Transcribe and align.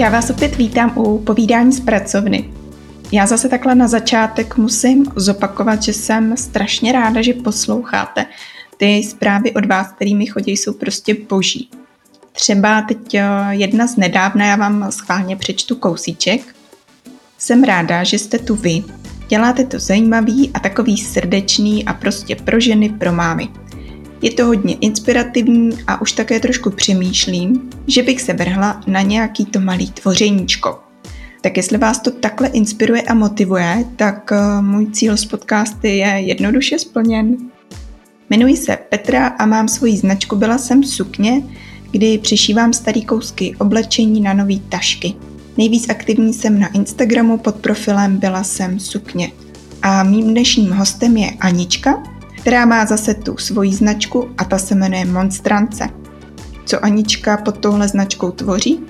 Já 0.00 0.10
vás 0.10 0.30
opět 0.30 0.56
vítám 0.56 0.92
u 0.98 1.18
povídání 1.18 1.72
z 1.72 1.80
pracovny. 1.80 2.50
Já 3.12 3.26
zase 3.26 3.48
takhle 3.48 3.74
na 3.74 3.88
začátek 3.88 4.56
musím 4.56 5.06
zopakovat, 5.16 5.82
že 5.82 5.92
jsem 5.92 6.36
strašně 6.36 6.92
ráda, 6.92 7.22
že 7.22 7.34
posloucháte. 7.34 8.26
Ty 8.76 9.02
zprávy 9.02 9.52
od 9.52 9.66
vás, 9.66 9.92
kterými 9.92 10.26
chodí, 10.26 10.52
jsou 10.52 10.72
prostě 10.72 11.16
boží. 11.28 11.70
Třeba 12.32 12.82
teď 12.82 13.14
eh, 13.14 13.24
jedna 13.50 13.86
z 13.86 13.96
nedávna, 13.96 14.46
já 14.46 14.56
vám 14.56 14.92
schválně 14.92 15.36
přečtu 15.36 15.76
kousíček. 15.76 16.40
Jsem 17.38 17.64
ráda, 17.64 18.04
že 18.04 18.18
jste 18.18 18.38
tu 18.38 18.54
vy. 18.54 18.84
Děláte 19.28 19.64
to 19.64 19.78
zajímavý 19.78 20.50
a 20.54 20.60
takový 20.60 20.96
srdečný 20.98 21.84
a 21.84 21.92
prostě 21.92 22.36
pro 22.36 22.60
ženy, 22.60 22.88
pro 22.88 23.12
mámy. 23.12 23.48
Je 24.22 24.30
to 24.30 24.46
hodně 24.46 24.74
inspirativní 24.74 25.70
a 25.86 26.00
už 26.00 26.12
také 26.12 26.40
trošku 26.40 26.70
přemýšlím, 26.70 27.70
že 27.86 28.02
bych 28.02 28.22
se 28.22 28.32
vrhla 28.32 28.80
na 28.86 29.02
nějaký 29.02 29.44
to 29.44 29.60
malý 29.60 29.90
tvořeníčko. 29.90 30.78
Tak 31.40 31.56
jestli 31.56 31.78
vás 31.78 31.98
to 31.98 32.10
takhle 32.10 32.48
inspiruje 32.48 33.02
a 33.02 33.14
motivuje, 33.14 33.84
tak 33.96 34.32
eh, 34.32 34.62
můj 34.62 34.90
cíl 34.90 35.16
z 35.16 35.24
podcasty 35.24 35.88
je 35.88 36.06
jednoduše 36.06 36.78
splněn. 36.78 37.36
Jmenuji 38.30 38.56
se 38.56 38.78
Petra 38.88 39.26
a 39.26 39.46
mám 39.46 39.68
svoji 39.68 39.96
značku 39.96 40.36
Byla 40.36 40.58
jsem 40.58 40.84
sukně, 40.84 41.42
kdy 41.90 42.18
přešívám 42.18 42.72
starý 42.72 43.04
kousky 43.04 43.56
oblečení 43.58 44.20
na 44.20 44.34
nový 44.34 44.60
tašky. 44.60 45.14
Nejvíc 45.58 45.88
aktivní 45.88 46.34
jsem 46.34 46.60
na 46.60 46.68
Instagramu 46.72 47.38
pod 47.38 47.56
profilem 47.56 48.16
Byla 48.16 48.44
jsem 48.44 48.80
sukně. 48.80 49.32
A 49.82 50.02
mým 50.02 50.30
dnešním 50.30 50.70
hostem 50.70 51.16
je 51.16 51.30
Anička, 51.30 52.02
která 52.40 52.66
má 52.66 52.86
zase 52.86 53.14
tu 53.14 53.36
svoji 53.36 53.74
značku 53.74 54.28
a 54.38 54.44
ta 54.44 54.58
se 54.58 54.74
jmenuje 54.74 55.04
Monstrance. 55.04 55.88
Co 56.64 56.84
Anička 56.84 57.36
pod 57.36 57.58
touhle 57.58 57.88
značkou 57.88 58.30
tvoří? 58.30 58.80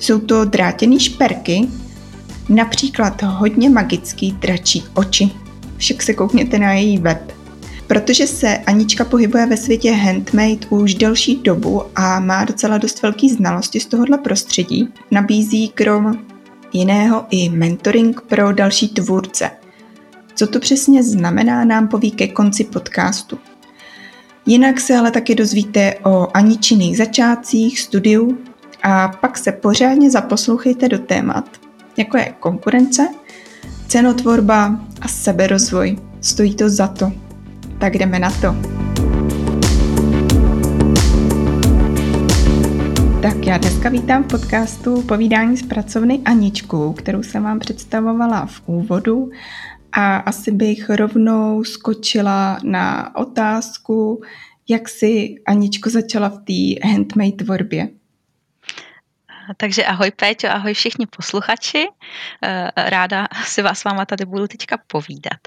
Jsou 0.00 0.18
to 0.18 0.44
drátěné 0.44 1.00
šperky, 1.00 1.68
například 2.48 3.22
hodně 3.22 3.70
magický 3.70 4.32
dračí 4.32 4.84
oči. 4.94 5.30
Však 5.76 6.02
se 6.02 6.14
koukněte 6.14 6.58
na 6.58 6.72
její 6.72 6.98
web. 6.98 7.32
Protože 7.86 8.26
se 8.26 8.58
Anička 8.58 9.04
pohybuje 9.04 9.46
ve 9.46 9.56
světě 9.56 9.92
handmade 9.92 10.66
už 10.70 10.94
delší 10.94 11.36
dobu 11.36 11.82
a 11.96 12.20
má 12.20 12.44
docela 12.44 12.78
dost 12.78 13.02
velký 13.02 13.30
znalosti 13.30 13.80
z 13.80 13.86
tohohle 13.86 14.18
prostředí, 14.18 14.88
nabízí 15.10 15.68
krom 15.68 16.18
jiného 16.72 17.26
i 17.30 17.48
mentoring 17.48 18.20
pro 18.20 18.52
další 18.52 18.88
tvůrce– 18.88 19.50
co 20.38 20.46
to 20.46 20.60
přesně 20.60 21.02
znamená, 21.02 21.64
nám 21.64 21.88
poví 21.88 22.10
ke 22.10 22.28
konci 22.28 22.64
podcastu. 22.64 23.38
Jinak 24.46 24.80
se 24.80 24.96
ale 24.96 25.10
taky 25.10 25.34
dozvíte 25.34 25.94
o 26.04 26.36
Aničiných 26.36 26.96
začátcích, 26.96 27.80
studiu 27.80 28.38
a 28.82 29.08
pak 29.08 29.38
se 29.38 29.52
pořádně 29.52 30.10
zaposlouchejte 30.10 30.88
do 30.88 30.98
témat, 30.98 31.44
jako 31.96 32.16
je 32.16 32.34
konkurence, 32.40 33.08
cenotvorba 33.88 34.80
a 35.00 35.08
seberozvoj. 35.08 35.98
Stojí 36.20 36.54
to 36.54 36.68
za 36.68 36.86
to. 36.86 37.12
Tak 37.78 37.94
jdeme 37.94 38.18
na 38.18 38.30
to. 38.30 38.56
Tak 43.22 43.46
já 43.46 43.58
dneska 43.58 43.88
vítám 43.88 44.24
v 44.24 44.26
podcastu 44.26 45.02
Povídání 45.02 45.56
z 45.56 45.62
pracovny 45.62 46.20
Aničku, 46.24 46.92
kterou 46.92 47.22
jsem 47.22 47.42
vám 47.42 47.58
představovala 47.58 48.46
v 48.46 48.62
úvodu 48.66 49.30
a 49.98 50.16
asi 50.16 50.50
bych 50.50 50.90
rovnou 50.90 51.64
skočila 51.64 52.58
na 52.62 53.16
otázku, 53.16 54.22
jak 54.68 54.88
si 54.88 55.34
Aničko 55.46 55.90
začala 55.90 56.28
v 56.28 56.38
té 56.38 56.88
handmade 56.88 57.32
tvorbě. 57.32 57.88
Takže 59.56 59.84
ahoj 59.84 60.10
Péťo, 60.10 60.48
ahoj 60.48 60.74
všichni 60.74 61.06
posluchači. 61.06 61.88
Eh, 62.42 62.70
ráda 62.76 63.28
si 63.44 63.62
vás 63.62 63.78
s 63.78 63.84
váma 63.84 64.04
tady 64.04 64.24
budu 64.24 64.46
teďka 64.46 64.76
povídat. 64.86 65.40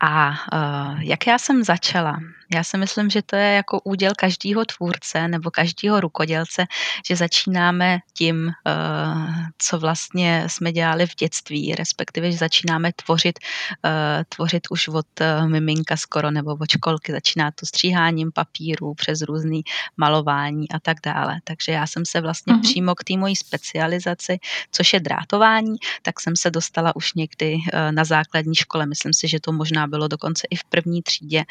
A 0.00 0.32
eh, 0.32 1.04
jak 1.06 1.26
já 1.26 1.38
jsem 1.38 1.64
začala? 1.64 2.18
Já 2.52 2.64
si 2.64 2.78
myslím, 2.78 3.10
že 3.10 3.22
to 3.22 3.36
je 3.36 3.52
jako 3.52 3.80
úděl 3.80 4.12
každého 4.18 4.64
tvůrce 4.64 5.28
nebo 5.28 5.50
každého 5.50 6.00
rukodělce, 6.00 6.66
že 7.06 7.16
začínáme 7.16 7.98
tím, 8.16 8.48
eh, 8.48 8.72
co 9.58 9.78
vlastně 9.78 10.44
jsme 10.46 10.72
dělali 10.72 11.06
v 11.06 11.16
dětství, 11.16 11.74
respektive, 11.74 12.32
že 12.32 12.38
začínáme 12.38 12.92
tvořit, 13.04 13.38
eh, 13.84 14.24
tvořit 14.28 14.62
už 14.70 14.88
od 14.88 15.06
eh, 15.20 15.46
miminka 15.46 15.96
skoro 15.96 16.30
nebo 16.30 16.50
od 16.60 16.70
školky. 16.70 17.12
Začíná 17.12 17.50
to 17.50 17.66
stříháním 17.66 18.32
papíru 18.32 18.94
přes 18.94 19.22
různý 19.22 19.62
malování 19.96 20.70
a 20.70 20.80
tak 20.80 20.96
dále. 21.04 21.40
Takže 21.44 21.72
já 21.72 21.86
jsem 21.86 22.06
se 22.06 22.20
vlastně 22.20 22.54
uh-huh. 22.54 22.62
přímo 22.62 22.94
k 22.94 23.04
té 23.04 23.16
mojí 23.16 23.36
specializaci, 23.36 24.38
což 24.70 24.92
je 24.92 25.00
drátování, 25.00 25.76
tak 26.02 26.20
jsem 26.20 26.36
se 26.36 26.50
dostala 26.50 26.96
už 26.96 27.14
někdy 27.14 27.56
na 27.90 28.04
základní 28.04 28.54
škole. 28.54 28.86
Myslím 28.86 29.12
si, 29.12 29.28
že 29.28 29.40
to 29.40 29.52
možná 29.52 29.86
bylo 29.86 30.08
dokonce 30.08 30.46
i 30.50 30.56
v 30.56 30.64
první 30.64 31.02
třídě 31.02 31.44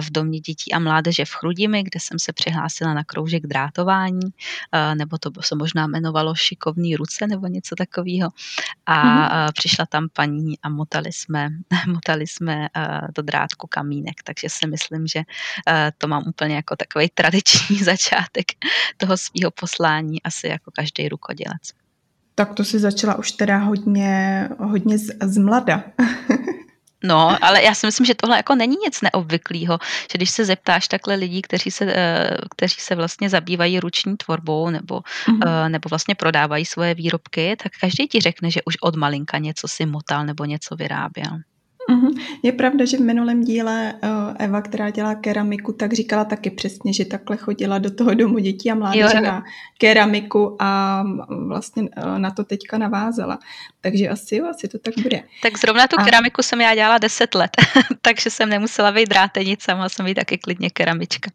v 0.00 0.10
domě 0.10 0.21
domě 0.22 0.40
dětí 0.40 0.72
a 0.72 0.78
mládeže 0.78 1.24
v 1.24 1.30
Chrudimi, 1.30 1.82
kde 1.82 2.00
jsem 2.00 2.18
se 2.18 2.32
přihlásila 2.32 2.94
na 2.94 3.04
kroužek 3.04 3.46
drátování, 3.46 4.30
nebo 4.94 5.18
to 5.18 5.30
se 5.40 5.54
možná 5.54 5.84
jmenovalo 5.84 6.34
šikovný 6.34 6.96
ruce 6.96 7.26
nebo 7.26 7.46
něco 7.46 7.74
takového. 7.74 8.30
A 8.86 8.96
mm-hmm. 9.02 9.52
přišla 9.52 9.86
tam 9.86 10.08
paní 10.12 10.58
a 10.62 10.68
motali 10.68 11.12
jsme, 11.12 11.48
motali 11.86 12.26
jsme 12.26 12.68
do 13.14 13.22
drátku 13.22 13.66
kamínek, 13.66 14.22
takže 14.24 14.48
si 14.50 14.66
myslím, 14.66 15.06
že 15.06 15.22
to 15.98 16.08
mám 16.08 16.22
úplně 16.26 16.54
jako 16.54 16.76
takový 16.76 17.08
tradiční 17.14 17.78
začátek 17.82 18.46
toho 18.96 19.16
svého 19.16 19.50
poslání, 19.50 20.22
asi 20.22 20.48
jako 20.48 20.70
každý 20.70 21.08
rukodělec. 21.08 21.62
Tak 22.34 22.54
to 22.54 22.64
si 22.64 22.78
začala 22.78 23.18
už 23.18 23.32
teda 23.32 23.58
hodně, 23.58 24.48
hodně 24.58 24.98
z, 24.98 25.10
z 25.22 25.38
mlada. 25.38 25.84
No, 27.02 27.44
ale 27.44 27.62
já 27.62 27.74
si 27.74 27.86
myslím, 27.86 28.06
že 28.06 28.14
tohle 28.14 28.36
jako 28.36 28.54
není 28.54 28.76
nic 28.84 29.00
neobvyklého, 29.00 29.78
že 30.12 30.18
když 30.18 30.30
se 30.30 30.44
zeptáš 30.44 30.88
takhle 30.88 31.14
lidí, 31.14 31.42
kteří 31.42 31.70
se, 31.70 31.84
eh, 31.88 32.36
kteří 32.56 32.76
se 32.78 32.94
vlastně 32.94 33.30
zabývají 33.30 33.80
ruční 33.80 34.16
tvorbou 34.16 34.70
nebo, 34.70 35.00
mm-hmm. 35.00 35.68
nebo 35.68 35.88
vlastně 35.88 36.14
prodávají 36.14 36.66
svoje 36.66 36.94
výrobky, 36.94 37.56
tak 37.62 37.72
každý 37.80 38.08
ti 38.08 38.20
řekne, 38.20 38.50
že 38.50 38.60
už 38.66 38.76
od 38.80 38.96
malinka 38.96 39.38
něco 39.38 39.68
si 39.68 39.86
motal 39.86 40.26
nebo 40.26 40.44
něco 40.44 40.76
vyráběl. 40.76 41.38
Mm-hmm. 41.92 42.20
Je 42.42 42.52
pravda, 42.52 42.84
že 42.84 42.96
v 42.96 43.00
minulém 43.00 43.44
díle 43.44 43.94
uh, 44.02 44.08
Eva, 44.38 44.62
která 44.62 44.90
dělá 44.90 45.14
keramiku, 45.14 45.72
tak 45.72 45.92
říkala 45.92 46.24
taky 46.24 46.50
přesně, 46.50 46.92
že 46.92 47.04
takhle 47.04 47.36
chodila 47.36 47.78
do 47.78 47.90
toho 47.90 48.14
domu 48.14 48.38
dětí 48.38 48.70
a 48.70 48.74
mládeže 48.74 49.20
na 49.20 49.44
keramiku 49.78 50.56
a 50.60 51.02
vlastně 51.46 51.82
uh, 51.82 52.18
na 52.18 52.30
to 52.30 52.44
teďka 52.44 52.78
navázala. 52.78 53.38
Takže 53.80 54.08
asi 54.08 54.36
jo, 54.36 54.46
asi 54.50 54.68
to 54.68 54.78
tak 54.78 54.94
bude. 55.02 55.22
Tak 55.42 55.58
zrovna 55.58 55.86
tu 55.86 55.96
a... 55.98 56.04
keramiku 56.04 56.42
jsem 56.42 56.60
já 56.60 56.74
dělala 56.74 56.98
10 56.98 57.34
let, 57.34 57.50
takže 58.02 58.30
jsem 58.30 58.48
nemusela 58.48 58.92
být 58.92 59.08
drátenice, 59.08 59.74
mohla 59.74 59.88
jsem 59.88 60.06
být 60.06 60.14
taky 60.14 60.38
klidně 60.38 60.70
keramička. 60.70 61.30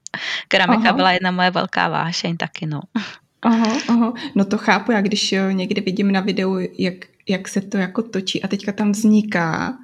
Keramika 0.48 0.90
aha. 0.90 0.94
byla 0.94 1.12
jedna 1.12 1.32
moje 1.32 1.52
velká 1.52 1.90
vášeň 1.90 2.38
taky, 2.38 2.66
no. 2.66 2.82
Aha, 3.42 3.78
aha. 3.88 4.14
No 4.36 4.46
to 4.46 4.58
chápu, 4.58 4.92
já 4.92 5.02
když 5.02 5.36
někdy 5.52 5.82
vidím 5.82 6.12
na 6.12 6.22
videu, 6.22 6.60
jak, 6.78 6.94
jak 7.28 7.48
se 7.48 7.62
to 7.62 7.78
jako 7.78 8.02
točí 8.02 8.44
a 8.44 8.48
teďka 8.48 8.72
tam 8.72 8.92
vzniká 8.92 9.78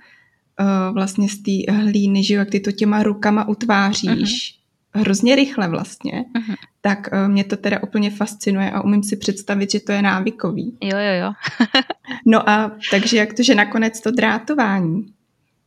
uh, 0.60 0.94
vlastně 0.94 1.30
z 1.30 1.38
té 1.38 1.74
hlíny, 1.74 2.24
že 2.24 2.34
jo, 2.34 2.40
jak 2.40 2.50
ty 2.50 2.60
to 2.60 2.72
těma 2.72 3.04
rukama 3.04 3.48
utváříš, 3.48 4.60
uh-huh. 4.94 5.02
hrozně 5.02 5.36
rychle 5.36 5.68
vlastně, 5.68 6.26
uh-huh. 6.36 6.56
tak 6.82 7.10
uh, 7.14 7.28
mě 7.28 7.44
to 7.44 7.58
teda 7.58 7.84
úplně 7.84 8.10
fascinuje 8.10 8.72
a 8.72 8.82
umím 8.82 9.04
si 9.04 9.18
představit, 9.18 9.72
že 9.72 9.80
to 9.80 9.92
je 9.92 10.02
návykový. 10.02 10.78
Jo, 10.82 10.98
jo, 10.98 11.26
jo. 11.26 11.34
no 12.26 12.50
a 12.50 12.72
takže 12.92 13.18
jak 13.18 13.34
to, 13.34 13.44
že 13.44 13.56
nakonec 13.56 14.02
to 14.02 14.12
drátování? 14.12 15.14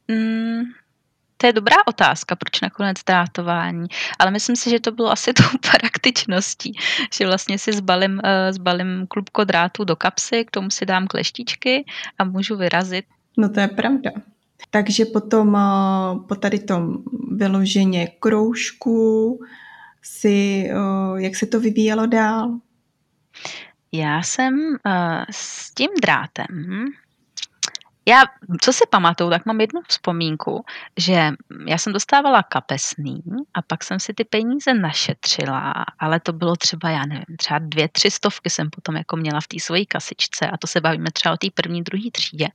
Mm, 0.08 0.62
to 1.36 1.46
je 1.46 1.52
dobrá 1.52 1.76
otázka, 1.86 2.36
proč 2.36 2.60
nakonec 2.60 2.96
drátování, 3.06 3.86
ale 4.18 4.30
myslím 4.30 4.56
si, 4.56 4.70
že 4.70 4.80
to 4.80 4.92
bylo 4.92 5.12
asi 5.12 5.32
tou 5.32 5.70
praktičností, 5.70 6.72
že 7.12 7.26
vlastně 7.26 7.58
si 7.58 7.72
zbalím, 7.72 8.12
uh, 8.12 8.20
zbalím 8.50 9.06
klubko 9.06 9.44
drátů 9.44 9.84
do 9.84 9.96
kapsy, 9.96 10.44
k 10.44 10.50
tomu 10.50 10.70
si 10.70 10.86
dám 10.86 11.06
kleštičky 11.06 11.84
a 12.18 12.24
můžu 12.24 12.56
vyrazit. 12.56 13.04
No 13.38 13.48
to 13.48 13.60
je 13.60 13.68
pravda. 13.68 14.10
Takže 14.70 15.04
potom 15.04 15.56
eh, 15.56 16.18
po 16.28 16.34
tady 16.34 16.58
tom 16.58 17.02
vyloženě 17.30 18.06
kroužku 18.06 19.40
si, 20.02 20.68
eh, 20.70 21.22
jak 21.22 21.36
se 21.36 21.46
to 21.46 21.60
vyvíjelo 21.60 22.06
dál? 22.06 22.58
Já 23.92 24.22
jsem 24.22 24.54
uh, 24.58 25.24
s 25.30 25.74
tím 25.74 25.90
drátem 26.02 26.86
já, 28.08 28.22
co 28.60 28.72
si 28.72 28.84
pamatuju, 28.90 29.30
tak 29.30 29.46
mám 29.46 29.60
jednu 29.60 29.80
vzpomínku, 29.88 30.64
že 30.96 31.32
já 31.66 31.78
jsem 31.78 31.92
dostávala 31.92 32.42
kapesný 32.42 33.22
a 33.54 33.62
pak 33.62 33.84
jsem 33.84 34.00
si 34.00 34.14
ty 34.14 34.24
peníze 34.24 34.74
našetřila, 34.74 35.74
ale 35.98 36.20
to 36.20 36.32
bylo 36.32 36.56
třeba, 36.56 36.90
já 36.90 37.06
nevím, 37.06 37.36
třeba 37.38 37.58
dvě, 37.58 37.88
tři 37.88 38.10
stovky 38.10 38.50
jsem 38.50 38.70
potom 38.70 38.96
jako 38.96 39.16
měla 39.16 39.40
v 39.40 39.46
té 39.46 39.56
svojí 39.60 39.86
kasičce 39.86 40.50
a 40.50 40.56
to 40.56 40.66
se 40.66 40.80
bavíme 40.80 41.10
třeba 41.12 41.32
o 41.34 41.36
té 41.36 41.46
první, 41.54 41.82
druhé 41.82 42.10
třídě. 42.12 42.48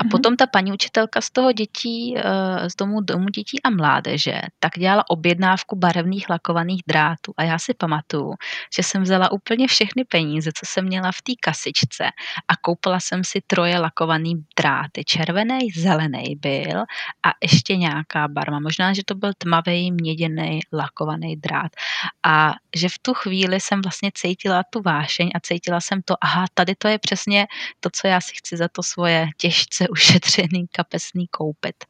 A 0.00 0.04
potom 0.10 0.36
ta 0.36 0.46
paní 0.46 0.72
učitelka 0.72 1.20
z 1.20 1.30
toho 1.30 1.52
dětí, 1.52 2.14
eh, 2.18 2.70
z 2.70 2.76
domu, 2.76 3.00
domu 3.00 3.28
dětí 3.28 3.62
a 3.62 3.70
mládeže, 3.70 4.40
tak 4.58 4.72
dělala 4.78 5.04
objednávku 5.08 5.76
barevných 5.76 6.30
lakovaných 6.30 6.82
drátů. 6.86 7.32
A 7.36 7.42
já 7.42 7.58
si 7.58 7.74
pamatuju, 7.74 8.34
že 8.76 8.82
jsem 8.82 9.02
vzala 9.02 9.32
úplně 9.32 9.68
všechny 9.68 10.04
peníze, 10.04 10.50
co 10.54 10.66
jsem 10.66 10.84
měla 10.84 11.12
v 11.12 11.22
té 11.22 11.32
kasičce 11.40 12.04
a 12.48 12.56
koupila 12.56 13.00
jsem 13.00 13.24
si 13.24 13.40
troje 13.46 13.78
lakovaný 13.78 14.44
dráty. 14.64 15.04
Červený, 15.04 15.70
zelený 15.70 16.36
byl 16.36 16.80
a 17.26 17.30
ještě 17.42 17.76
nějaká 17.76 18.28
barva. 18.28 18.60
Možná, 18.60 18.92
že 18.92 19.02
to 19.04 19.14
byl 19.14 19.32
tmavý, 19.38 19.92
měděný, 19.92 20.60
lakovaný 20.72 21.36
drát. 21.36 21.72
A 22.22 22.52
že 22.76 22.88
v 22.88 22.98
tu 23.02 23.14
chvíli 23.14 23.60
jsem 23.60 23.82
vlastně 23.82 24.10
cítila 24.14 24.62
tu 24.70 24.82
vášeň 24.82 25.30
a 25.34 25.40
cítila 25.40 25.80
jsem 25.80 26.02
to, 26.02 26.14
aha, 26.20 26.44
tady 26.54 26.74
to 26.78 26.88
je 26.88 26.98
přesně 26.98 27.46
to, 27.80 27.88
co 27.92 28.06
já 28.06 28.20
si 28.20 28.32
chci 28.36 28.56
za 28.56 28.68
to 28.68 28.82
svoje 28.82 29.28
těžce 29.36 29.88
ušetřený 29.92 30.66
kapesný 30.72 31.28
koupit. 31.28 31.84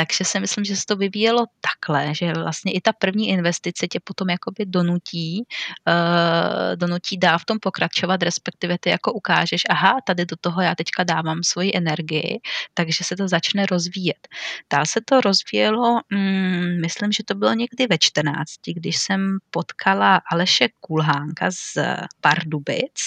Takže 0.00 0.24
si 0.24 0.40
myslím, 0.40 0.64
že 0.64 0.76
se 0.76 0.86
to 0.88 0.96
vyvíjelo 0.96 1.46
takhle, 1.60 2.14
že 2.14 2.32
vlastně 2.32 2.72
i 2.72 2.80
ta 2.80 2.92
první 2.92 3.28
investice 3.28 3.88
tě 3.88 4.00
potom 4.04 4.30
jakoby 4.30 4.64
donutí, 4.66 5.44
uh, 5.44 6.76
donutí 6.76 7.18
dá 7.18 7.38
v 7.38 7.44
tom 7.44 7.58
pokračovat, 7.60 8.22
respektive 8.22 8.78
ty 8.78 8.90
jako 8.90 9.12
ukážeš, 9.12 9.62
aha, 9.68 10.00
tady 10.06 10.26
do 10.26 10.36
toho 10.40 10.62
já 10.62 10.74
teďka 10.74 11.04
dávám 11.04 11.42
svoji 11.42 11.72
energii, 11.74 12.40
takže 12.74 13.04
se 13.04 13.16
to 13.16 13.28
začne 13.28 13.66
rozvíjet. 13.66 14.28
Dál 14.72 14.86
se 14.86 15.00
to 15.04 15.20
rozvíjelo, 15.20 16.00
mm, 16.10 16.80
myslím, 16.80 17.12
že 17.12 17.24
to 17.24 17.34
bylo 17.34 17.54
někdy 17.54 17.86
ve 17.86 17.98
14, 17.98 18.72
když 18.74 18.96
jsem 18.96 19.38
potkala 19.50 20.20
Aleše 20.32 20.68
Kulhánka 20.80 21.50
z 21.50 21.76
Pardubic, 22.20 23.00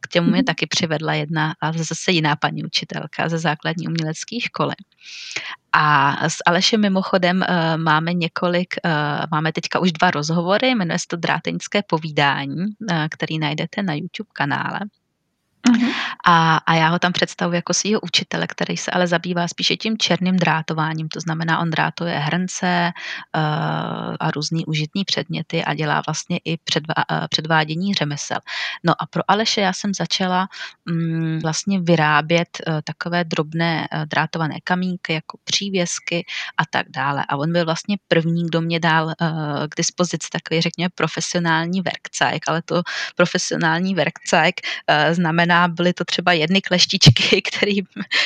k 0.00 0.08
těmu 0.08 0.26
mě 0.26 0.36
mhm. 0.36 0.44
taky 0.44 0.66
přivedla 0.66 1.14
jedna 1.14 1.54
a 1.60 1.72
zase 1.72 2.12
jiná 2.12 2.36
paní 2.36 2.64
učitelka 2.64 3.28
ze 3.28 3.38
základní 3.38 3.88
umělecké 3.88 4.40
školy. 4.40 4.74
A 5.72 6.16
s 6.28 6.36
Alešem 6.46 6.80
mimochodem 6.80 7.36
uh, 7.48 7.76
máme 7.82 8.12
několik, 8.12 8.74
uh, 8.84 8.90
máme 9.30 9.52
teďka 9.52 9.78
už 9.78 9.92
dva 9.92 10.10
rozhovory, 10.10 10.68
jmenuje 10.74 10.98
se 10.98 11.06
to 11.08 11.16
Drátenické 11.16 11.82
povídání, 11.82 12.56
uh, 12.56 12.66
který 13.10 13.38
najdete 13.38 13.82
na 13.82 13.94
YouTube 13.94 14.30
kanále. 14.32 14.80
Uh-huh. 15.66 15.92
A, 16.26 16.56
a 16.56 16.74
já 16.74 16.88
ho 16.88 16.98
tam 16.98 17.12
představuji 17.12 17.54
jako 17.54 17.74
svého 17.74 18.00
učitele, 18.00 18.46
který 18.46 18.76
se 18.76 18.90
ale 18.90 19.06
zabývá 19.06 19.48
spíše 19.48 19.76
tím 19.76 19.98
černým 19.98 20.36
drátováním, 20.36 21.08
to 21.08 21.20
znamená, 21.20 21.58
on 21.58 21.70
drátuje 21.70 22.18
hrnce 22.18 22.92
uh, 23.36 23.42
a 24.20 24.30
různý 24.30 24.66
užitní 24.66 25.04
předměty 25.04 25.64
a 25.64 25.74
dělá 25.74 26.02
vlastně 26.06 26.38
i 26.44 26.56
předvá, 26.56 26.94
uh, 27.10 27.26
předvádění 27.30 27.94
řemesel. 27.94 28.38
No 28.84 28.92
a 29.02 29.06
pro 29.06 29.22
Aleše 29.28 29.60
já 29.60 29.72
jsem 29.72 29.94
začala 29.94 30.48
um, 30.90 31.38
vlastně 31.38 31.80
vyrábět 31.80 32.48
uh, 32.66 32.80
takové 32.84 33.24
drobné 33.24 33.88
uh, 33.92 34.04
drátované 34.04 34.54
kamínky, 34.64 35.12
jako 35.12 35.38
přívěsky 35.44 36.26
a 36.56 36.62
tak 36.70 36.86
dále. 36.90 37.24
A 37.28 37.36
on 37.36 37.52
byl 37.52 37.64
vlastně 37.64 37.96
první, 38.08 38.46
kdo 38.46 38.60
mě 38.60 38.80
dal 38.80 39.04
uh, 39.06 39.12
k 39.68 39.76
dispozici 39.76 40.28
takový, 40.32 40.60
řekněme, 40.60 40.88
profesionální 40.94 41.80
verkcajk, 41.80 42.42
ale 42.48 42.62
to 42.62 42.82
profesionální 43.16 43.94
verkcajk 43.94 44.60
uh, 44.60 45.14
znamená 45.14 45.47
znamená, 45.48 45.68
byly 45.68 45.92
to 45.92 46.04
třeba 46.04 46.32
jedny 46.32 46.60
kleštičky, 46.60 47.42
který, 47.48 47.80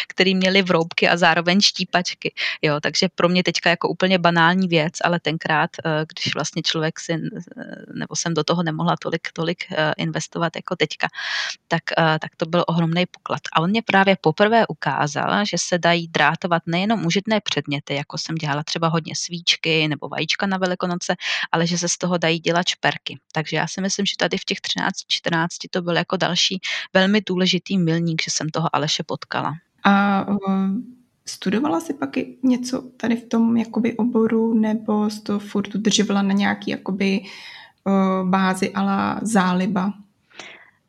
který 0.08 0.34
měly 0.34 0.62
vroubky 0.62 1.08
a 1.08 1.16
zároveň 1.16 1.60
štípačky. 1.60 2.34
Jo, 2.62 2.80
takže 2.80 3.08
pro 3.14 3.28
mě 3.28 3.42
teďka 3.42 3.70
jako 3.70 3.88
úplně 3.88 4.19
banální 4.19 4.69
věc, 4.69 4.92
ale 5.04 5.20
tenkrát, 5.20 5.70
eh, 5.84 6.04
když 6.14 6.34
vlastně 6.34 6.62
člověk 6.62 7.00
si, 7.00 7.12
nebo 7.94 8.16
jsem 8.16 8.34
do 8.34 8.44
toho 8.44 8.62
nemohla 8.62 8.96
tolik, 9.02 9.28
tolik 9.32 9.64
eh, 9.70 9.92
investovat 9.96 10.56
jako 10.56 10.76
teďka, 10.76 11.08
tak, 11.69 11.82
eh, 11.98 12.19
tak 12.19 12.36
to 12.36 12.46
byl 12.46 12.64
ohromný 12.66 13.06
poklad. 13.06 13.40
A 13.52 13.60
on 13.60 13.70
mě 13.70 13.82
právě 13.82 14.16
poprvé 14.20 14.66
ukázal, 14.66 15.44
že 15.44 15.56
se 15.58 15.78
dají 15.78 16.08
drátovat 16.08 16.62
nejenom 16.66 17.06
užitné 17.06 17.40
předměty, 17.40 17.94
jako 17.94 18.18
jsem 18.18 18.34
dělala 18.34 18.62
třeba 18.62 18.88
hodně 18.88 19.14
svíčky 19.16 19.88
nebo 19.88 20.08
vajíčka 20.08 20.46
na 20.46 20.58
Velikonoce, 20.58 21.16
ale 21.52 21.66
že 21.66 21.78
se 21.78 21.88
z 21.88 21.98
toho 21.98 22.18
dají 22.18 22.38
dělat 22.38 22.66
šperky. 22.68 23.18
Takže 23.32 23.56
já 23.56 23.66
si 23.68 23.80
myslím, 23.80 24.06
že 24.06 24.14
tady 24.18 24.38
v 24.38 24.44
těch 24.44 24.58
13-14 24.58 25.46
to 25.70 25.82
byl 25.82 25.96
jako 25.96 26.16
další 26.16 26.60
velmi 26.94 27.12
důležitý 27.26 27.79
milník, 27.79 28.23
že 28.23 28.31
jsem 28.31 28.49
toho 28.49 28.76
Aleše 28.76 29.03
potkala. 29.03 29.53
A 29.85 30.26
uh, 30.29 30.37
studovala 31.26 31.81
si 31.81 31.94
pak 31.94 32.11
něco 32.43 32.82
tady 32.97 33.17
v 33.17 33.29
tom 33.29 33.56
jakoby 33.56 33.97
oboru, 33.97 34.55
nebo 34.55 35.11
jsi 35.11 35.23
to 35.23 35.38
furt 35.38 35.75
udržovala 35.75 36.23
na 36.23 36.32
nějaký 36.32 36.70
jakoby 36.70 37.20
uh, 37.85 38.29
bázi 38.31 38.70
ala 38.70 39.20
záliba? 39.23 39.93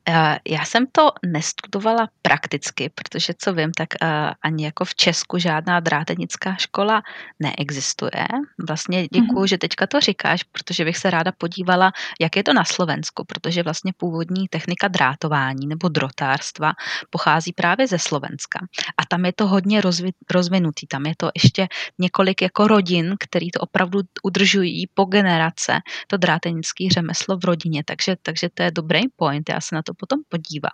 Eh, 0.10 0.40
já 0.48 0.66
jsem 0.66 0.88
to 0.92 1.12
nestudovala 1.26 2.10
prakticky, 2.22 2.90
protože 2.90 3.34
co 3.38 3.54
vím, 3.54 3.72
tak 3.72 3.90
eh, 4.02 4.34
ani 4.42 4.66
jako 4.66 4.86
v 4.86 4.96
Česku 4.96 5.38
žádná 5.38 5.80
drátenická 5.80 6.56
škola 6.56 7.02
neexistuje. 7.40 8.28
Vlastně 8.68 9.08
děkuji, 9.08 9.42
mm-hmm. 9.42 9.48
že 9.48 9.58
teďka 9.58 9.88
to 9.88 10.00
říkáš, 10.00 10.44
protože 10.44 10.86
bych 10.86 10.98
se 10.98 11.10
ráda 11.10 11.32
podívala, 11.32 11.92
jak 12.22 12.36
je 12.36 12.44
to 12.44 12.54
na 12.54 12.64
Slovensku, 12.66 13.24
protože 13.26 13.64
vlastně 13.64 13.94
původní 13.98 14.48
technika 14.48 14.88
drátování 14.88 15.68
nebo 15.68 15.88
drotárstva 15.88 16.74
pochází 17.10 17.54
právě 17.54 17.88
ze 17.88 18.00
Slovenska. 18.00 18.60
A 18.98 19.06
tam 19.06 19.26
je 19.26 19.34
to 19.34 19.48
hodně 19.48 19.82
rozvi, 19.82 20.12
rozvinutý, 20.32 20.88
tam 20.88 21.06
je 21.06 21.14
to 21.18 21.32
ještě 21.44 21.68
několik 22.00 22.42
jako 22.42 22.68
rodin, 22.68 23.16
který 23.20 23.52
to 23.52 23.60
opravdu 23.60 24.00
udržují 24.24 24.88
po 24.94 25.06
generace, 25.06 25.80
to 26.08 26.18
drátenické 26.18 26.90
řemeslo 26.92 27.38
v 27.38 27.46
rodině, 27.46 27.84
takže, 27.86 28.16
takže 28.22 28.50
to 28.54 28.64
je 28.64 28.72
dobrý 28.72 29.02
point, 29.16 29.50
já 29.50 29.62
se 29.62 29.76
na 29.76 29.82
to 29.82 29.93
to 29.94 29.98
potom 30.00 30.20
podívá. 30.30 30.70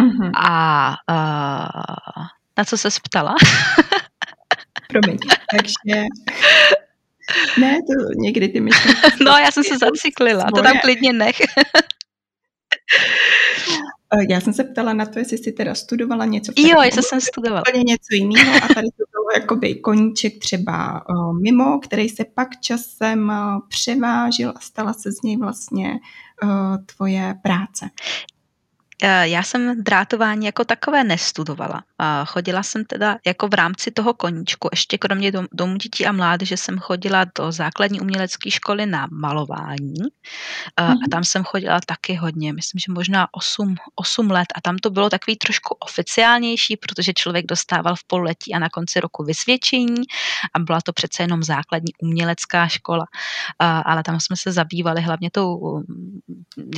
Mm-hmm. 0.00 0.30
A 0.36 0.88
uh, 1.10 2.26
na 2.58 2.64
co 2.64 2.78
se 2.78 2.88
ptala? 3.02 3.34
Promiň, 4.88 5.18
takže... 5.50 6.06
Ne, 7.60 7.78
to 7.78 8.12
někdy 8.16 8.48
ty 8.48 8.60
myšlenky... 8.60 9.00
No, 9.24 9.32
já 9.32 9.50
jsem 9.50 9.64
se 9.64 9.78
zaciklila, 9.78 10.44
to 10.54 10.62
tam 10.62 10.78
klidně 10.82 11.12
nech. 11.12 11.36
Já 14.28 14.40
jsem 14.40 14.52
se 14.52 14.64
ptala 14.64 14.92
na 14.92 15.06
to, 15.06 15.18
jestli 15.18 15.38
jsi 15.38 15.52
teda 15.52 15.74
studovala 15.74 16.24
něco. 16.24 16.52
Jo, 16.56 16.82
jestli 16.82 17.02
jsem 17.02 17.20
studovala. 17.20 17.62
Úplně 17.68 17.82
něco 17.82 18.08
jiného 18.12 18.56
a 18.56 18.74
tady 18.74 18.88
to 18.88 19.04
bylo 19.10 19.24
jakoby 19.40 19.74
koníček 19.74 20.38
třeba 20.38 21.04
uh, 21.08 21.40
mimo, 21.40 21.78
který 21.78 22.08
se 22.08 22.24
pak 22.24 22.60
časem 22.60 23.28
uh, 23.28 23.68
převážil 23.68 24.52
a 24.56 24.60
stala 24.60 24.92
se 24.92 25.12
z 25.12 25.22
něj 25.22 25.36
vlastně 25.36 26.00
uh, 26.42 26.76
tvoje 26.96 27.34
práce. 27.42 27.90
Eh, 29.04 29.28
já 29.28 29.42
jsem 29.42 29.82
drátování 29.82 30.46
jako 30.46 30.64
takové 30.64 31.04
nestudovala. 31.04 31.82
Chodila 32.24 32.62
jsem 32.62 32.84
teda 32.84 33.18
jako 33.26 33.48
v 33.48 33.54
rámci 33.54 33.90
toho 33.90 34.14
koníčku, 34.14 34.68
ještě 34.72 34.98
kromě 34.98 35.32
domů 35.52 35.76
dětí 35.76 36.06
a 36.06 36.12
mládeže 36.12 36.56
jsem 36.56 36.78
chodila 36.78 37.24
do 37.38 37.52
základní 37.52 38.00
umělecké 38.00 38.50
školy 38.50 38.86
na 38.86 39.08
malování 39.10 39.94
a 40.76 40.88
mhm. 40.88 40.98
tam 41.10 41.24
jsem 41.24 41.44
chodila 41.44 41.80
taky 41.86 42.14
hodně, 42.14 42.52
myslím, 42.52 42.78
že 42.78 42.92
možná 42.92 43.28
8, 43.32 43.74
8 43.94 44.30
let 44.30 44.46
a 44.54 44.60
tam 44.60 44.78
to 44.78 44.90
bylo 44.90 45.10
takový 45.10 45.36
trošku 45.36 45.76
oficiálnější, 45.80 46.76
protože 46.76 47.12
člověk 47.12 47.46
dostával 47.46 47.96
v 47.96 48.04
pololetí 48.06 48.54
a 48.54 48.58
na 48.58 48.68
konci 48.68 49.00
roku 49.00 49.24
vysvědčení 49.24 50.02
a 50.54 50.58
byla 50.58 50.80
to 50.80 50.92
přece 50.92 51.22
jenom 51.22 51.42
základní 51.42 51.92
umělecká 52.02 52.68
škola, 52.68 53.06
ale 53.58 54.02
tam 54.02 54.20
jsme 54.20 54.36
se 54.36 54.52
zabývali 54.52 55.00
hlavně 55.00 55.30
tou, 55.30 55.82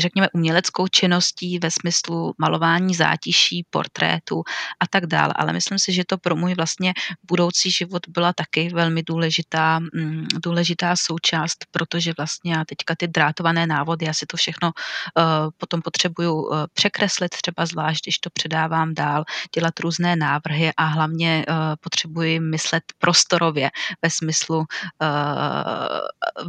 řekněme, 0.01 0.29
uměleckou 0.35 0.89
činností 0.89 1.59
ve 1.59 1.71
smyslu 1.71 2.14
malování 2.39 2.95
zátiší, 2.95 3.67
portrétu 3.71 4.43
a 4.81 4.87
tak 4.87 5.07
dále. 5.07 5.33
Ale 5.37 5.53
myslím 5.53 5.79
si, 5.79 5.93
že 5.93 6.05
to 6.07 6.19
pro 6.19 6.37
můj 6.37 6.55
vlastně 6.55 6.95
budoucí 7.23 7.71
život 7.71 8.09
byla 8.09 8.33
taky 8.33 8.69
velmi 8.69 9.03
důležitá, 9.03 9.79
mm, 9.79 10.27
důležitá 10.43 10.97
součást, 10.97 11.65
protože 11.71 12.13
vlastně 12.17 12.53
já 12.53 12.65
teďka 12.65 12.95
ty 12.99 13.09
drátované 13.09 13.67
návody, 13.67 14.07
já 14.07 14.15
si 14.15 14.27
to 14.27 14.37
všechno 14.37 14.73
uh, 14.73 15.25
potom 15.57 15.83
potřebuju 15.83 16.35
uh, 16.35 16.57
překreslit, 16.73 17.31
třeba 17.31 17.67
zvlášť, 17.67 18.05
když 18.05 18.19
to 18.19 18.31
předávám 18.31 18.95
dál, 18.95 19.25
dělat 19.55 19.81
různé 19.81 20.17
návrhy 20.17 20.73
a 20.77 20.85
hlavně 20.85 21.45
uh, 21.49 21.55
potřebuji 21.81 22.41
myslet 22.41 22.85
prostorově 22.99 23.71
ve 24.03 24.11
smyslu 24.11 24.65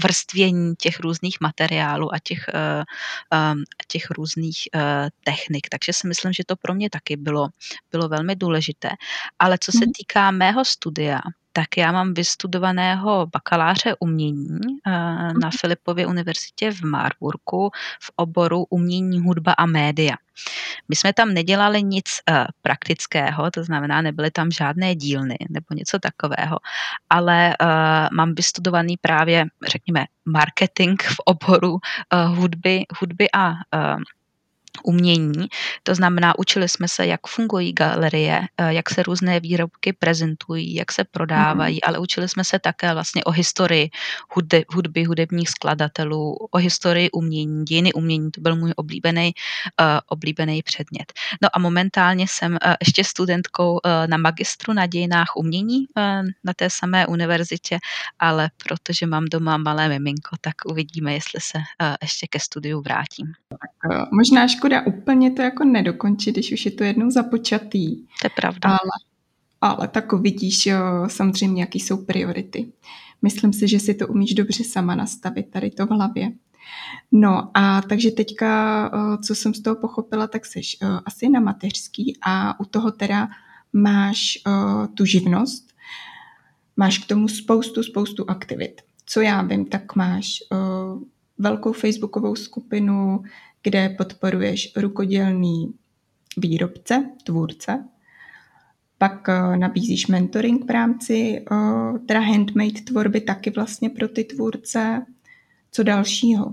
vrstvění 0.03 0.75
těch 0.75 1.00
různých 1.00 1.38
materiálů 1.41 2.13
a 2.13 2.19
těch, 2.24 2.45
těch 3.88 4.12
různých 4.12 4.57
technik. 5.24 5.55
Takže 5.70 5.94
si 5.94 6.08
myslím, 6.08 6.34
že 6.34 6.44
to 6.46 6.56
pro 6.56 6.74
mě 6.74 6.90
taky 6.90 7.16
bylo, 7.18 7.48
bylo 7.92 8.10
velmi 8.10 8.36
důležité. 8.36 8.90
Ale 9.40 9.58
co 9.62 9.72
se 9.72 9.86
mhm. 9.86 9.92
týká 9.92 10.32
mého 10.32 10.66
studia, 10.66 11.20
tak 11.58 11.78
já 11.78 11.92
mám 11.92 12.14
vystudovaného 12.14 13.28
bakaláře 13.34 13.96
umění 14.00 14.60
eh, 14.88 14.92
na 15.24 15.32
mhm. 15.34 15.52
Filipově 15.60 16.08
univerzitě 16.08 16.72
v 16.72 16.82
Marburgu 16.82 17.70
v 18.02 18.12
oboru 18.16 18.66
umění, 18.70 19.20
hudba 19.20 19.52
a 19.52 19.66
média. 19.66 20.16
My 20.90 20.96
jsme 20.96 21.14
tam 21.14 21.34
nedělali 21.34 21.84
nic 21.84 22.06
uh, 22.30 22.46
praktického, 22.62 23.52
to 23.52 23.64
znamená, 23.64 24.02
nebyly 24.02 24.32
tam 24.32 24.52
žádné 24.52 24.96
dílny 24.96 25.38
nebo 25.50 25.66
něco 25.72 26.00
takového, 26.00 26.60
ale 27.10 27.56
uh, 27.62 27.68
mám 28.12 28.36
vystudovaný 28.36 28.98
právě, 29.02 29.46
řekněme, 29.68 30.06
marketing 30.26 31.02
v 31.04 31.16
oboru 31.26 31.78
hudby, 32.28 32.84
hudby 33.00 33.28
a 33.34 33.54
umění. 34.84 35.48
To 35.84 35.96
znamená, 35.96 36.39
učili 36.39 36.70
jsme 36.70 36.88
se, 36.88 37.05
jak 37.05 37.27
fungují 37.27 37.74
galerie, 37.74 38.41
eh, 38.58 38.74
jak 38.74 38.89
se 38.89 39.03
různé 39.03 39.39
výrobky 39.39 39.94
prezentují, 39.94 40.75
jak 40.75 40.91
se 40.91 41.03
prodávají, 41.03 41.75
mm. 41.75 41.79
ale 41.89 42.00
učili 42.00 42.29
jsme 42.29 42.44
se 42.44 42.60
také 42.60 42.94
vlastně 42.94 43.24
o 43.24 43.32
historii 43.32 43.89
hudby, 44.29 44.65
hudby 44.70 45.03
hudebních 45.03 45.50
skladatelů, 45.50 46.36
o 46.51 46.58
historii 46.58 47.12
umění, 47.12 47.65
dějiny 47.65 47.94
umění. 47.94 48.32
To 48.32 48.41
byl 48.41 48.55
můj 48.55 48.74
oblíbený, 48.75 49.34
uh, 49.82 49.88
oblíbený 50.08 50.63
předmět. 50.63 51.13
No 51.41 51.50
a 51.53 51.60
momentálně 51.60 52.25
jsem 52.27 52.51
uh, 52.51 52.74
ještě 52.86 53.03
studentkou 53.03 53.72
uh, 53.72 53.79
na 54.08 54.17
magistru 54.17 54.74
na 54.74 54.86
dějinách 54.86 55.36
umění 55.36 55.86
na 56.44 56.53
té 56.55 56.70
samé 56.70 57.08
univerzitě, 57.08 57.79
ale 58.20 58.50
protože 58.63 59.05
mám 59.05 59.25
doma 59.25 59.58
malé 59.58 59.89
miminko, 59.89 60.36
tak 60.41 60.53
uvidíme, 60.65 61.13
jestli 61.13 61.41
se 61.41 61.58
ještě 62.01 62.27
ke 62.27 62.39
studiu 62.39 62.82
vrátím. 62.82 63.34
Tak, 63.50 63.60
možná 64.12 64.48
škoda 64.65 64.86
úplně 64.86 65.31
to 65.31 65.41
jako 65.41 65.63
nedokončit, 65.63 66.31
když 66.31 66.51
už 66.51 66.65
je 66.65 66.72
to 66.72 66.84
jednou 66.84 67.12
započatý. 67.12 67.95
To 67.95 68.25
je 68.25 68.29
pravda. 68.36 68.69
Ale, 68.69 68.79
ale 69.62 69.88
tak 69.88 70.13
vidíš 70.13 70.65
jo, 70.65 70.77
samozřejmě, 71.07 71.62
jaký 71.62 71.79
jsou 71.79 71.98
priority. 72.05 72.72
Myslím 73.22 73.53
si, 73.53 73.67
že 73.67 73.79
si 73.79 73.93
to 73.93 74.07
umíš 74.07 74.34
dobře 74.34 74.63
sama 74.63 74.95
nastavit, 74.95 75.51
tady 75.51 75.69
to 75.69 75.86
v 75.86 75.89
hlavě. 75.89 76.31
No 77.12 77.51
a 77.53 77.81
takže 77.81 78.12
teďka, 78.12 78.91
co 79.25 79.36
jsem 79.36 79.53
z 79.53 79.62
toho 79.62 79.75
pochopila, 79.75 80.27
tak 80.27 80.45
jsi 80.45 80.62
asi 81.05 81.29
na 81.29 81.39
mateřský 81.39 82.17
a 82.25 82.60
u 82.60 82.65
toho 82.65 82.91
teda 82.91 83.29
máš 83.74 84.38
tu 84.93 85.05
živnost, 85.05 85.74
máš 86.77 86.98
k 86.98 87.07
tomu 87.07 87.27
spoustu, 87.27 87.84
spoustu 87.84 88.29
aktivit. 88.29 88.81
Co 89.05 89.22
já 89.22 89.41
vím, 89.41 89.65
tak 89.65 89.95
máš 89.95 90.38
velkou 91.38 91.74
facebookovou 91.74 92.36
skupinu, 92.36 93.24
kde 93.65 93.89
podporuješ 93.89 94.75
rukodělný 94.75 95.74
výrobce, 96.38 97.10
tvůrce, 97.24 97.86
pak 98.98 99.27
uh, 99.27 99.57
nabízíš 99.57 100.07
mentoring 100.07 100.65
v 100.65 100.69
rámci 100.69 101.45
uh, 101.51 101.98
teda 102.05 102.19
handmade 102.19 102.81
tvorby 102.81 103.22
taky 103.22 103.50
vlastně 103.50 103.89
pro 103.89 104.07
ty 104.07 104.24
tvůrce. 104.24 105.05
Co 105.72 105.84
dalšího? 105.84 106.45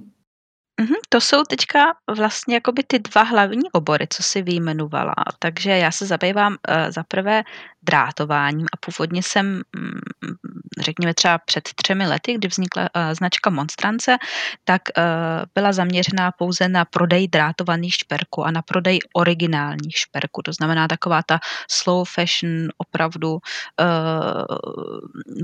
Mm-hmm, 0.80 1.00
to 1.08 1.20
jsou 1.20 1.42
teďka 1.42 1.94
vlastně 2.16 2.54
jakoby 2.54 2.82
ty 2.86 2.98
dva 2.98 3.22
hlavní 3.22 3.70
obory, 3.72 4.06
co 4.10 4.22
si 4.22 4.42
vyjmenovala. 4.42 5.14
Takže 5.38 5.70
já 5.70 5.90
se 5.90 6.06
zabývám 6.06 6.52
uh, 6.52 6.90
za 6.90 7.02
prvé 7.02 7.42
drátováním 7.82 8.66
a 8.72 8.76
původně 8.76 9.22
jsem, 9.22 9.62
mm, 9.76 10.00
řekněme 10.80 11.14
třeba 11.14 11.38
před 11.38 11.68
třemi 11.74 12.06
lety, 12.06 12.34
kdy 12.34 12.48
vznikla 12.48 12.82
uh, 12.82 12.88
značka 13.14 13.50
Monstrance, 13.50 14.16
tak 14.64 14.82
uh, 14.96 15.02
byla 15.54 15.72
zaměřená 15.72 16.32
pouze 16.32 16.68
na 16.68 16.84
prodej 16.84 17.28
drátovaných 17.28 17.94
šperků 17.94 18.44
a 18.44 18.50
na 18.50 18.62
prodej 18.62 18.98
originálních 19.14 19.96
šperků. 19.96 20.42
To 20.42 20.52
znamená 20.52 20.88
taková 20.88 21.22
ta 21.22 21.38
slow 21.70 22.08
fashion, 22.08 22.68
opravdu 22.78 23.32
uh, 23.32 23.38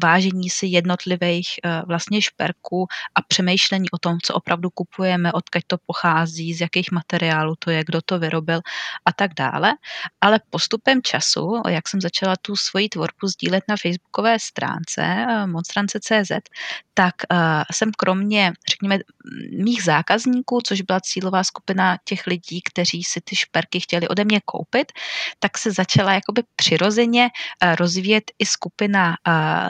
vážení 0.02 0.50
si 0.50 0.66
jednotlivých 0.66 1.48
vlastně 1.86 2.22
šperků 2.22 2.86
a 3.14 3.22
přemýšlení 3.22 3.90
o 3.90 3.98
tom, 3.98 4.18
co 4.22 4.34
opravdu 4.34 4.70
kupujeme, 4.70 5.32
odkud 5.32 5.62
to 5.66 5.76
pochází, 5.86 6.54
z 6.54 6.60
jakých 6.60 6.92
materiálů 6.92 7.54
to 7.58 7.70
je, 7.70 7.84
kdo 7.84 8.00
to 8.02 8.18
vyrobil 8.18 8.60
a 9.04 9.12
tak 9.12 9.34
dále. 9.34 9.72
Ale 10.20 10.40
postupem 10.50 11.02
času, 11.02 11.62
jak 11.68 11.88
jsem 11.88 12.00
začala 12.00 12.27
tu 12.36 12.56
svoji 12.56 12.88
tvorbu 12.88 13.26
sdílet 13.28 13.64
na 13.68 13.76
facebookové 13.76 14.38
stránce 14.38 15.02
eh, 15.02 15.46
monstrance.cz, 15.46 16.32
tak 16.94 17.14
uh, 17.32 17.38
jsem 17.72 17.90
kromě, 17.96 18.52
řekněme, 18.70 18.98
mých 19.62 19.82
zákazníků, 19.82 20.60
což 20.64 20.80
byla 20.80 21.00
cílová 21.00 21.44
skupina 21.44 21.98
těch 22.04 22.26
lidí, 22.26 22.60
kteří 22.62 23.04
si 23.04 23.20
ty 23.20 23.36
šperky 23.36 23.80
chtěli 23.80 24.08
ode 24.08 24.24
mě 24.24 24.40
koupit, 24.44 24.92
tak 25.38 25.58
se 25.58 25.72
začala 25.72 26.12
jakoby 26.12 26.42
přirozeně 26.56 27.22
uh, 27.22 27.74
rozvíjet 27.74 28.24
i 28.38 28.46
skupina 28.46 29.16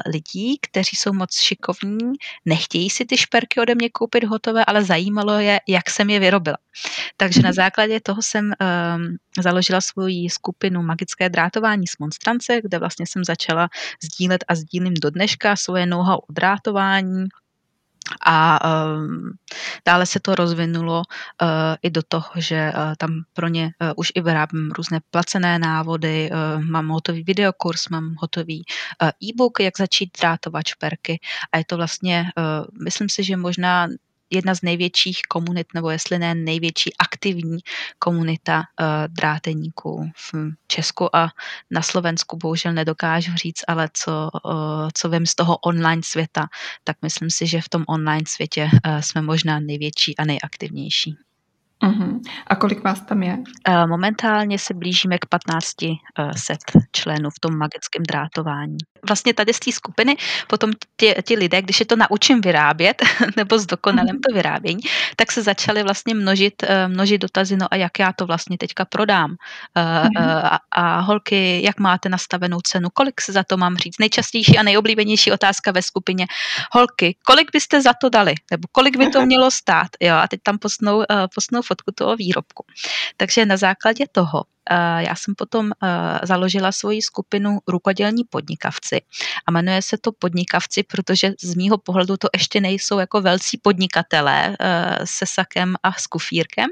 lidí, 0.06 0.58
kteří 0.62 0.96
jsou 0.96 1.12
moc 1.12 1.34
šikovní, 1.34 2.12
nechtějí 2.44 2.90
si 2.90 3.04
ty 3.04 3.16
šperky 3.16 3.60
ode 3.60 3.74
mě 3.74 3.90
koupit 3.90 4.24
hotové, 4.24 4.64
ale 4.64 4.84
zajímalo 4.84 5.38
je, 5.38 5.60
jak 5.68 5.90
jsem 5.90 6.10
je 6.10 6.20
vyrobila. 6.20 6.56
Takže 7.16 7.42
na 7.42 7.48
mhm. 7.48 7.54
základě 7.54 8.00
toho 8.00 8.22
jsem 8.22 8.44
um, 8.44 9.16
založila 9.42 9.80
svoji 9.80 10.30
skupinu 10.30 10.82
Magické 10.82 11.28
drátování 11.28 11.86
s 11.86 11.98
Monstrance, 12.48 12.62
kde 12.62 12.78
vlastně 12.78 13.06
jsem 13.06 13.24
začala 13.24 13.68
sdílet 14.02 14.44
a 14.48 14.54
sdílím 14.54 14.94
do 14.94 15.10
dneška 15.10 15.56
svoje 15.56 15.86
know-how 15.86 16.18
o 16.18 16.32
drátování, 16.32 17.28
a 18.26 18.58
um, 18.64 19.36
dále 19.86 20.06
se 20.06 20.20
to 20.20 20.34
rozvinulo 20.34 21.02
uh, 21.42 21.48
i 21.82 21.90
do 21.90 22.02
toho, 22.08 22.30
že 22.36 22.72
uh, 22.74 22.94
tam 22.98 23.10
pro 23.32 23.48
ně 23.48 23.64
uh, 23.64 23.92
už 23.96 24.12
i 24.14 24.20
vyrábím 24.20 24.70
různé 24.70 25.00
placené 25.10 25.58
návody, 25.58 26.30
uh, 26.30 26.62
mám 26.64 26.88
hotový 26.88 27.22
videokurs, 27.22 27.88
mám 27.88 28.14
hotový 28.18 28.64
uh, 29.02 29.10
e-book, 29.28 29.60
jak 29.60 29.78
začít 29.78 30.10
drátovat 30.20 30.66
šperky. 30.66 31.20
A 31.52 31.58
je 31.58 31.64
to 31.64 31.76
vlastně, 31.76 32.32
uh, 32.38 32.82
myslím 32.84 33.08
si, 33.08 33.24
že 33.24 33.36
možná 33.36 33.88
jedna 34.30 34.54
z 34.54 34.62
největších 34.62 35.20
komunit, 35.28 35.66
nebo 35.74 35.90
jestli 35.90 36.18
ne 36.18 36.34
největší 36.34 36.96
aktivní 36.98 37.58
komunita 37.98 38.58
uh, 38.58 38.86
dráteníků 39.08 40.10
v 40.16 40.34
Česku 40.66 41.16
a 41.16 41.28
na 41.70 41.82
Slovensku. 41.82 42.36
Bohužel 42.36 42.72
nedokážu 42.72 43.34
říct, 43.34 43.62
ale 43.68 43.88
co, 43.92 44.30
uh, 44.44 44.88
co 44.94 45.08
vím 45.08 45.26
z 45.26 45.34
toho 45.34 45.56
online 45.56 46.02
světa, 46.04 46.46
tak 46.84 46.96
myslím 47.02 47.30
si, 47.30 47.46
že 47.46 47.60
v 47.60 47.68
tom 47.68 47.84
online 47.88 48.24
světě 48.28 48.70
uh, 48.72 49.00
jsme 49.00 49.22
možná 49.22 49.60
největší 49.60 50.16
a 50.16 50.24
nejaktivnější. 50.24 51.27
Uh-huh. 51.82 52.20
A 52.46 52.56
kolik 52.56 52.84
vás 52.84 53.00
tam 53.00 53.22
je? 53.22 53.38
Momentálně 53.86 54.58
se 54.58 54.74
blížíme 54.74 55.18
k 55.18 55.26
15 55.26 55.74
set 56.36 56.58
členů 56.92 57.30
v 57.30 57.40
tom 57.40 57.58
magickém 57.58 58.02
drátování. 58.02 58.76
Vlastně 59.08 59.34
tady 59.34 59.54
z 59.54 59.60
té 59.60 59.72
skupiny 59.72 60.16
potom 60.48 60.70
ti, 60.96 61.14
ti 61.22 61.36
lidé, 61.36 61.62
když 61.62 61.80
je 61.80 61.86
to 61.86 61.96
naučím 61.96 62.40
vyrábět, 62.40 63.02
nebo 63.36 63.58
zdokonalím 63.58 64.14
uh-huh. 64.14 64.20
to 64.28 64.34
vyrábění, 64.34 64.80
tak 65.16 65.32
se 65.32 65.42
začaly 65.42 65.82
vlastně 65.82 66.14
množit, 66.14 66.64
množit 66.86 67.18
dotazy, 67.18 67.56
no 67.56 67.66
a 67.70 67.76
jak 67.76 67.98
já 67.98 68.12
to 68.12 68.26
vlastně 68.26 68.58
teďka 68.58 68.84
prodám. 68.84 69.30
Uh-huh. 69.76 70.40
A, 70.44 70.58
a 70.72 71.00
holky, 71.00 71.62
jak 71.62 71.80
máte 71.80 72.08
nastavenou 72.08 72.60
cenu, 72.60 72.88
kolik 72.94 73.20
se 73.20 73.32
za 73.32 73.42
to 73.42 73.56
mám 73.56 73.76
říct? 73.76 73.98
Nejčastější 73.98 74.58
a 74.58 74.62
nejoblíbenější 74.62 75.32
otázka 75.32 75.70
ve 75.70 75.82
skupině. 75.82 76.26
Holky, 76.72 77.16
kolik 77.26 77.52
byste 77.52 77.82
za 77.82 77.92
to 78.00 78.08
dali? 78.08 78.34
Nebo 78.50 78.68
kolik 78.72 78.96
by 78.96 79.10
to 79.10 79.26
mělo 79.26 79.50
stát? 79.50 79.88
Jo, 80.00 80.14
a 80.14 80.28
teď 80.28 80.40
tam 80.42 80.58
posnou, 80.58 81.04
posnou 81.34 81.62
fotku 81.78 81.92
toho 81.94 82.16
výrobku. 82.16 82.64
Takže 83.16 83.46
na 83.46 83.56
základě 83.56 84.04
toho 84.12 84.44
eh, 84.70 84.74
já 85.04 85.14
jsem 85.14 85.34
potom 85.34 85.70
eh, 85.72 86.26
založila 86.26 86.72
svoji 86.72 87.02
skupinu 87.02 87.58
Rukodělní 87.68 88.24
podnikavci 88.24 89.00
a 89.46 89.50
jmenuje 89.50 89.82
se 89.82 89.98
to 89.98 90.12
podnikavci, 90.12 90.82
protože 90.82 91.32
z 91.42 91.54
mýho 91.54 91.78
pohledu 91.78 92.16
to 92.16 92.28
ještě 92.34 92.60
nejsou 92.60 92.98
jako 92.98 93.20
velcí 93.20 93.58
podnikatelé 93.58 94.56
eh, 94.60 94.98
se 95.04 95.24
sakem 95.28 95.74
a 95.82 95.92
s 95.92 96.06
kufírkem, 96.06 96.66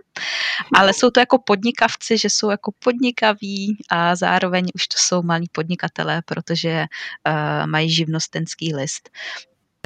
ale 0.75 0.93
jsou 0.93 1.11
to 1.11 1.21
jako 1.21 1.39
podnikavci, 1.39 2.19
že 2.19 2.31
jsou 2.31 2.51
jako 2.51 2.73
podnikaví 2.85 3.79
a 3.91 4.17
zároveň 4.17 4.67
už 4.75 4.89
to 4.89 4.97
jsou 4.99 5.23
malí 5.23 5.49
podnikatelé, 5.53 6.23
protože 6.27 6.87
mají 7.67 7.91
živnostenský 7.91 8.75
list. 8.75 9.11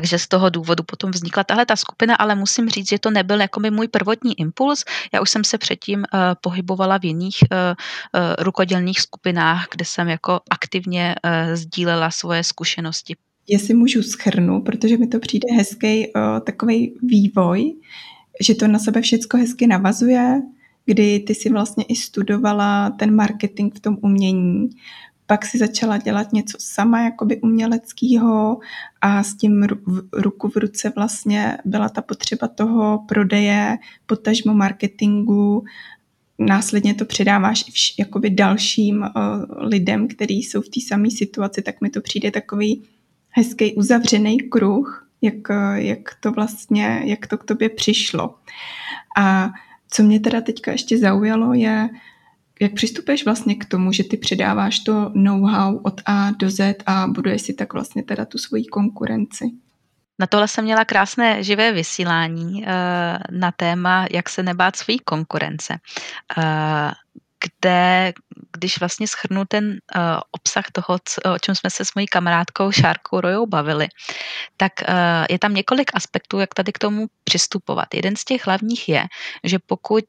Takže 0.00 0.18
z 0.18 0.28
toho 0.28 0.50
důvodu 0.50 0.82
potom 0.84 1.10
vznikla 1.10 1.44
tahle 1.44 1.66
ta 1.66 1.76
skupina, 1.76 2.14
ale 2.14 2.34
musím 2.34 2.68
říct, 2.68 2.88
že 2.88 2.98
to 2.98 3.10
nebyl 3.10 3.40
jako 3.40 3.60
můj 3.70 3.88
prvotní 3.88 4.40
impuls. 4.40 4.84
Já 5.12 5.20
už 5.20 5.30
jsem 5.30 5.44
se 5.44 5.58
předtím 5.58 5.98
uh, 5.98 6.20
pohybovala 6.40 6.98
v 6.98 7.04
jiných 7.04 7.36
uh, 7.42 7.58
uh, 7.58 8.34
rukodělných 8.38 9.00
skupinách, 9.00 9.68
kde 9.70 9.84
jsem 9.84 10.08
jako 10.08 10.40
aktivně 10.50 11.14
uh, 11.24 11.54
sdílela 11.54 12.10
svoje 12.10 12.44
zkušenosti. 12.44 13.16
Jestli 13.48 13.74
můžu 13.74 14.02
schrnout, 14.02 14.64
protože 14.64 14.96
mi 14.96 15.06
to 15.06 15.18
přijde 15.18 15.54
hezký 15.56 16.06
uh, 16.06 16.40
takový 16.46 16.94
vývoj, 17.02 17.74
že 18.40 18.54
to 18.54 18.68
na 18.68 18.78
sebe 18.78 19.00
všecko 19.00 19.36
hezky 19.36 19.66
navazuje, 19.66 20.42
kdy 20.86 21.20
ty 21.20 21.34
si 21.34 21.50
vlastně 21.50 21.84
i 21.84 21.96
studovala 21.96 22.90
ten 22.90 23.14
marketing 23.14 23.74
v 23.74 23.80
tom 23.80 23.96
umění, 24.00 24.68
pak 25.30 25.46
si 25.46 25.58
začala 25.58 25.98
dělat 25.98 26.32
něco 26.32 26.58
sama, 26.60 27.00
jakoby 27.00 27.40
uměleckého 27.40 28.58
a 29.00 29.22
s 29.22 29.34
tím 29.34 29.66
ruku 30.12 30.48
v 30.48 30.56
ruce 30.56 30.92
vlastně 30.96 31.58
byla 31.64 31.88
ta 31.88 32.02
potřeba 32.02 32.48
toho 32.48 33.04
prodeje, 33.08 33.78
potažmo 34.06 34.54
marketingu, 34.54 35.64
následně 36.38 36.94
to 36.94 37.04
předáváš 37.04 37.64
i 37.68 37.70
vš, 37.70 37.94
jakoby 37.98 38.30
dalším 38.30 38.98
uh, 38.98 39.08
lidem, 39.58 40.08
kteří 40.08 40.42
jsou 40.42 40.60
v 40.60 40.68
té 40.68 40.80
samé 40.88 41.10
situaci, 41.10 41.62
tak 41.62 41.80
mi 41.80 41.90
to 41.90 42.00
přijde 42.00 42.30
takový 42.30 42.82
hezký 43.28 43.74
uzavřený 43.74 44.38
kruh, 44.38 45.08
jak, 45.22 45.48
jak 45.74 46.14
to 46.20 46.32
vlastně, 46.32 47.02
jak 47.04 47.26
to 47.26 47.38
k 47.38 47.44
tobě 47.44 47.68
přišlo. 47.68 48.34
A 49.16 49.50
co 49.90 50.02
mě 50.02 50.20
teda 50.20 50.40
teďka 50.40 50.72
ještě 50.72 50.98
zaujalo, 50.98 51.54
je, 51.54 51.88
jak 52.60 52.72
přistupuješ 52.74 53.24
vlastně 53.24 53.54
k 53.54 53.64
tomu, 53.64 53.92
že 53.92 54.04
ty 54.04 54.16
předáváš 54.16 54.78
to 54.78 55.10
know-how 55.14 55.80
od 55.82 56.00
A 56.06 56.30
do 56.30 56.50
Z 56.50 56.74
a 56.86 57.06
buduješ 57.06 57.42
si 57.42 57.54
tak 57.54 57.72
vlastně 57.72 58.02
teda 58.02 58.24
tu 58.24 58.38
svoji 58.38 58.64
konkurenci? 58.64 59.44
Na 60.18 60.26
tohle 60.26 60.48
jsem 60.48 60.64
měla 60.64 60.84
krásné 60.84 61.44
živé 61.44 61.72
vysílání 61.72 62.64
na 63.30 63.52
téma, 63.56 64.06
jak 64.10 64.28
se 64.28 64.42
nebát 64.42 64.76
své 64.76 64.94
konkurence 65.04 65.78
kde, 67.60 68.12
když 68.58 68.80
vlastně 68.80 69.08
schrnu 69.08 69.44
ten 69.48 69.64
uh, 69.70 70.02
obsah 70.30 70.64
toho, 70.72 70.98
o 71.34 71.38
čem 71.38 71.54
jsme 71.54 71.70
se 71.70 71.84
s 71.84 71.94
mojí 71.94 72.06
kamarádkou 72.06 72.72
Šárkou 72.72 73.20
Rojou 73.20 73.46
bavili, 73.46 73.88
tak 74.56 74.72
je 75.30 75.38
tam 75.38 75.54
několik 75.54 75.90
aspektů, 75.94 76.38
jak 76.38 76.54
tady 76.54 76.72
k 76.72 76.78
tomu 76.78 77.06
přistupovat. 77.24 77.94
Jeden 77.94 78.16
z 78.16 78.24
těch 78.24 78.46
hlavních 78.46 78.88
je, 78.88 79.04
že 79.44 79.58
pokud 79.66 80.04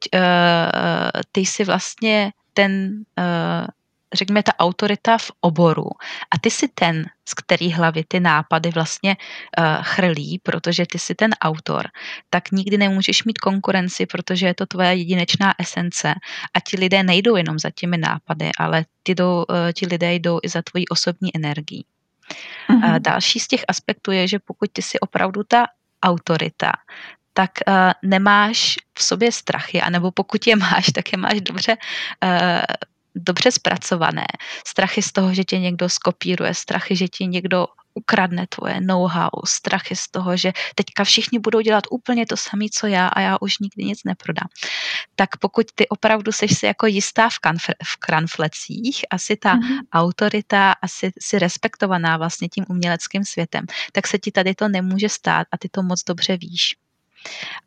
ty 1.31 1.46
si 1.46 1.63
vlastně 1.63 2.31
ten 2.53 3.03
uh, 3.20 3.67
řekněme, 4.13 4.43
ta 4.43 4.51
autorita 4.60 5.17
v 5.17 5.31
oboru 5.41 5.89
a 6.31 6.39
ty 6.41 6.51
si 6.51 6.67
ten, 6.67 7.05
z 7.29 7.34
který 7.34 7.72
hlavy 7.72 8.03
ty 8.08 8.20
nápady 8.20 8.70
vlastně 8.70 9.15
uh, 9.17 9.65
chrlí, 9.81 10.39
protože 10.43 10.86
ty 10.91 11.00
si 11.00 11.15
ten 11.15 11.31
autor, 11.41 11.88
tak 12.29 12.51
nikdy 12.51 12.77
nemůžeš 12.77 13.24
mít 13.24 13.38
konkurenci, 13.38 14.05
protože 14.05 14.48
je 14.48 14.53
to 14.53 14.65
tvoje 14.65 14.93
jedinečná 14.93 15.53
esence 15.60 16.13
a 16.53 16.60
ti 16.60 16.77
lidé 16.77 17.03
nejdou 17.03 17.36
jenom 17.36 17.60
za 17.60 17.70
těmi 17.70 17.98
nápady, 17.98 18.50
ale 18.58 18.86
ty, 19.03 19.15
jdou, 19.15 19.38
uh, 19.50 19.55
ti 19.74 19.86
lidé 19.88 20.13
jdou 20.13 20.39
i 20.43 20.50
za 20.50 20.62
tvojí 20.62 20.88
osobní 20.88 21.36
energií. 21.36 21.86
Uh-huh. 22.70 22.89
Uh, 22.89 23.00
další 23.00 23.39
z 23.39 23.48
těch 23.48 23.63
aspektů 23.67 24.12
je, 24.12 24.27
že 24.27 24.39
pokud 24.39 24.70
ty 24.74 24.81
si 24.81 25.00
opravdu 25.00 25.43
ta 25.43 25.65
autorita, 26.03 26.72
tak 27.33 27.51
uh, 27.67 27.73
nemáš 28.09 28.75
v 28.97 29.03
sobě 29.03 29.31
strachy, 29.31 29.81
anebo 29.81 30.11
pokud 30.11 30.47
je 30.47 30.55
máš, 30.55 30.85
tak 30.85 31.11
je 31.11 31.17
máš 31.17 31.41
dobře 31.41 31.77
uh, 32.23 32.29
dobře 33.15 33.51
zpracované. 33.51 34.25
Strachy 34.67 35.01
z 35.01 35.11
toho, 35.11 35.33
že 35.33 35.43
tě 35.43 35.59
někdo 35.59 35.89
skopíruje, 35.89 36.53
strachy, 36.53 36.95
že 36.95 37.07
ti 37.07 37.27
někdo 37.27 37.67
ukradne 37.93 38.47
tvoje 38.47 38.81
know-how, 38.81 39.29
strachy 39.45 39.95
z 39.95 40.07
toho, 40.07 40.38
že 40.38 40.51
teďka 40.75 41.03
všichni 41.03 41.39
budou 41.39 41.61
dělat 41.61 41.83
úplně 41.91 42.25
to 42.25 42.38
samé, 42.38 42.65
co 42.73 42.88
já 42.88 43.07
a 43.07 43.21
já 43.21 43.38
už 43.41 43.59
nikdy 43.59 43.83
nic 43.83 44.03
neprodám. 44.03 44.47
Tak 45.15 45.38
pokud 45.38 45.65
ty 45.75 45.88
opravdu 45.88 46.31
seš 46.31 46.57
si 46.57 46.65
jako 46.65 46.85
jistá 46.85 47.29
v, 47.29 47.33
kanf- 47.43 47.75
v 47.83 47.97
kranflecích, 47.97 49.05
asi 49.09 49.35
ta 49.35 49.55
mm-hmm. 49.55 49.79
autorita, 49.91 50.71
asi 50.71 51.11
si 51.19 51.39
respektovaná 51.39 52.17
vlastně 52.17 52.50
tím 52.50 52.65
uměleckým 52.69 53.25
světem, 53.25 53.65
tak 53.91 54.07
se 54.07 54.19
ti 54.19 54.31
tady 54.31 54.55
to 54.55 54.67
nemůže 54.67 55.09
stát 55.09 55.47
a 55.51 55.57
ty 55.57 55.69
to 55.69 55.83
moc 55.83 56.03
dobře 56.03 56.38
víš. 56.38 56.75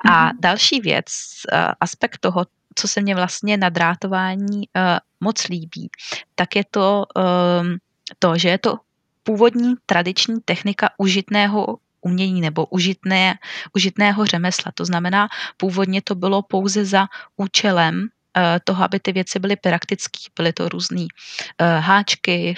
A 0.04 0.08
mm-hmm. 0.08 0.36
další 0.40 0.80
věc, 0.80 1.06
eh, 1.52 1.66
aspekt 1.80 2.18
toho, 2.18 2.46
co 2.74 2.88
se 2.88 3.00
mě 3.00 3.14
vlastně 3.14 3.56
na 3.56 3.68
drátování 3.68 4.68
uh, 4.76 4.82
moc 5.20 5.48
líbí, 5.48 5.90
tak 6.34 6.56
je 6.56 6.64
to 6.70 7.06
um, 7.16 7.78
to, 8.18 8.38
že 8.38 8.48
je 8.48 8.58
to 8.58 8.78
původní 9.22 9.74
tradiční 9.86 10.40
technika 10.44 10.90
užitného 10.98 11.78
umění 12.00 12.40
nebo 12.40 12.66
užitné, 12.66 13.38
užitného 13.74 14.26
řemesla. 14.26 14.72
To 14.74 14.84
znamená, 14.84 15.28
původně 15.56 16.02
to 16.02 16.14
bylo 16.14 16.42
pouze 16.42 16.84
za 16.84 17.06
účelem 17.36 18.08
Eh, 18.08 18.13
toho, 18.64 18.84
aby 18.84 19.00
ty 19.00 19.12
věci 19.12 19.38
byly 19.38 19.56
praktické. 19.56 20.18
Byly 20.36 20.52
to 20.52 20.68
různé 20.68 21.06
eh, 21.58 21.78
háčky 21.78 22.54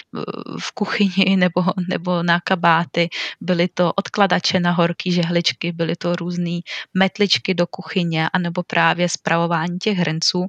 v 0.60 0.72
kuchyni 0.72 1.36
nebo, 1.36 1.64
nebo 1.88 2.22
na 2.22 2.40
kabáty, 2.40 3.08
byly 3.40 3.68
to 3.68 3.92
odkladače 3.92 4.60
na 4.60 4.70
horký 4.70 5.12
žehličky, 5.12 5.72
byly 5.72 5.96
to 5.96 6.16
různé 6.16 6.60
metličky 6.94 7.54
do 7.54 7.66
kuchyně, 7.66 8.28
anebo 8.32 8.62
právě 8.62 9.08
zpravování 9.08 9.78
těch 9.78 9.98
hrnců, 9.98 10.46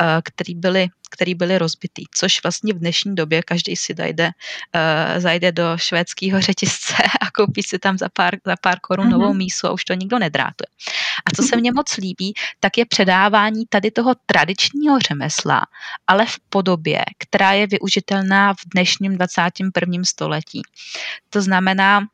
eh, 0.00 0.20
které 0.24 0.54
byly 0.54 0.88
který 1.10 1.34
byly 1.34 1.58
rozbitý, 1.58 2.04
což 2.14 2.42
vlastně 2.42 2.72
v 2.72 2.78
dnešní 2.78 3.14
době 3.14 3.42
každý 3.42 3.76
si 3.76 3.94
zajde, 3.98 4.26
uh, 4.26 5.20
zajde 5.20 5.52
do 5.52 5.72
švédského 5.76 6.40
řetězce 6.48 6.94
a 7.20 7.30
koupí 7.30 7.62
si 7.62 7.78
tam 7.78 7.98
za 7.98 8.08
pár, 8.08 8.36
za 8.46 8.54
pár 8.62 8.80
korun 8.80 9.10
novou 9.10 9.34
mísu 9.34 9.66
a 9.66 9.72
už 9.72 9.84
to 9.84 9.94
nikdo 9.94 10.18
nedrátuje. 10.18 10.66
A 11.26 11.30
co 11.36 11.42
se 11.42 11.56
mně 11.56 11.72
moc 11.72 11.96
líbí, 11.96 12.34
tak 12.60 12.78
je 12.78 12.86
předávání 12.86 13.66
tady 13.68 13.90
toho 13.90 14.14
tradičního 14.26 14.98
řemesla, 14.98 15.62
ale 16.06 16.26
v 16.26 16.38
podobě, 16.48 17.04
která 17.18 17.52
je 17.52 17.66
využitelná 17.66 18.54
v 18.54 18.58
dnešním 18.74 19.16
21. 19.16 20.02
století. 20.04 20.62
To 21.30 21.42
znamená, 21.42 22.06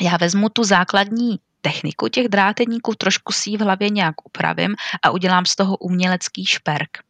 já 0.00 0.16
vezmu 0.16 0.48
tu 0.48 0.64
základní 0.64 1.38
techniku 1.60 2.08
těch 2.08 2.28
dráteníků, 2.28 2.94
trošku 2.94 3.32
si 3.32 3.50
ji 3.50 3.56
v 3.56 3.60
hlavě 3.60 3.90
nějak 3.90 4.26
upravím 4.26 4.74
a 5.02 5.10
udělám 5.10 5.46
z 5.46 5.56
toho 5.56 5.76
umělecký 5.76 6.46
šperk. 6.46 7.03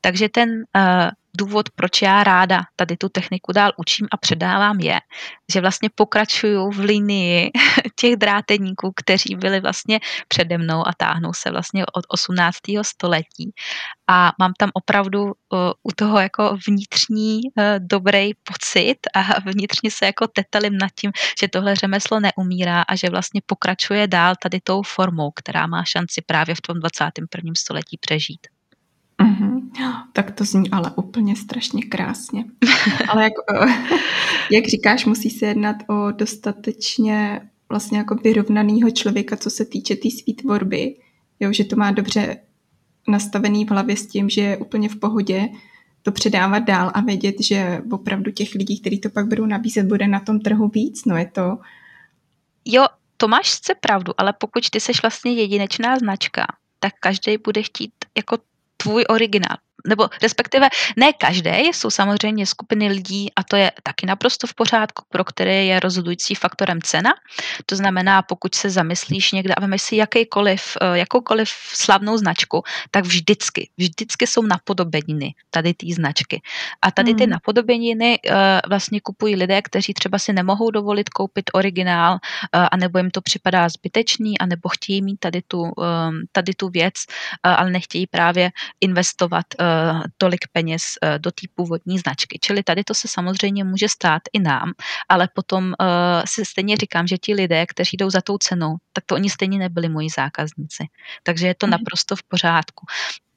Takže 0.00 0.28
ten 0.28 0.48
uh, 0.50 1.10
důvod, 1.38 1.70
proč 1.70 2.02
já 2.02 2.24
ráda 2.24 2.60
tady 2.76 2.96
tu 2.96 3.08
techniku 3.08 3.52
dál 3.52 3.72
učím 3.76 4.06
a 4.10 4.16
předávám, 4.16 4.80
je, 4.80 5.00
že 5.52 5.60
vlastně 5.60 5.88
pokračuju 5.94 6.70
v 6.70 6.78
linii 6.78 7.50
těch 8.00 8.16
dráteníků, 8.16 8.92
kteří 8.96 9.34
byli 9.36 9.60
vlastně 9.60 10.00
přede 10.28 10.58
mnou 10.58 10.88
a 10.88 10.92
táhnou 10.96 11.32
se 11.32 11.50
vlastně 11.50 11.86
od 11.86 12.04
18. 12.08 12.56
století. 12.82 13.52
A 14.10 14.32
mám 14.38 14.52
tam 14.58 14.70
opravdu 14.74 15.22
uh, 15.24 15.30
u 15.82 15.90
toho 15.96 16.20
jako 16.20 16.56
vnitřní 16.68 17.40
uh, 17.44 17.64
dobrý 17.78 18.34
pocit 18.34 18.98
a 19.14 19.40
vnitřně 19.50 19.90
se 19.90 20.06
jako 20.06 20.26
tetelím 20.26 20.78
nad 20.78 20.90
tím, 21.00 21.12
že 21.40 21.48
tohle 21.48 21.76
řemeslo 21.76 22.20
neumírá 22.20 22.82
a 22.82 22.96
že 22.96 23.10
vlastně 23.10 23.40
pokračuje 23.46 24.06
dál 24.06 24.34
tady 24.42 24.60
tou 24.60 24.82
formou, 24.82 25.30
která 25.30 25.66
má 25.66 25.84
šanci 25.84 26.22
právě 26.26 26.54
v 26.54 26.60
tom 26.60 26.80
21. 26.80 27.52
století 27.56 27.98
přežít. 28.00 28.57
Mm-hmm. 29.22 29.60
Tak 30.12 30.30
to 30.30 30.44
zní 30.44 30.70
ale 30.70 30.92
úplně 30.96 31.36
strašně 31.36 31.82
krásně. 31.82 32.44
ale 33.08 33.22
jak, 33.22 33.32
jak 34.50 34.66
říkáš, 34.66 35.06
musí 35.06 35.30
se 35.30 35.46
jednat 35.46 35.76
o 35.88 36.10
dostatečně 36.10 37.40
vlastně 37.68 37.98
jako 37.98 38.14
vyrovnaného 38.14 38.90
člověka, 38.90 39.36
co 39.36 39.50
se 39.50 39.64
týče 39.64 39.94
té 39.94 40.00
tý 40.00 40.10
svý 40.10 40.34
tvorby. 40.34 40.96
Jo, 41.40 41.52
že 41.52 41.64
to 41.64 41.76
má 41.76 41.90
dobře 41.90 42.36
nastavený 43.08 43.64
v 43.64 43.70
hlavě 43.70 43.96
s 43.96 44.06
tím, 44.06 44.30
že 44.30 44.40
je 44.40 44.56
úplně 44.56 44.88
v 44.88 44.96
pohodě 44.96 45.48
to 46.02 46.12
předávat 46.12 46.58
dál 46.58 46.90
a 46.94 47.00
vědět, 47.00 47.36
že 47.40 47.82
opravdu 47.90 48.30
těch 48.30 48.54
lidí, 48.54 48.80
kteří 48.80 49.00
to 49.00 49.10
pak 49.10 49.26
budou 49.26 49.46
nabízet, 49.46 49.86
bude 49.86 50.08
na 50.08 50.20
tom 50.20 50.40
trhu 50.40 50.68
víc. 50.68 51.04
No 51.04 51.16
je 51.16 51.26
to... 51.26 51.58
Jo, 52.64 52.86
to 53.16 53.28
máš 53.28 53.50
sice 53.50 53.74
pravdu, 53.74 54.12
ale 54.18 54.32
pokud 54.38 54.70
ty 54.70 54.80
seš 54.80 55.02
vlastně 55.02 55.32
jedinečná 55.32 55.98
značka, 55.98 56.46
tak 56.78 56.92
každý 57.00 57.36
bude 57.38 57.62
chtít 57.62 57.92
jako 58.16 58.38
tvůj 58.82 59.04
originál 59.08 59.56
nebo 59.86 60.08
respektive 60.22 60.68
ne 60.96 61.12
každé, 61.12 61.60
jsou 61.60 61.90
samozřejmě 61.90 62.46
skupiny 62.46 62.88
lidí 62.88 63.30
a 63.36 63.42
to 63.42 63.56
je 63.56 63.72
taky 63.82 64.06
naprosto 64.06 64.46
v 64.46 64.54
pořádku, 64.54 65.04
pro 65.08 65.24
které 65.24 65.64
je 65.64 65.80
rozhodující 65.80 66.34
faktorem 66.34 66.82
cena. 66.82 67.10
To 67.66 67.76
znamená, 67.76 68.22
pokud 68.22 68.54
se 68.54 68.70
zamyslíš 68.70 69.32
někde 69.32 69.54
a 69.54 69.60
vemeš 69.60 69.82
si 69.82 69.96
jakýkoliv, 69.96 70.76
eh, 70.80 70.98
jakoukoliv 70.98 71.48
slavnou 71.74 72.16
značku, 72.16 72.62
tak 72.90 73.04
vždycky, 73.04 73.70
vždycky 73.78 74.26
jsou 74.26 74.42
napodobeniny 74.42 75.34
tady 75.50 75.74
té 75.74 75.86
značky. 75.94 76.42
A 76.82 76.90
tady 76.90 77.14
ty 77.14 77.22
hmm. 77.24 77.30
napodobeniny 77.30 78.18
uh, 78.18 78.34
vlastně 78.68 79.00
kupují 79.00 79.36
lidé, 79.36 79.62
kteří 79.62 79.94
třeba 79.94 80.18
si 80.18 80.32
nemohou 80.32 80.70
dovolit 80.70 81.08
koupit 81.08 81.50
originál, 81.52 82.12
uh, 82.12 82.66
anebo 82.72 82.98
jim 82.98 83.10
to 83.10 83.20
připadá 83.20 83.68
zbytečný, 83.68 84.38
anebo 84.38 84.68
chtějí 84.68 85.02
mít 85.02 85.20
tady 85.20 85.42
tu, 85.42 85.72
tady 86.32 86.54
tu 86.54 86.68
věc, 86.68 86.94
ale 87.42 87.70
nechtějí 87.70 88.06
právě 88.06 88.50
investovat 88.80 89.46
Eh, 89.60 89.67
tolik 90.16 90.40
peněz 90.52 90.82
eh, 91.02 91.18
do 91.18 91.30
té 91.30 91.46
původní 91.54 91.98
značky. 91.98 92.38
Čili 92.42 92.62
tady 92.62 92.84
to 92.84 92.94
se 92.94 93.08
samozřejmě 93.08 93.64
může 93.64 93.88
stát 93.88 94.22
i 94.32 94.38
nám, 94.38 94.72
ale 95.08 95.28
potom 95.34 95.72
eh, 95.72 95.86
si 96.24 96.44
stejně 96.44 96.76
říkám, 96.76 97.06
že 97.06 97.18
ti 97.18 97.34
lidé, 97.34 97.66
kteří 97.66 97.96
jdou 97.96 98.10
za 98.10 98.20
tou 98.20 98.38
cenou, 98.38 98.76
tak 98.92 99.04
to 99.06 99.14
oni 99.14 99.30
stejně 99.30 99.58
nebyli 99.58 99.88
moji 99.88 100.08
zákazníci. 100.16 100.84
Takže 101.22 101.46
je 101.46 101.54
to 101.54 101.66
mhm. 101.66 101.70
naprosto 101.70 102.16
v 102.16 102.22
pořádku. 102.22 102.86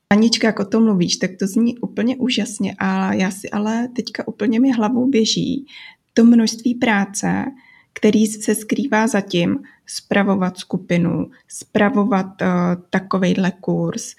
Anička, 0.10 0.48
jak 0.48 0.60
o 0.60 0.65
tom 0.65 0.84
mluvíš, 0.84 1.17
tak 1.17 1.32
to 1.39 1.48
zní 1.48 1.78
úplně 1.78 2.15
úžasně, 2.17 2.76
a 2.80 3.13
já 3.13 3.32
si 3.32 3.50
ale 3.50 3.88
teďka 3.96 4.28
úplně 4.28 4.60
mi 4.60 4.72
hlavou 4.72 5.10
běží 5.10 5.65
to 6.13 6.24
množství 6.26 6.76
práce, 6.76 7.46
který 7.94 8.28
se 8.28 8.56
skrývá 8.56 9.08
za 9.08 9.22
tím 9.22 9.60
spravovat 9.86 10.58
skupinu, 10.58 11.32
spravovat 11.48 12.41
uh, 12.41 12.48
takovejhle 12.89 13.52
kurz, 13.52 14.13
Eh, 14.13 14.15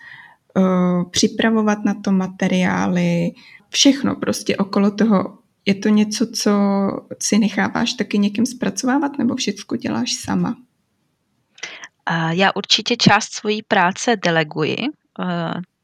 připravovat 1.10 1.84
na 1.84 1.94
to 1.94 2.12
materiály, 2.12 3.30
všechno 3.68 4.16
prostě 4.16 4.56
okolo 4.56 4.90
toho. 4.90 5.38
Je 5.66 5.74
to 5.74 5.88
něco, 5.88 6.26
co 6.26 6.52
si 7.22 7.38
necháváš 7.38 7.92
taky 7.92 8.18
někým 8.18 8.46
zpracovávat 8.46 9.18
nebo 9.18 9.34
všechno 9.34 9.76
děláš 9.76 10.12
sama? 10.12 10.56
Já 12.30 12.50
určitě 12.56 12.96
část 12.96 13.32
svojí 13.32 13.62
práce 13.62 14.16
deleguji. 14.24 14.76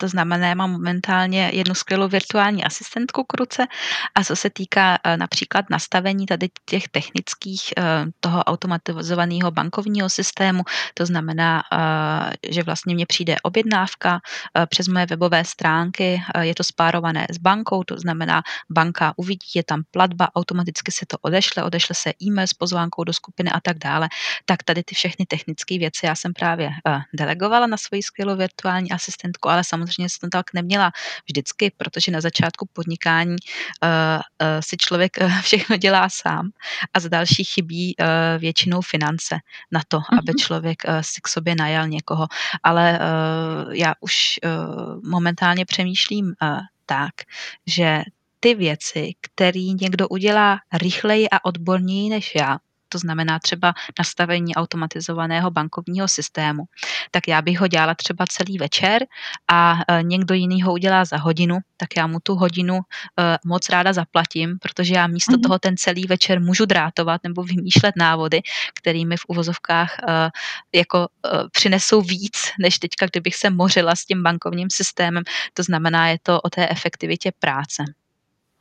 To 0.00 0.08
znamená, 0.08 0.48
já 0.48 0.54
mám 0.54 0.70
momentálně 0.70 1.50
jednu 1.54 1.74
skvělou 1.74 2.08
virtuální 2.08 2.64
asistentku 2.64 3.24
k 3.24 3.34
ruce 3.34 3.66
a 4.14 4.24
co 4.24 4.36
se 4.36 4.50
týká 4.50 4.98
eh, 5.04 5.16
například 5.16 5.70
nastavení 5.70 6.26
tady 6.26 6.48
těch 6.64 6.88
technických 6.88 7.62
eh, 7.78 7.82
toho 8.20 8.44
automatizovaného 8.44 9.50
bankovního 9.50 10.08
systému, 10.08 10.62
to 10.94 11.06
znamená, 11.06 11.62
eh, 11.72 12.52
že 12.52 12.62
vlastně 12.62 12.94
mně 12.94 13.06
přijde 13.06 13.36
objednávka 13.42 14.20
přes 14.68 14.88
moje 14.88 15.06
webové 15.06 15.44
stránky, 15.44 16.22
je 16.40 16.54
to 16.54 16.64
spárované 16.64 17.26
s 17.30 17.38
bankou, 17.38 17.84
to 17.84 17.98
znamená, 17.98 18.42
banka 18.70 19.12
uvidí, 19.16 19.46
je 19.54 19.64
tam 19.64 19.82
platba, 19.90 20.28
automaticky 20.34 20.92
se 20.92 21.06
to 21.06 21.16
odešle, 21.20 21.62
odešle 21.62 21.94
se 21.94 22.12
e-mail 22.22 22.46
s 22.46 22.54
pozvánkou 22.54 23.04
do 23.04 23.12
skupiny 23.12 23.50
a 23.50 23.60
tak 23.60 23.78
dále. 23.78 24.08
Tak 24.44 24.62
tady 24.62 24.82
ty 24.82 24.94
všechny 24.94 25.26
technické 25.26 25.78
věci 25.78 26.06
já 26.06 26.14
jsem 26.14 26.32
právě 26.32 26.70
delegovala 27.14 27.66
na 27.66 27.76
svoji 27.76 28.02
skvělou 28.02 28.36
virtuální 28.36 28.92
asistentku, 28.92 29.48
ale 29.48 29.64
samozřejmě 29.64 29.87
jsem 29.96 30.30
to 30.30 30.38
tak 30.38 30.54
neměla 30.54 30.92
vždycky, 31.28 31.72
protože 31.76 32.12
na 32.12 32.20
začátku 32.20 32.68
podnikání 32.72 33.36
uh, 33.36 33.88
uh, 33.88 34.46
si 34.60 34.76
člověk 34.76 35.16
uh, 35.20 35.40
všechno 35.42 35.76
dělá 35.76 36.08
sám 36.08 36.50
a 36.94 37.00
za 37.00 37.08
další 37.08 37.44
chybí 37.44 37.94
uh, 37.96 38.06
většinou 38.38 38.80
finance 38.80 39.38
na 39.72 39.80
to, 39.88 39.98
mm-hmm. 39.98 40.18
aby 40.18 40.32
člověk 40.34 40.82
uh, 40.88 41.00
si 41.00 41.20
k 41.20 41.28
sobě 41.28 41.54
najal 41.58 41.88
někoho. 41.88 42.26
Ale 42.62 42.98
uh, 42.98 43.72
já 43.72 43.94
už 44.00 44.40
uh, 44.44 45.10
momentálně 45.10 45.64
přemýšlím 45.64 46.26
uh, 46.26 46.60
tak, 46.86 47.14
že 47.66 48.02
ty 48.40 48.54
věci, 48.54 49.12
které 49.20 49.60
někdo 49.80 50.08
udělá 50.08 50.58
rychleji 50.72 51.28
a 51.30 51.44
odborněji 51.44 52.10
než 52.10 52.34
já, 52.34 52.58
to 52.88 52.98
znamená 52.98 53.38
třeba 53.38 53.74
nastavení 53.98 54.54
automatizovaného 54.54 55.50
bankovního 55.50 56.08
systému, 56.08 56.62
tak 57.10 57.28
já 57.28 57.42
bych 57.42 57.60
ho 57.60 57.68
dělala 57.68 57.94
třeba 57.94 58.24
celý 58.28 58.58
večer 58.58 59.06
a 59.50 59.78
e, 59.88 60.02
někdo 60.02 60.34
jiný 60.34 60.62
ho 60.62 60.72
udělá 60.72 61.04
za 61.04 61.16
hodinu, 61.16 61.58
tak 61.76 61.88
já 61.96 62.06
mu 62.06 62.18
tu 62.22 62.34
hodinu 62.34 62.74
e, 62.74 62.80
moc 63.44 63.68
ráda 63.68 63.92
zaplatím, 63.92 64.58
protože 64.62 64.94
já 64.94 65.06
místo 65.06 65.32
mm-hmm. 65.32 65.42
toho 65.42 65.58
ten 65.58 65.76
celý 65.76 66.06
večer 66.06 66.40
můžu 66.40 66.64
drátovat 66.64 67.20
nebo 67.24 67.42
vymýšlet 67.42 67.94
návody, 67.96 68.40
kterými 68.74 69.16
v 69.16 69.24
uvozovkách 69.28 69.98
e, 69.98 70.30
jako 70.74 71.08
přinesou 71.52 72.02
víc, 72.02 72.52
než 72.58 72.78
teďka, 72.78 73.06
kdybych 73.06 73.34
se 73.36 73.50
mořila 73.50 73.96
s 73.96 74.04
tím 74.04 74.22
bankovním 74.22 74.70
systémem. 74.70 75.22
To 75.54 75.62
znamená, 75.62 76.08
je 76.08 76.18
to 76.22 76.40
o 76.40 76.50
té 76.50 76.68
efektivitě 76.68 77.32
práce. 77.38 77.84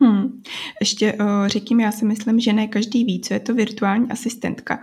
Hmm. 0.01 0.41
Ještě 0.79 1.13
uh, 1.13 1.47
řekím, 1.47 1.79
já 1.79 1.91
si 1.91 2.05
myslím, 2.05 2.39
že 2.39 2.53
ne 2.53 2.67
každý 2.67 3.03
ví, 3.03 3.21
co 3.21 3.33
je 3.33 3.39
to 3.39 3.53
virtuální 3.53 4.11
asistentka. 4.11 4.79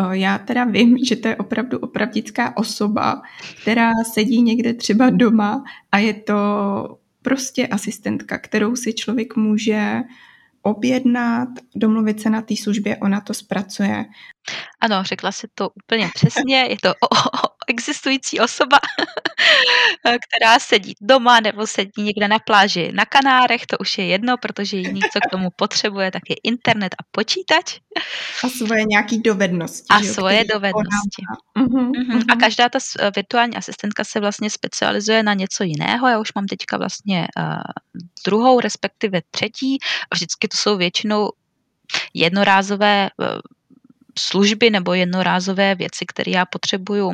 Uh, 0.00 0.12
já 0.12 0.38
teda 0.38 0.64
vím, 0.64 0.98
že 1.04 1.16
to 1.16 1.28
je 1.28 1.36
opravdu 1.36 1.78
opravdická 1.78 2.56
osoba, 2.56 3.22
která 3.62 3.92
sedí 4.12 4.42
někde 4.42 4.74
třeba 4.74 5.10
doma 5.10 5.64
a 5.92 5.98
je 5.98 6.14
to 6.14 6.36
prostě 7.22 7.66
asistentka, 7.66 8.38
kterou 8.38 8.76
si 8.76 8.94
člověk 8.94 9.36
může 9.36 10.02
objednat, 10.62 11.48
domluvit 11.76 12.20
se 12.20 12.30
na 12.30 12.42
té 12.42 12.56
službě, 12.56 12.96
ona 12.96 13.20
to 13.20 13.34
zpracuje. 13.34 14.04
Ano, 14.80 15.04
řekla 15.04 15.32
si 15.32 15.46
to 15.54 15.70
úplně 15.84 16.10
přesně, 16.14 16.56
je 16.56 16.76
to 16.82 16.92
existující 17.70 18.40
osoba, 18.40 18.78
která 20.28 20.58
sedí 20.58 20.94
doma 21.00 21.40
nebo 21.40 21.66
sedí 21.66 22.02
někde 22.02 22.28
na 22.28 22.38
pláži 22.38 22.92
na 22.92 23.04
Kanárech, 23.04 23.66
to 23.66 23.78
už 23.78 23.98
je 23.98 24.06
jedno, 24.06 24.36
protože 24.36 24.76
jediný, 24.76 25.00
co 25.00 25.18
k 25.20 25.30
tomu 25.30 25.48
potřebuje, 25.56 26.10
tak 26.10 26.22
je 26.30 26.36
internet 26.42 26.94
a 26.98 27.02
počítač. 27.10 27.78
A 28.44 28.48
svoje 28.48 28.84
nějaké 28.84 29.18
dovednosti. 29.18 29.86
A 29.90 30.02
že, 30.02 30.12
svoje 30.12 30.44
dovednosti. 30.44 31.22
Uh-huh, 31.58 31.90
uh-huh. 31.90 32.24
A 32.28 32.36
každá 32.36 32.68
ta 32.68 32.78
virtuální 33.16 33.56
asistentka 33.56 34.04
se 34.04 34.20
vlastně 34.20 34.50
specializuje 34.50 35.22
na 35.22 35.34
něco 35.34 35.64
jiného. 35.64 36.08
Já 36.08 36.18
už 36.18 36.34
mám 36.34 36.46
teďka 36.46 36.76
vlastně 36.76 37.28
uh, 37.38 37.62
druhou, 38.24 38.60
respektive 38.60 39.20
třetí. 39.30 39.78
Vždycky 40.14 40.48
to 40.48 40.56
jsou 40.56 40.76
většinou 40.76 41.30
jednorázové 42.14 43.10
uh, 43.18 43.26
služby 44.20 44.70
nebo 44.70 44.94
jednorázové 44.94 45.74
věci, 45.74 46.06
které 46.06 46.30
já 46.30 46.46
potřebuju, 46.46 47.12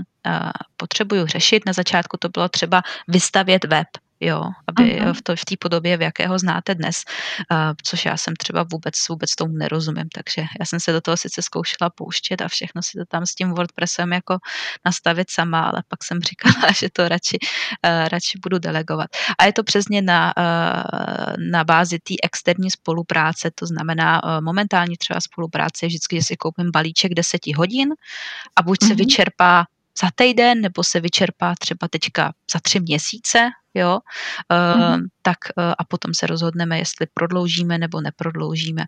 potřebuju 0.77 1.27
řešit. 1.27 1.66
Na 1.66 1.73
začátku 1.73 2.16
to 2.16 2.29
bylo 2.29 2.49
třeba 2.49 2.83
vystavět 3.09 3.64
web 3.64 3.87
jo, 4.21 4.43
aby 4.67 5.01
v, 5.13 5.23
to, 5.23 5.37
v 5.37 5.45
té 5.45 5.55
podobě, 5.61 5.97
v 5.97 6.03
jaké 6.03 6.27
ho 6.27 6.39
znáte 6.39 6.75
dnes, 6.75 7.03
uh, 7.51 7.59
což 7.83 8.05
já 8.05 8.17
jsem 8.17 8.37
třeba 8.37 8.63
vůbec, 8.73 8.95
vůbec 9.09 9.35
tomu 9.35 9.53
nerozumím, 9.53 10.09
takže 10.15 10.43
já 10.61 10.67
jsem 10.67 10.81
se 10.81 10.93
do 10.93 11.01
toho 11.01 11.17
sice 11.17 11.43
zkoušela 11.43 11.91
pouštět 11.91 12.43
a 12.43 12.49
všechno 12.49 12.83
si 12.83 12.99
to 12.99 13.05
tam 13.09 13.27
s 13.27 13.35
tím 13.35 13.51
WordPressem 13.51 14.13
jako 14.13 14.39
nastavit 14.85 15.31
sama, 15.31 15.61
ale 15.61 15.83
pak 15.89 16.05
jsem 16.05 16.23
říkala, 16.23 16.73
že 16.79 16.89
to 16.93 17.09
radši, 17.09 17.39
uh, 17.41 18.09
radši 18.09 18.39
budu 18.43 18.59
delegovat. 18.59 19.11
A 19.39 19.45
je 19.45 19.53
to 19.53 19.65
přesně 19.65 20.03
na, 20.03 20.35
uh, 20.37 21.35
na 21.51 21.65
bázi 21.65 21.99
té 21.99 22.15
externí 22.23 22.71
spolupráce, 22.71 23.51
to 23.55 23.67
znamená 23.67 24.25
uh, 24.25 24.31
momentální 24.41 24.97
třeba 24.97 25.21
spolupráce 25.21 25.87
vždycky, 25.87 26.17
že 26.17 26.23
si 26.23 26.37
koupím 26.37 26.71
balíček 26.71 27.15
10 27.15 27.47
hodin 27.57 27.95
a 28.57 28.63
buď 28.63 28.79
uh-huh. 28.79 28.87
se 28.87 28.95
mhm. 28.95 28.97
vyčerpá 28.97 29.65
za 30.01 30.09
týden, 30.15 30.61
nebo 30.61 30.85
se 30.85 31.01
vyčerpá 31.01 31.55
třeba 31.59 31.89
teďka 31.89 32.33
za 32.53 32.61
tři 32.61 32.81
měsíce, 32.81 33.51
jo, 33.77 33.99
mm-hmm. 34.53 35.03
tak 35.23 35.37
eh, 35.59 35.75
a 35.79 35.85
potom 35.85 36.15
se 36.15 36.27
rozhodneme, 36.27 36.79
jestli 36.79 37.07
prodloužíme 37.15 37.79
nebo 37.79 38.01
neprodloužíme. 38.01 38.85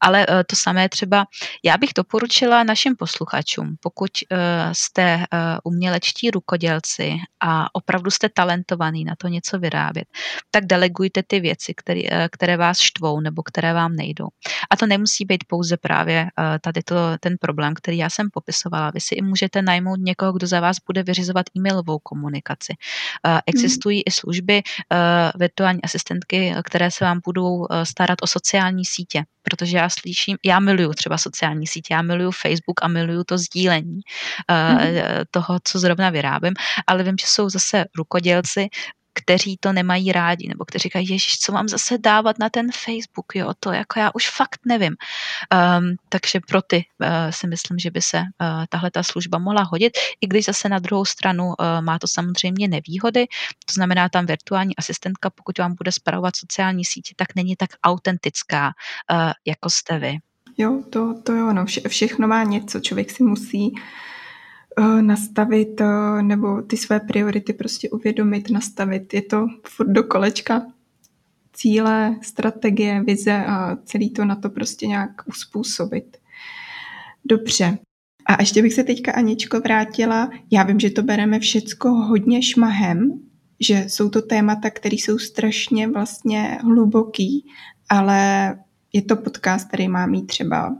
Ale 0.00 0.26
eh, 0.28 0.44
to 0.44 0.56
samé 0.56 0.88
třeba, 0.88 1.24
já 1.64 1.76
bych 1.76 1.90
doporučila 1.96 2.64
našim 2.64 2.96
posluchačům, 2.96 3.76
pokud 3.80 4.10
jste 4.72 5.24
umělečtí 5.64 6.30
rukodělci 6.30 7.16
a 7.40 7.74
opravdu 7.74 8.10
jste 8.10 8.28
talentovaný 8.28 9.04
na 9.04 9.14
to 9.18 9.28
něco 9.28 9.58
vyrábět, 9.58 10.08
tak 10.50 10.66
delegujte 10.66 11.22
ty 11.26 11.40
věci, 11.40 11.74
které, 11.76 12.28
které 12.28 12.56
vás 12.56 12.78
štvou 12.78 13.20
nebo 13.20 13.42
které 13.42 13.72
vám 13.72 13.96
nejdou. 13.96 14.28
A 14.70 14.76
to 14.76 14.86
nemusí 14.86 15.24
být 15.24 15.44
pouze 15.46 15.76
právě 15.76 16.28
tady 16.60 16.82
to, 16.82 16.96
ten 17.20 17.36
problém, 17.40 17.74
který 17.74 17.98
já 17.98 18.10
jsem 18.10 18.30
popisovala. 18.32 18.90
Vy 18.90 19.00
si 19.00 19.14
i 19.14 19.22
můžete 19.22 19.62
najmout 19.62 20.00
někoho, 20.00 20.32
kdo 20.32 20.46
za 20.46 20.60
vás 20.60 20.76
bude 20.86 21.02
vyřizovat 21.02 21.46
e-mailovou 21.56 21.98
komunikaci. 21.98 22.72
Existují 23.46 23.98
mm. 23.98 24.02
i 24.06 24.10
služby 24.10 24.27
eh, 24.92 25.32
virtuální 25.36 25.82
asistentky, 25.82 26.54
které 26.64 26.90
se 26.90 27.04
vám 27.04 27.20
budou 27.24 27.66
eh, 27.70 27.86
starat 27.86 28.18
o 28.22 28.26
sociální 28.26 28.84
sítě, 28.84 29.24
protože 29.42 29.76
já 29.76 29.88
slyším, 29.88 30.36
já 30.44 30.60
miluju 30.60 30.92
třeba 30.92 31.18
sociální 31.18 31.66
sítě, 31.66 31.94
já 31.94 32.02
miluju 32.02 32.30
Facebook 32.30 32.82
a 32.82 32.88
miluju 32.88 33.24
to 33.24 33.38
sdílení 33.38 34.00
mm-hmm. 34.50 35.24
toho, 35.30 35.58
co 35.64 35.78
zrovna 35.78 36.10
vyrábím, 36.10 36.54
ale 36.86 37.02
vím, 37.02 37.18
že 37.20 37.26
jsou 37.26 37.48
zase 37.48 37.84
rukodělci, 37.96 38.68
kteří 39.18 39.56
to 39.60 39.72
nemají 39.72 40.12
rádi, 40.12 40.48
nebo 40.48 40.64
kteří 40.64 40.82
říkají, 40.82 41.08
ježiš, 41.08 41.38
co 41.38 41.52
mám 41.52 41.68
zase 41.68 41.98
dávat 41.98 42.38
na 42.38 42.48
ten 42.48 42.72
Facebook, 42.72 43.34
jo, 43.34 43.52
to 43.60 43.72
jako 43.72 43.98
já 43.98 44.10
už 44.14 44.30
fakt 44.30 44.60
nevím. 44.66 44.96
Um, 45.78 45.96
takže 46.08 46.40
pro 46.48 46.62
ty 46.62 46.76
uh, 46.76 47.08
si 47.30 47.46
myslím, 47.46 47.78
že 47.78 47.90
by 47.90 48.02
se 48.02 48.18
uh, 48.18 48.24
tahle 48.68 48.90
ta 48.90 49.02
služba 49.02 49.38
mohla 49.38 49.62
hodit, 49.62 49.92
i 50.20 50.26
když 50.26 50.44
zase 50.44 50.68
na 50.68 50.78
druhou 50.78 51.04
stranu 51.04 51.46
uh, 51.46 51.54
má 51.80 51.98
to 51.98 52.08
samozřejmě 52.08 52.68
nevýhody, 52.68 53.26
to 53.66 53.72
znamená 53.72 54.08
tam 54.08 54.26
virtuální 54.26 54.76
asistentka, 54.76 55.30
pokud 55.30 55.58
vám 55.58 55.74
bude 55.74 55.92
spravovat 55.92 56.36
sociální 56.36 56.84
sítě, 56.84 57.14
tak 57.16 57.34
není 57.34 57.56
tak 57.56 57.70
autentická, 57.84 58.66
uh, 59.12 59.32
jako 59.46 59.70
jste 59.70 59.98
vy. 59.98 60.18
Jo, 60.58 60.82
to, 60.90 61.14
to 61.22 61.32
jo, 61.32 61.52
no, 61.52 61.66
vše, 61.66 61.80
všechno 61.88 62.28
má 62.28 62.42
něco, 62.42 62.80
člověk 62.80 63.10
si 63.10 63.22
musí 63.22 63.74
nastavit 65.00 65.80
eh, 65.80 66.22
nebo 66.22 66.62
ty 66.62 66.76
své 66.76 67.00
priority 67.00 67.52
prostě 67.52 67.90
uvědomit, 67.90 68.50
nastavit. 68.50 69.14
Je 69.14 69.22
to 69.22 69.46
furt 69.66 69.88
do 69.88 70.02
kolečka 70.02 70.66
cíle, 71.52 72.16
strategie, 72.22 73.02
vize 73.02 73.44
a 73.46 73.76
celý 73.84 74.10
to 74.10 74.24
na 74.24 74.36
to 74.36 74.50
prostě 74.50 74.86
nějak 74.86 75.10
uspůsobit. 75.26 76.16
Dobře. 77.24 77.78
A 78.26 78.42
ještě 78.42 78.62
bych 78.62 78.74
se 78.74 78.84
teďka 78.84 79.12
Aničko 79.12 79.60
vrátila. 79.60 80.30
Já 80.50 80.62
vím, 80.62 80.80
že 80.80 80.90
to 80.90 81.02
bereme 81.02 81.40
všecko 81.40 81.90
hodně 81.90 82.42
šmahem, 82.42 83.20
že 83.60 83.84
jsou 83.88 84.10
to 84.10 84.22
témata, 84.22 84.70
které 84.70 84.94
jsou 84.94 85.18
strašně 85.18 85.88
vlastně 85.88 86.58
hluboký, 86.62 87.46
ale 87.88 88.54
je 88.92 89.02
to 89.02 89.16
podcast, 89.16 89.68
který 89.68 89.88
má 89.88 90.06
mít 90.06 90.26
třeba 90.26 90.76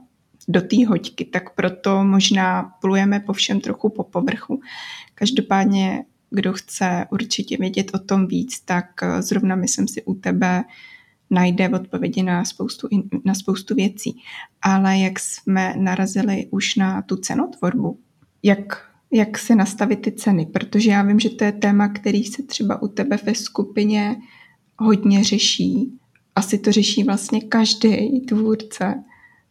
do 0.48 0.60
té 0.60 0.86
hoďky, 0.86 1.24
tak 1.24 1.54
proto 1.54 2.04
možná 2.04 2.62
plujeme 2.80 3.20
po 3.20 3.32
všem 3.32 3.60
trochu 3.60 3.88
po 3.88 4.04
povrchu. 4.04 4.60
Každopádně, 5.14 6.04
kdo 6.30 6.52
chce 6.52 7.06
určitě 7.10 7.56
vědět 7.56 7.90
o 7.94 7.98
tom 7.98 8.26
víc, 8.26 8.60
tak 8.60 9.02
eh, 9.02 9.22
zrovna 9.22 9.56
myslím 9.56 9.88
si 9.88 10.02
u 10.02 10.14
tebe 10.14 10.64
najde 11.30 11.68
odpovědi 11.68 12.22
na 12.22 12.44
spoustu, 12.44 12.88
na 13.24 13.34
spoustu 13.34 13.74
věcí. 13.74 14.22
Ale 14.62 14.98
jak 14.98 15.20
jsme 15.20 15.74
narazili 15.76 16.46
už 16.50 16.76
na 16.76 17.02
tu 17.02 17.16
cenotvorbu, 17.16 17.98
jak, 18.42 18.90
jak 19.12 19.38
se 19.38 19.54
nastavit 19.54 20.02
ty 20.02 20.12
ceny, 20.12 20.46
protože 20.46 20.90
já 20.90 21.02
vím, 21.02 21.20
že 21.20 21.30
to 21.30 21.44
je 21.44 21.52
téma, 21.52 21.88
který 21.88 22.24
se 22.24 22.42
třeba 22.42 22.82
u 22.82 22.88
tebe 22.88 23.18
ve 23.24 23.34
skupině 23.34 24.16
hodně 24.78 25.24
řeší. 25.24 25.98
Asi 26.36 26.58
to 26.58 26.72
řeší 26.72 27.04
vlastně 27.04 27.40
každý 27.40 28.20
tvůrce 28.20 29.04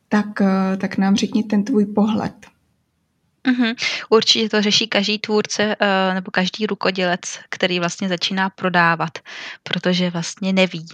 tak, 0.09 0.41
eh, 0.41 0.77
tak 0.77 0.97
nám 0.97 1.15
řekni 1.15 1.43
ten 1.43 1.63
tvůj 1.63 1.85
pohled. 1.85 2.33
Mm-hmm. 3.47 3.75
Určitě 4.09 4.49
to 4.49 4.61
řeší 4.61 4.87
každý 4.87 5.19
tvůrce 5.19 5.63
uh, 5.65 6.13
nebo 6.13 6.31
každý 6.31 6.65
rukodělec, 6.65 7.19
který 7.49 7.79
vlastně 7.79 8.09
začíná 8.09 8.49
prodávat, 8.49 9.19
protože 9.63 10.09
vlastně 10.09 10.53
neví. 10.53 10.85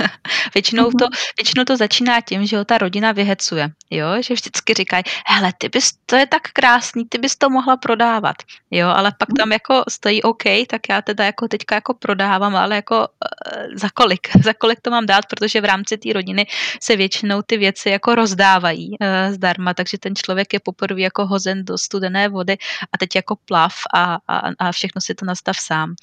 většinou, 0.54 0.90
mm-hmm. 0.90 0.98
to, 0.98 1.06
většinou 1.38 1.64
to 1.64 1.76
začíná 1.76 2.20
tím, 2.20 2.46
že 2.46 2.56
ho 2.58 2.64
ta 2.64 2.78
rodina 2.78 3.12
vyhecuje, 3.12 3.70
jo? 3.90 4.06
že 4.22 4.34
vždycky 4.34 4.74
říkají, 4.74 5.04
hele, 5.26 5.52
ty 5.58 5.68
bys, 5.68 5.92
to 6.06 6.16
je 6.16 6.26
tak 6.26 6.42
krásný, 6.52 7.04
ty 7.08 7.18
bys 7.18 7.36
to 7.36 7.50
mohla 7.50 7.76
prodávat, 7.76 8.36
jo, 8.70 8.88
ale 8.88 9.12
pak 9.18 9.28
tam 9.38 9.52
jako 9.52 9.84
stojí 9.88 10.22
OK, 10.22 10.42
tak 10.68 10.80
já 10.90 11.02
teda 11.02 11.24
jako 11.24 11.48
teďka 11.48 11.74
jako 11.74 11.94
prodávám, 11.94 12.56
ale 12.56 12.76
jako 12.76 12.98
uh, 12.98 13.66
za 13.74 13.88
kolik, 13.94 14.28
za 14.44 14.52
kolik 14.52 14.80
to 14.80 14.90
mám 14.90 15.06
dát, 15.06 15.26
protože 15.26 15.60
v 15.60 15.64
rámci 15.64 15.98
té 15.98 16.12
rodiny 16.12 16.46
se 16.82 16.96
většinou 16.96 17.42
ty 17.42 17.56
věci 17.56 17.90
jako 17.90 18.14
rozdávají 18.14 18.90
uh, 18.90 19.34
zdarma, 19.34 19.74
takže 19.74 19.98
ten 19.98 20.16
člověk 20.16 20.52
je 20.52 20.60
poprvé 20.60 21.00
jako 21.00 21.26
hozen 21.26 21.64
do 21.64 21.78
studené 21.96 22.28
vody 22.28 22.56
a 22.92 22.98
teď 22.98 23.16
jako 23.16 23.36
plav 23.36 23.72
a, 23.94 24.18
a, 24.28 24.50
a 24.58 24.72
všechno 24.72 25.00
si 25.00 25.14
to 25.14 25.24
nastav 25.24 25.56
sám. 25.56 25.94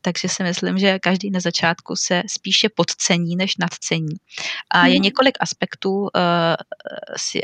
Takže 0.00 0.28
si 0.28 0.42
myslím, 0.42 0.78
že 0.78 0.98
každý 0.98 1.30
na 1.30 1.40
začátku 1.40 1.96
se 1.96 2.22
spíše 2.26 2.68
podcení, 2.68 3.36
než 3.36 3.56
nadcení. 3.56 4.14
A 4.70 4.86
je 4.86 4.94
mhm. 4.94 5.02
několik 5.02 5.38
aspektů, 5.40 6.00
uh, 6.00 6.08
s, 7.16 7.34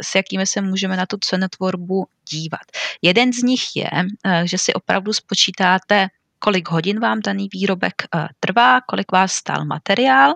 s 0.00 0.14
jakými 0.14 0.46
se 0.46 0.60
můžeme 0.60 0.96
na 0.96 1.06
tu 1.06 1.16
cenotvorbu 1.20 2.06
dívat. 2.30 2.64
Jeden 3.02 3.32
z 3.32 3.42
nich 3.42 3.76
je, 3.76 3.90
uh, 3.90 4.42
že 4.44 4.58
si 4.58 4.74
opravdu 4.74 5.12
spočítáte 5.12 6.08
kolik 6.40 6.70
hodin 6.70 7.00
vám 7.00 7.20
daný 7.20 7.48
výrobek 7.52 7.94
uh, 8.14 8.26
trvá, 8.40 8.80
kolik 8.80 9.12
vás 9.12 9.32
stál 9.32 9.64
materiál 9.64 10.34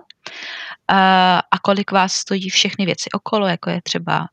a 1.51 1.59
kolik 1.61 1.91
vás 1.91 2.13
stojí 2.13 2.49
všechny 2.49 2.85
věci 2.85 3.09
okolo, 3.11 3.47
jako 3.47 3.69
je 3.69 3.81
třeba 3.81 4.27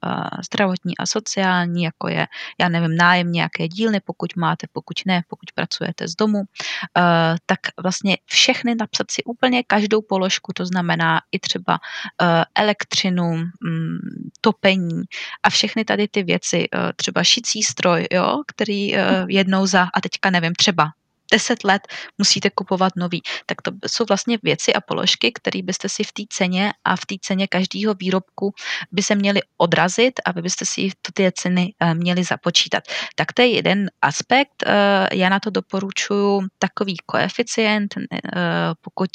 zdravotní 0.45 0.99
a 0.99 1.07
sociální, 1.07 1.83
jako 1.83 2.09
je, 2.09 2.27
já 2.61 2.69
nevím, 2.69 2.97
nájem 2.97 3.33
nějaké 3.33 3.69
dílny, 3.69 4.01
pokud 4.01 4.37
máte, 4.37 4.67
pokud 4.73 4.95
ne, 5.07 5.23
pokud 5.29 5.53
pracujete 5.55 6.09
z 6.09 6.15
domu, 6.15 6.43
tak 7.47 7.59
vlastně 7.83 8.17
všechny 8.25 8.75
napsat 8.75 9.11
si 9.11 9.25
úplně 9.25 9.63
každou 9.67 10.03
položku, 10.03 10.53
to 10.53 10.67
znamená 10.67 11.21
i 11.33 11.39
třeba 11.39 11.79
elektřinu, 12.55 13.33
mm, 13.61 13.99
topení 14.41 15.03
a 15.43 15.51
všechny 15.51 15.85
tady 15.85 16.09
ty 16.09 16.23
věci, 16.23 16.69
třeba 16.97 17.25
šicí 17.25 17.63
stroj, 17.63 18.07
jo, 18.13 18.43
který 18.47 18.95
jednou 19.29 19.67
za, 19.67 19.89
a 19.95 20.01
teďka 20.01 20.31
nevím, 20.31 20.55
třeba 20.55 20.93
10 21.33 21.65
let 21.65 21.83
musíte 22.19 22.51
kupovat 22.51 22.93
nový. 22.97 23.23
Tak 23.47 23.63
to 23.63 23.73
jsou 23.87 24.05
vlastně 24.09 24.39
věci 24.43 24.75
a 24.75 24.81
položky, 24.81 25.33
které 25.33 25.63
byste 25.63 25.89
si 25.89 26.05
v 26.05 26.13
té 26.13 26.23
ceně 26.29 26.73
a 26.85 26.97
v 26.97 27.07
té 27.07 27.15
ceně 27.21 27.49
každého 27.49 27.95
výrobku 27.95 28.53
by 28.93 29.03
se 29.03 29.15
měly 29.15 29.41
odrazit 29.57 30.21
a 30.25 30.33
vy 30.33 30.43
byste 30.43 30.65
si 30.65 30.91
ty 31.13 31.33
ceny 31.33 31.75
eh, 31.81 31.95
měli 31.95 32.25
započítat. 32.25 32.85
Tak 33.17 33.33
to 33.33 33.43
je 33.43 33.49
jeden 33.49 33.91
aspekt. 34.03 34.63
Eh, 34.67 35.09
já 35.13 35.29
na 35.29 35.41
to 35.41 35.51
doporučuji 35.51 36.43
takový 36.59 36.97
koeficient. 37.07 37.95
Eh, 37.97 38.21
pokud 38.81 39.11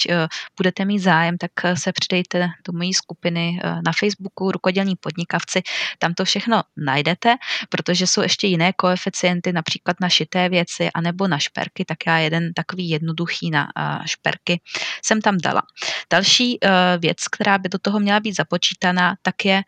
budete 0.57 0.85
mít 0.85 0.99
zájem, 0.99 1.37
tak 1.37 1.51
se 1.73 1.91
přidejte 1.93 2.49
do 2.67 2.73
mojí 2.73 2.93
skupiny 2.93 3.59
na 3.85 3.91
Facebooku 3.99 4.51
Rukodělní 4.51 4.95
podnikavci. 4.95 5.61
Tam 5.99 6.13
to 6.13 6.25
všechno 6.25 6.63
najdete, 6.77 7.35
protože 7.69 8.07
jsou 8.07 8.21
ještě 8.21 8.47
jiné 8.47 8.73
koeficienty, 8.73 9.53
například 9.53 9.97
na 10.01 10.09
šité 10.09 10.49
věci 10.49 10.89
anebo 10.93 11.27
na 11.27 11.39
šperky, 11.39 11.85
tak 11.85 12.06
já 12.07 12.17
jeden 12.17 12.53
takový 12.53 12.89
jednoduchý 12.89 13.49
na 13.49 13.67
šperky 14.05 14.61
jsem 15.03 15.21
tam 15.21 15.37
dala. 15.37 15.61
Další 16.09 16.57
e, 16.63 16.69
věc, 16.97 17.27
která 17.27 17.57
by 17.57 17.69
do 17.69 17.79
toho 17.79 17.99
měla 17.99 18.19
být 18.19 18.35
započítaná, 18.35 19.15
tak 19.21 19.45
je 19.45 19.57
e, 19.57 19.63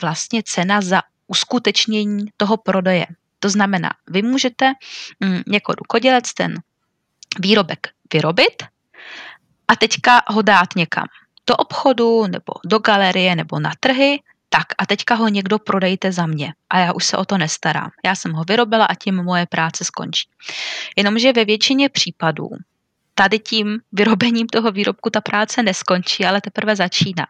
vlastně 0.00 0.42
cena 0.42 0.80
za 0.80 1.02
uskutečnění 1.26 2.26
toho 2.36 2.56
prodeje. 2.56 3.06
To 3.38 3.50
znamená, 3.50 3.90
vy 4.10 4.22
můžete 4.22 4.72
mm, 5.20 5.42
jako 5.52 5.72
rukodělec 5.72 6.34
ten 6.34 6.54
výrobek 7.40 7.88
vyrobit 8.12 8.62
a 9.68 9.76
teďka 9.76 10.22
ho 10.28 10.42
dát 10.42 10.76
někam 10.76 11.06
do 11.46 11.56
obchodu 11.56 12.26
nebo 12.26 12.52
do 12.64 12.78
galerie 12.78 13.36
nebo 13.36 13.60
na 13.60 13.72
trhy 13.80 14.22
tak 14.56 14.66
a 14.78 14.86
teďka 14.86 15.14
ho 15.14 15.28
někdo 15.28 15.58
prodejte 15.58 16.12
za 16.12 16.26
mě 16.26 16.52
a 16.70 16.78
já 16.78 16.92
už 16.92 17.04
se 17.04 17.16
o 17.16 17.24
to 17.24 17.38
nestarám. 17.38 17.90
Já 18.04 18.14
jsem 18.14 18.32
ho 18.32 18.44
vyrobila 18.48 18.84
a 18.84 18.94
tím 18.94 19.24
moje 19.24 19.46
práce 19.46 19.84
skončí. 19.84 20.28
Jenomže 20.96 21.32
ve 21.32 21.44
většině 21.44 21.88
případů 21.88 22.48
tady 23.14 23.38
tím 23.38 23.78
vyrobením 23.92 24.46
toho 24.46 24.72
výrobku 24.72 25.10
ta 25.10 25.20
práce 25.20 25.62
neskončí, 25.62 26.24
ale 26.24 26.40
teprve 26.40 26.76
začíná. 26.76 27.26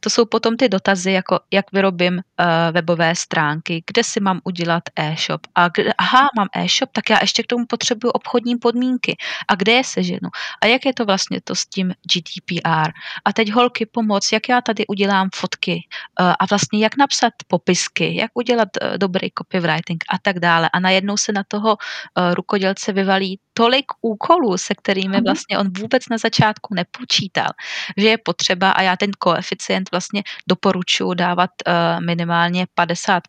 To 0.00 0.10
jsou 0.10 0.24
potom 0.24 0.56
ty 0.56 0.68
dotazy, 0.68 1.12
jako 1.12 1.40
jak 1.50 1.72
vyrobím 1.72 2.14
uh, 2.14 2.46
webové 2.72 3.14
stránky, 3.14 3.82
kde 3.86 4.04
si 4.04 4.20
mám 4.20 4.40
udělat 4.44 4.82
e-shop. 4.96 5.40
A 5.54 5.68
kde, 5.68 5.92
aha, 5.98 6.28
mám 6.36 6.48
e-shop, 6.56 6.90
tak 6.92 7.10
já 7.10 7.18
ještě 7.20 7.42
k 7.42 7.46
tomu 7.46 7.66
potřebuju 7.66 8.10
obchodní 8.10 8.56
podmínky. 8.56 9.16
A 9.48 9.54
kde 9.54 9.72
je 9.72 9.84
seženu? 9.84 10.28
A 10.62 10.66
jak 10.66 10.86
je 10.86 10.94
to 10.94 11.04
vlastně 11.04 11.40
to 11.40 11.54
s 11.54 11.66
tím 11.66 11.94
GDPR? 12.12 12.90
A 13.24 13.32
teď 13.32 13.52
holky 13.52 13.86
pomoc, 13.86 14.32
jak 14.32 14.48
já 14.48 14.60
tady 14.60 14.86
udělám 14.86 15.28
fotky 15.34 15.86
uh, 16.20 16.32
a 16.38 16.46
vlastně 16.50 16.78
jak 16.78 16.96
napsat 16.96 17.32
popisky, 17.46 18.16
jak 18.16 18.30
udělat 18.34 18.68
uh, 18.82 18.98
dobrý 18.98 19.28
copywriting 19.38 20.04
a 20.10 20.18
tak 20.22 20.38
dále. 20.38 20.70
A 20.72 20.80
najednou 20.80 21.16
se 21.16 21.32
na 21.32 21.42
toho 21.48 21.76
uh, 21.76 22.34
rukodělce 22.34 22.92
vyvalí 22.92 23.40
tolik 23.58 23.84
úkolů, 24.00 24.58
se 24.58 24.74
kterými 24.74 25.20
vlastně 25.20 25.58
on 25.58 25.70
vůbec 25.78 26.08
na 26.10 26.18
začátku 26.18 26.74
nepočítal, 26.74 27.50
že 27.96 28.08
je 28.08 28.18
potřeba, 28.18 28.70
a 28.70 28.82
já 28.82 28.96
ten 28.96 29.10
koeficient 29.38 29.90
vlastně 29.90 30.22
doporučuji 30.48 31.14
dávat 31.14 31.50
uh, 31.66 32.04
minimálně 32.04 32.66
50% 32.80 33.20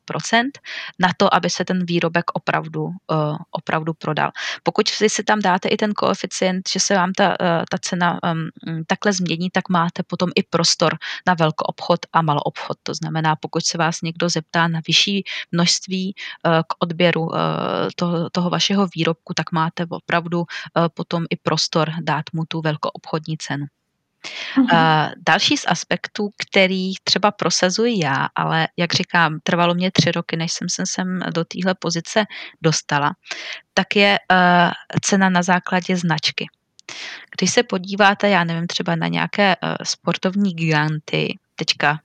na 0.99 1.09
to, 1.17 1.33
aby 1.33 1.49
se 1.49 1.65
ten 1.65 1.85
výrobek 1.85 2.25
opravdu, 2.33 2.83
uh, 2.83 3.37
opravdu 3.51 3.93
prodal. 3.93 4.31
Pokud 4.63 4.87
si 4.87 5.23
tam 5.23 5.39
dáte 5.39 5.69
i 5.69 5.77
ten 5.77 5.93
koeficient, 5.93 6.69
že 6.69 6.79
se 6.79 6.95
vám 6.95 7.13
ta, 7.13 7.29
uh, 7.29 7.35
ta 7.69 7.77
cena 7.77 8.19
um, 8.23 8.49
takhle 8.87 9.13
změní, 9.13 9.49
tak 9.49 9.69
máte 9.69 10.03
potom 10.03 10.29
i 10.35 10.43
prostor 10.43 10.97
na 11.27 11.33
velkou 11.33 11.63
obchod 11.63 11.99
a 12.13 12.21
malou 12.21 12.41
obchod. 12.41 12.77
To 12.83 12.93
znamená, 12.93 13.35
pokud 13.35 13.65
se 13.65 13.77
vás 13.77 14.01
někdo 14.01 14.29
zeptá 14.29 14.67
na 14.67 14.81
vyšší 14.87 15.23
množství 15.51 16.13
k 16.43 16.73
odběru 16.79 17.29
toho, 17.95 18.29
toho 18.29 18.49
vašeho 18.49 18.87
výrobku, 18.95 19.33
tak 19.33 19.51
máte 19.51 19.85
opravdu 19.89 20.43
eh, 20.43 20.89
potom 20.93 21.25
i 21.29 21.35
prostor 21.35 21.91
dát 22.01 22.25
mu 22.33 22.45
tu 22.45 22.61
velkoobchodní 22.61 23.37
cenu. 23.37 23.65
Uh, 24.57 24.69
další 25.27 25.57
z 25.57 25.65
aspektů, 25.67 26.29
který 26.37 26.93
třeba 27.03 27.31
prosazuji 27.31 28.03
já, 28.03 28.27
ale 28.35 28.67
jak 28.77 28.93
říkám, 28.93 29.39
trvalo 29.43 29.73
mě 29.73 29.91
tři 29.91 30.11
roky, 30.11 30.37
než 30.37 30.51
jsem 30.51 30.69
se 30.69 30.83
sem 30.85 31.19
do 31.33 31.45
téhle 31.45 31.75
pozice 31.75 32.25
dostala, 32.61 33.11
tak 33.73 33.95
je 33.95 34.19
uh, 34.31 34.71
cena 35.01 35.29
na 35.29 35.41
základě 35.41 35.97
značky. 35.97 36.47
Když 37.37 37.51
se 37.51 37.63
podíváte, 37.63 38.29
já 38.29 38.43
nevím, 38.43 38.67
třeba 38.67 38.95
na 38.95 39.07
nějaké 39.07 39.55
uh, 39.63 39.75
sportovní 39.83 40.53
giganty, 40.53 41.37
teďka 41.55 41.99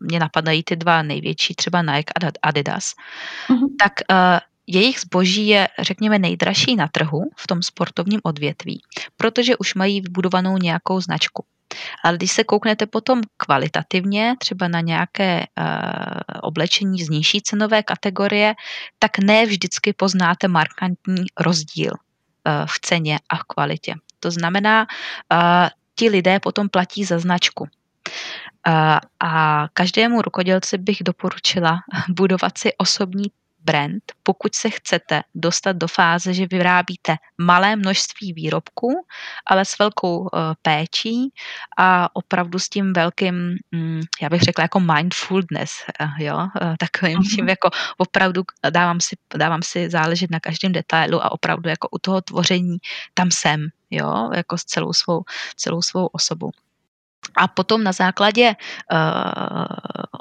mě 0.00 0.18
napadají 0.18 0.62
ty 0.62 0.76
dva 0.76 1.02
největší, 1.02 1.54
třeba 1.54 1.82
Nike 1.82 2.12
a 2.26 2.30
Adidas, 2.42 2.92
uh-huh. 3.48 3.68
tak 3.78 3.92
uh, 4.10 4.38
jejich 4.66 5.00
zboží 5.00 5.46
je, 5.46 5.68
řekněme, 5.78 6.18
nejdražší 6.18 6.76
na 6.76 6.88
trhu 6.88 7.30
v 7.36 7.46
tom 7.46 7.62
sportovním 7.62 8.20
odvětví, 8.22 8.82
protože 9.16 9.56
už 9.56 9.74
mají 9.74 10.00
vybudovanou 10.00 10.58
nějakou 10.58 11.00
značku. 11.00 11.44
Ale 12.04 12.16
když 12.16 12.32
se 12.32 12.44
kouknete 12.44 12.86
potom 12.86 13.20
kvalitativně, 13.36 14.34
třeba 14.38 14.68
na 14.68 14.80
nějaké 14.80 15.46
uh, 15.58 15.64
oblečení 16.42 17.02
z 17.02 17.08
nižší 17.08 17.42
cenové 17.42 17.82
kategorie, 17.82 18.54
tak 18.98 19.18
ne 19.18 19.46
vždycky 19.46 19.92
poznáte 19.92 20.48
markantní 20.48 21.24
rozdíl 21.40 21.92
uh, 21.92 22.66
v 22.66 22.80
ceně 22.80 23.18
a 23.28 23.36
v 23.36 23.42
kvalitě. 23.42 23.94
To 24.20 24.30
znamená, 24.30 24.86
uh, 25.32 25.68
ti 25.94 26.08
lidé 26.08 26.40
potom 26.40 26.68
platí 26.68 27.04
za 27.04 27.18
značku. 27.18 27.68
A 29.20 29.68
každému 29.72 30.22
rukodělci 30.22 30.78
bych 30.78 30.98
doporučila 31.02 31.78
budovat 32.08 32.58
si 32.58 32.72
osobní 32.76 33.24
brand, 33.66 34.02
pokud 34.22 34.54
se 34.54 34.70
chcete 34.70 35.22
dostat 35.34 35.76
do 35.76 35.88
fáze, 35.88 36.34
že 36.34 36.46
vyrábíte 36.46 37.16
malé 37.38 37.76
množství 37.76 38.32
výrobků, 38.32 39.06
ale 39.46 39.64
s 39.64 39.78
velkou 39.78 40.18
uh, 40.18 40.28
péčí 40.62 41.32
a 41.78 42.16
opravdu 42.16 42.58
s 42.58 42.68
tím 42.68 42.92
velkým, 42.92 43.34
um, 43.72 44.00
já 44.22 44.28
bych 44.28 44.42
řekla 44.42 44.62
jako 44.62 44.80
mindfulness, 44.80 45.72
uh, 46.00 46.20
jo, 46.20 46.36
uh, 46.36 46.74
takovým 46.78 47.18
uh-huh. 47.18 47.34
tím 47.36 47.48
jako 47.48 47.70
opravdu 47.98 48.42
dávám 48.70 49.00
si, 49.00 49.16
dávám 49.36 49.62
si 49.62 49.90
záležet 49.90 50.30
na 50.30 50.40
každém 50.40 50.72
detailu 50.72 51.24
a 51.24 51.32
opravdu 51.32 51.68
jako 51.68 51.88
u 51.90 51.98
toho 51.98 52.20
tvoření 52.20 52.78
tam 53.14 53.28
jsem, 53.30 53.68
jo, 53.90 54.30
jako 54.34 54.58
s 54.58 54.64
celou 54.64 54.92
svou, 54.92 55.24
celou 55.56 55.82
svou 55.82 56.06
osobou. 56.06 56.50
A 57.36 57.48
potom 57.48 57.84
na 57.84 57.92
základě 57.92 58.56
uh, 58.92 58.98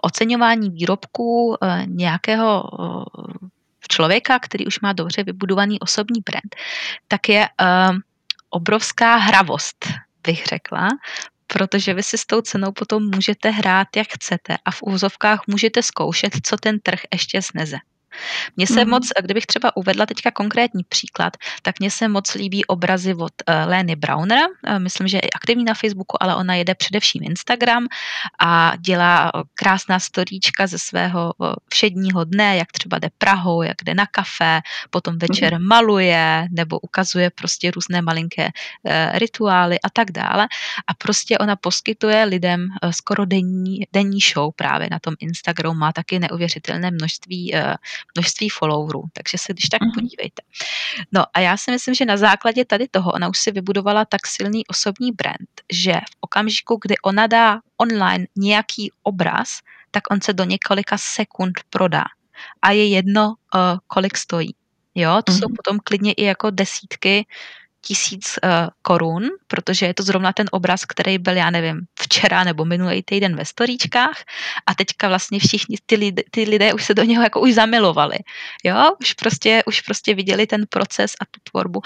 oceňování 0.01 0.69
výrobků 0.69 1.47
uh, 1.47 1.56
nějakého 1.86 2.63
uh, 2.63 3.04
člověka, 3.89 4.39
který 4.39 4.67
už 4.67 4.80
má 4.80 4.93
dobře 4.93 5.23
vybudovaný 5.23 5.80
osobní 5.80 6.21
brand, 6.21 6.56
tak 7.08 7.30
je 7.30 7.49
obrovská 8.49 9.15
hravost, 9.15 9.86
bych 10.23 10.45
řekla, 10.45 10.89
protože 11.47 11.93
vy 11.93 12.04
si 12.04 12.17
s 12.17 12.25
tou 12.25 12.41
cenou 12.41 12.71
potom 12.71 13.12
můžete 13.15 13.49
hrát, 13.49 13.88
jak 13.95 14.08
chcete 14.08 14.58
a 14.65 14.71
v 14.71 14.84
úzovkách 14.84 15.39
můžete 15.47 15.84
zkoušet, 15.84 16.34
co 16.43 16.58
ten 16.58 16.80
trh 16.80 16.99
ještě 17.13 17.41
sneze. 17.41 17.78
Mně 18.58 18.67
se 18.67 18.86
mm. 18.86 18.91
moc, 18.91 19.10
kdybych 19.21 19.45
třeba 19.45 19.78
uvedla 19.78 20.06
teďka 20.06 20.32
konkrétní 20.32 20.84
příklad, 20.89 21.38
tak 21.62 21.80
mně 21.80 21.91
se 21.91 22.08
moc 22.08 22.34
líbí 22.34 22.65
obrazy 22.65 23.13
od 23.13 23.34
uh, 23.49 23.56
Lény 23.69 23.95
Browner. 23.95 24.47
Uh, 24.69 24.80
myslím, 24.80 25.08
že 25.08 25.17
je 25.17 25.30
aktivní 25.36 25.63
na 25.63 25.73
Facebooku, 25.73 26.23
ale 26.23 26.36
ona 26.36 26.56
jede 26.56 26.75
především 26.75 27.23
Instagram 27.23 27.88
a 28.39 28.73
dělá 28.80 29.32
krásná 29.54 29.99
storíčka 29.99 30.67
ze 30.67 30.80
svého 30.80 31.34
všedního 31.69 32.23
dne, 32.23 32.58
jak 32.58 32.71
třeba 32.71 32.99
jde 32.99 33.10
Prahou, 33.17 33.62
jak 33.62 33.78
jde 33.84 33.93
na 33.93 34.06
kafe, 34.06 34.62
potom 34.89 35.17
večer 35.17 35.60
mm. 35.60 35.67
maluje 35.67 36.47
nebo 36.51 36.80
ukazuje 36.80 37.30
prostě 37.30 37.71
různé 37.71 38.01
malinké 38.01 38.49
rituály 39.13 39.80
a 39.80 39.89
tak 39.89 40.12
dále. 40.12 40.47
A 40.88 40.93
prostě 40.93 41.38
ona 41.38 41.56
poskytuje 41.56 42.23
lidem 42.23 42.67
skoro 42.91 43.25
denní, 43.25 43.80
denní 43.93 44.19
show 44.19 44.51
právě 44.56 44.88
na 44.91 44.99
tom 44.99 45.13
Instagramu, 45.19 45.80
má 45.80 45.91
taky 45.91 46.19
neuvěřitelné 46.19 46.91
množství, 46.91 47.54
množství 48.15 48.50
followerů, 48.50 49.04
takže 49.13 49.38
se 49.38 49.54
když 49.54 49.70
tak 49.70 49.82
mm. 49.82 49.91
podívejte. 49.91 50.41
No 51.12 51.24
a 51.34 51.39
já 51.39 51.58
si 51.58 51.72
myslím, 51.72 51.96
že 51.96 52.06
na 52.06 52.18
základě 52.18 52.65
tady 52.65 52.88
toho 52.88 53.12
ona 53.12 53.28
už 53.28 53.39
si 53.39 53.52
vybudovala 53.52 54.06
tak 54.06 54.28
silný 54.28 54.68
osobní 54.68 55.12
brand, 55.12 55.50
že 55.74 55.94
v 55.94 56.18
okamžiku, 56.22 56.80
kdy 56.82 56.96
ona 56.98 57.28
dá 57.28 57.60
online 57.78 58.28
nějaký 58.36 58.91
obraz, 59.04 59.60
tak 59.91 60.04
on 60.12 60.22
se 60.22 60.34
do 60.34 60.44
několika 60.44 60.98
sekund 60.98 61.60
prodá. 61.70 62.04
A 62.62 62.72
je 62.72 62.88
jedno, 62.88 63.28
uh, 63.28 63.62
kolik 63.88 64.18
stojí. 64.18 64.56
Jo, 64.96 65.22
to 65.24 65.32
mm-hmm. 65.32 65.39
jsou 65.39 65.48
potom 65.56 65.80
klidně 65.84 66.13
i 66.13 66.24
jako 66.24 66.50
desítky 66.50 67.26
tisíc 67.88 68.39
uh, 68.43 68.50
korun, 68.82 69.24
protože 69.48 69.86
je 69.86 69.93
to 69.93 70.04
zrovna 70.04 70.34
ten 70.34 70.48
obraz, 70.52 70.86
který 70.86 71.17
byl, 71.17 71.38
já 71.38 71.50
nevím, 71.50 71.82
včera 72.00 72.43
nebo 72.43 72.65
minulý 72.65 73.04
týden 73.04 73.36
ve 73.36 73.45
storíčkách 73.45 74.17
a 74.65 74.76
teďka 74.76 75.08
vlastně 75.08 75.39
všichni 75.39 75.78
ty, 75.86 75.95
lidé, 75.95 76.24
ty 76.32 76.43
lidé 76.43 76.74
už 76.74 76.86
se 76.86 76.93
do 76.93 77.04
něho 77.04 77.24
jako 77.24 77.39
už 77.41 77.54
zamilovali. 77.54 78.17
Jo, 78.63 78.91
už 79.02 79.13
prostě, 79.13 79.63
už 79.65 79.82
prostě 79.82 80.13
viděli 80.13 80.48
ten 80.48 80.65
proces 80.69 81.13
a 81.21 81.26
tu 81.26 81.39
tvorbu. 81.52 81.82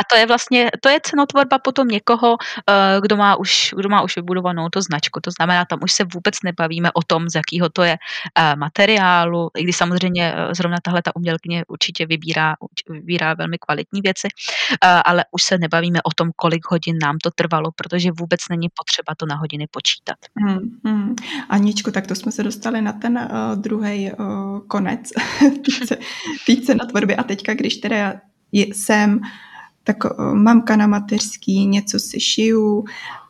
A 0.00 0.04
to 0.10 0.16
je 0.16 0.26
vlastně, 0.26 0.70
to 0.80 0.88
je 0.88 1.00
cenotvorba 1.02 1.58
potom 1.58 1.88
někoho, 1.88 2.30
uh, 2.32 3.00
kdo 3.02 3.16
má 3.16 3.36
už, 3.36 3.74
kdo 3.76 3.88
má 3.88 4.02
už 4.02 4.16
vybudovanou 4.16 4.68
to 4.68 4.82
značku. 4.82 5.20
To 5.20 5.30
znamená, 5.30 5.64
tam 5.64 5.78
už 5.82 5.92
se 5.92 6.04
vůbec 6.04 6.34
nebavíme 6.44 6.90
o 6.92 7.02
tom, 7.02 7.28
z 7.28 7.34
jakého 7.34 7.68
to 7.68 7.82
je 7.82 7.96
uh, 7.98 8.56
materiálu, 8.56 9.50
i 9.56 9.62
když 9.62 9.76
samozřejmě 9.76 10.34
zrovna 10.52 10.76
tahle 10.82 11.02
ta 11.02 11.16
umělkyně 11.16 11.64
určitě 11.68 12.06
vybírá, 12.06 12.54
vybírá 12.88 13.34
velmi 13.34 13.58
kvalitní 13.58 14.00
věci, 14.00 14.28
ale 15.04 15.24
už 15.30 15.41
se 15.42 15.58
nebavíme 15.58 16.02
o 16.02 16.10
tom, 16.16 16.30
kolik 16.36 16.70
hodin 16.70 16.98
nám 17.02 17.18
to 17.18 17.30
trvalo, 17.30 17.70
protože 17.76 18.10
vůbec 18.20 18.40
není 18.50 18.68
potřeba 18.68 19.14
to 19.16 19.26
na 19.26 19.36
hodiny 19.36 19.66
počítat. 19.70 20.16
Hmm, 20.36 20.80
hmm. 20.84 21.14
Aničku, 21.48 21.90
tak 21.90 22.06
to 22.06 22.14
jsme 22.14 22.32
se 22.32 22.42
dostali 22.42 22.82
na 22.82 22.92
ten 22.92 23.18
uh, 23.18 23.60
druhý 23.60 24.10
uh, 24.12 24.60
konec 24.66 25.00
týce 26.46 26.74
na 26.74 26.84
tvorby 26.86 27.16
a 27.16 27.22
teďka, 27.22 27.54
když 27.54 27.76
teda 27.76 28.14
jsem, 28.52 29.20
tak 29.84 30.04
uh, 30.04 30.34
mamka 30.34 30.76
na 30.76 30.86
mateřský, 30.86 31.66
něco 31.66 31.98
si 31.98 32.20
šiju, 32.20 32.84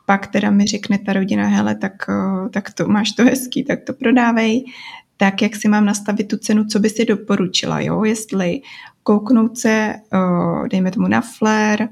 pak 0.07 0.27
teda 0.27 0.51
mi 0.51 0.67
řekne 0.67 0.99
ta 0.99 1.13
rodina, 1.13 1.49
hele, 1.49 1.75
tak, 1.75 1.93
uh, 2.09 2.49
tak 2.49 2.73
to 2.73 2.89
máš 2.89 3.13
to 3.13 3.25
hezký, 3.25 3.65
tak 3.65 3.79
to 3.87 3.93
prodávej, 3.93 4.65
tak 5.17 5.43
jak 5.43 5.57
si 5.57 5.69
mám 5.69 5.85
nastavit 5.85 6.29
tu 6.29 6.37
cenu, 6.37 6.65
co 6.65 6.79
by 6.79 6.91
si 6.91 7.05
doporučila, 7.05 7.81
jo, 7.81 8.05
jestli 8.05 8.61
kouknout 9.03 9.59
se, 9.59 9.95
dejme 10.71 10.91
tomu 10.91 11.09
na 11.09 11.21
flair, 11.21 11.89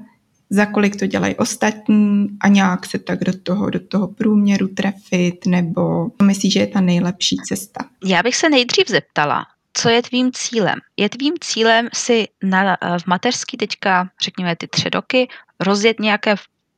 za 0.53 0.65
kolik 0.65 0.95
to 0.95 1.05
dělají 1.07 1.35
ostatní 1.35 2.27
a 2.41 2.47
nějak 2.47 2.85
se 2.85 2.99
tak 2.99 3.23
do 3.23 3.39
toho, 3.43 3.69
do 3.69 3.79
toho 3.79 4.07
průměru 4.07 4.67
trefit, 4.67 5.45
nebo 5.45 6.07
myslíš, 6.23 6.53
že 6.53 6.59
je 6.59 6.67
ta 6.67 6.81
nejlepší 6.81 7.37
cesta? 7.37 7.85
Já 8.05 8.23
bych 8.23 8.35
se 8.35 8.49
nejdřív 8.49 8.87
zeptala, 8.87 9.45
co 9.73 9.89
je 9.89 10.01
tvým 10.01 10.31
cílem? 10.33 10.79
Je 10.97 11.09
tvým 11.09 11.33
cílem 11.41 11.89
si 11.93 12.27
na, 12.43 12.77
v 13.03 13.07
mateřský 13.07 13.57
teďka, 13.57 14.09
řekněme 14.21 14.55
ty 14.55 14.67
tři 14.67 14.89
roky, 14.89 15.27
rozjet 15.59 15.99
nějaké 15.99 16.35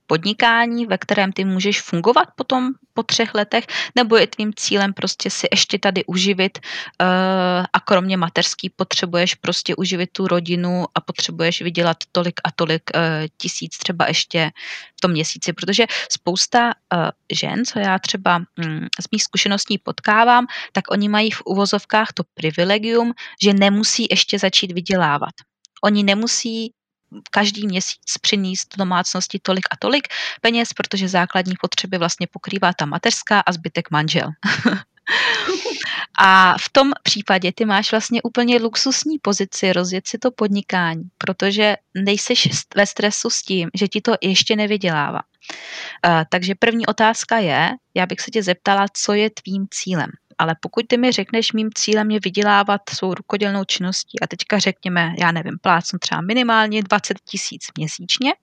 podnikání, 0.07 0.85
ve 0.85 0.97
kterém 0.97 1.31
ty 1.31 1.45
můžeš 1.45 1.81
fungovat 1.81 2.27
potom 2.35 2.69
po 2.93 3.03
třech 3.03 3.35
letech, 3.35 3.67
nebo 3.95 4.17
je 4.17 4.27
tvým 4.27 4.53
cílem 4.55 4.93
prostě 4.93 5.29
si 5.29 5.47
ještě 5.51 5.79
tady 5.79 6.05
uživit 6.05 6.57
uh, 6.57 7.07
a 7.73 7.79
kromě 7.79 8.17
mateřský 8.17 8.69
potřebuješ 8.69 9.35
prostě 9.35 9.75
uživit 9.75 10.09
tu 10.11 10.27
rodinu 10.27 10.85
a 10.95 11.01
potřebuješ 11.01 11.61
vydělat 11.61 11.97
tolik 12.11 12.41
a 12.43 12.51
tolik 12.51 12.83
uh, 12.95 13.01
tisíc 13.37 13.77
třeba 13.77 14.07
ještě 14.07 14.51
v 14.97 15.01
tom 15.01 15.11
měsíci, 15.11 15.53
protože 15.53 15.85
spousta 16.11 16.65
uh, 16.65 17.09
žen, 17.31 17.65
co 17.65 17.79
já 17.79 17.99
třeba 17.99 18.35
um, 18.37 18.87
z 19.01 19.05
mých 19.11 19.23
zkušeností 19.23 19.77
potkávám, 19.77 20.45
tak 20.71 20.91
oni 20.91 21.09
mají 21.09 21.31
v 21.31 21.41
uvozovkách 21.45 22.13
to 22.13 22.23
privilegium, 22.33 23.13
že 23.43 23.53
nemusí 23.53 24.07
ještě 24.09 24.39
začít 24.39 24.71
vydělávat. 24.71 25.33
Oni 25.83 26.03
nemusí 26.03 26.73
každý 27.31 27.67
měsíc 27.67 28.17
přinést 28.21 28.77
do 28.77 28.83
domácnosti 28.83 29.39
tolik 29.41 29.65
a 29.71 29.77
tolik 29.77 30.07
peněz, 30.41 30.73
protože 30.73 31.07
základní 31.07 31.53
potřeby 31.61 31.97
vlastně 31.97 32.27
pokrývá 32.27 32.73
ta 32.73 32.85
mateřská 32.85 33.39
a 33.39 33.51
zbytek 33.51 33.91
manžel. 33.91 34.29
A 36.19 36.55
v 36.57 36.69
tom 36.69 36.91
případě 37.03 37.51
ty 37.51 37.65
máš 37.65 37.91
vlastně 37.91 38.21
úplně 38.21 38.59
luxusní 38.59 39.19
pozici 39.19 39.73
rozjet 39.73 40.07
si 40.07 40.17
to 40.17 40.31
podnikání, 40.31 41.03
protože 41.17 41.75
nejseš 41.95 42.49
ve 42.75 42.85
stresu 42.85 43.29
s 43.29 43.41
tím, 43.41 43.69
že 43.73 43.87
ti 43.87 44.01
to 44.01 44.13
ještě 44.21 44.55
nevydělává. 44.55 45.19
Uh, 46.07 46.23
takže 46.29 46.55
první 46.55 46.85
otázka 46.85 47.37
je, 47.37 47.69
já 47.93 48.05
bych 48.05 48.19
se 48.19 48.31
tě 48.31 48.43
zeptala, 48.43 48.85
co 48.93 49.13
je 49.13 49.29
tvým 49.29 49.67
cílem 49.71 50.09
ale 50.37 50.55
pokud 50.59 50.87
ty 50.87 50.97
mi 50.97 51.11
řekneš, 51.11 51.51
mým 51.51 51.69
cílem 51.75 52.11
je 52.11 52.19
vydělávat 52.23 52.81
svou 52.89 53.13
rukodělnou 53.13 53.63
činností 53.63 54.19
a 54.19 54.27
teďka 54.27 54.59
řekněme, 54.59 55.13
já 55.19 55.31
nevím, 55.31 55.57
plácnu 55.61 55.99
třeba 55.99 56.21
minimálně 56.21 56.83
20 56.83 57.19
tisíc 57.19 57.67
měsíčně, 57.77 58.33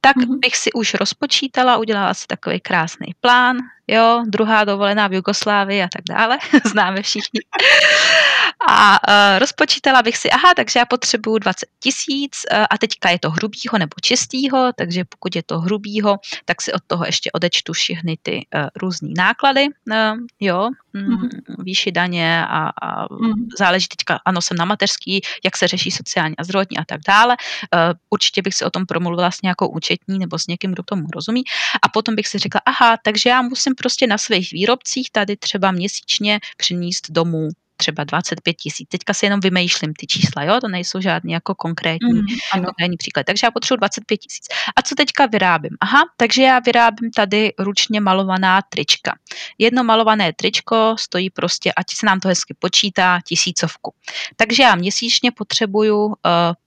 tak 0.00 0.16
mm-hmm. 0.16 0.38
bych 0.38 0.56
si 0.56 0.72
už 0.72 0.94
rozpočítala, 0.94 1.76
udělala 1.76 2.14
si 2.14 2.26
takový 2.26 2.60
krásný 2.60 3.14
plán, 3.20 3.56
jo, 3.90 4.24
druhá 4.26 4.64
dovolená 4.64 5.08
v 5.08 5.12
Jugoslávii 5.12 5.82
a 5.82 5.88
tak 5.92 6.02
dále, 6.08 6.38
známe 6.64 7.02
všichni. 7.02 7.40
A 8.68 8.98
uh, 9.08 9.38
rozpočítala 9.38 10.02
bych 10.02 10.16
si, 10.16 10.30
aha, 10.30 10.54
takže 10.56 10.78
já 10.78 10.86
potřebuju 10.86 11.38
20 11.38 11.66
tisíc 11.80 12.46
uh, 12.52 12.64
a 12.70 12.78
teďka 12.78 13.10
je 13.10 13.18
to 13.18 13.30
hrubýho 13.30 13.78
nebo 13.78 13.94
čistýho, 14.02 14.72
takže 14.76 15.04
pokud 15.04 15.36
je 15.36 15.42
to 15.42 15.60
hrubýho, 15.60 16.18
tak 16.44 16.62
si 16.62 16.72
od 16.72 16.82
toho 16.86 17.04
ještě 17.04 17.30
odečtu 17.32 17.72
všechny 17.72 18.18
ty 18.22 18.46
uh, 18.54 18.68
různé 18.76 19.08
náklady, 19.16 19.66
uh, 19.66 20.18
jo, 20.40 20.70
mm-hmm. 20.94 21.28
výši 21.58 21.92
daně 21.92 22.46
a, 22.46 22.68
a 22.82 23.06
mm-hmm. 23.06 23.46
záleží 23.58 23.88
teďka, 23.88 24.20
ano, 24.24 24.42
jsem 24.42 24.56
na 24.56 24.64
mateřský, 24.64 25.20
jak 25.44 25.56
se 25.56 25.68
řeší 25.68 25.90
sociální 25.90 26.36
a 26.36 26.44
zdravotní 26.44 26.78
a 26.78 26.84
tak 26.84 27.00
dále. 27.08 27.36
Uh, 27.74 27.80
určitě 28.10 28.42
bych 28.42 28.54
si 28.54 28.64
o 28.64 28.70
tom 28.70 28.86
promluvila 28.86 29.30
s 29.30 29.42
nějakou 29.42 29.68
účetní 29.68 30.18
nebo 30.18 30.38
s 30.38 30.46
někým, 30.46 30.72
kdo 30.72 30.82
tomu 30.82 31.06
rozumí 31.14 31.42
a 31.82 31.88
potom 31.88 32.14
bych 32.14 32.28
si 32.28 32.38
řekla, 32.38 32.60
aha, 32.66 32.96
takže 33.04 33.30
já 33.30 33.42
musím 33.42 33.74
prostě 33.80 34.06
na 34.06 34.18
svých 34.18 34.52
výrobcích 34.52 35.10
tady 35.10 35.36
třeba 35.36 35.70
měsíčně 35.70 36.40
přinést 36.56 37.10
domů 37.10 37.48
třeba 37.80 38.04
25 38.04 38.54
tisíc. 38.54 38.88
Teďka 38.88 39.14
si 39.14 39.26
jenom 39.26 39.40
vymýšlím 39.40 39.94
ty 39.94 40.06
čísla, 40.06 40.44
jo, 40.44 40.60
to 40.60 40.68
nejsou 40.68 41.00
žádný 41.00 41.32
jako 41.32 41.54
konkrétní, 41.54 42.12
mm, 42.12 42.26
konkrétní 42.64 42.96
příklad. 42.96 43.26
Takže 43.26 43.46
já 43.46 43.50
potřebuji 43.50 43.76
25 43.76 44.16
tisíc. 44.16 44.46
A 44.76 44.82
co 44.82 44.94
teďka 44.94 45.26
vyrábím? 45.26 45.76
Aha, 45.80 46.02
takže 46.16 46.42
já 46.42 46.58
vyrábím 46.58 47.10
tady 47.10 47.52
ručně 47.58 48.00
malovaná 48.00 48.62
trička. 48.62 49.18
Jedno 49.58 49.84
malované 49.84 50.32
tričko 50.32 50.94
stojí 50.98 51.30
prostě, 51.30 51.72
ať 51.72 51.86
se 51.94 52.06
nám 52.06 52.20
to 52.20 52.28
hezky 52.28 52.54
počítá, 52.58 53.20
tisícovku. 53.26 53.94
Takže 54.36 54.62
já 54.62 54.74
měsíčně 54.74 55.32
potřebuju 55.32 56.06
uh, 56.06 56.14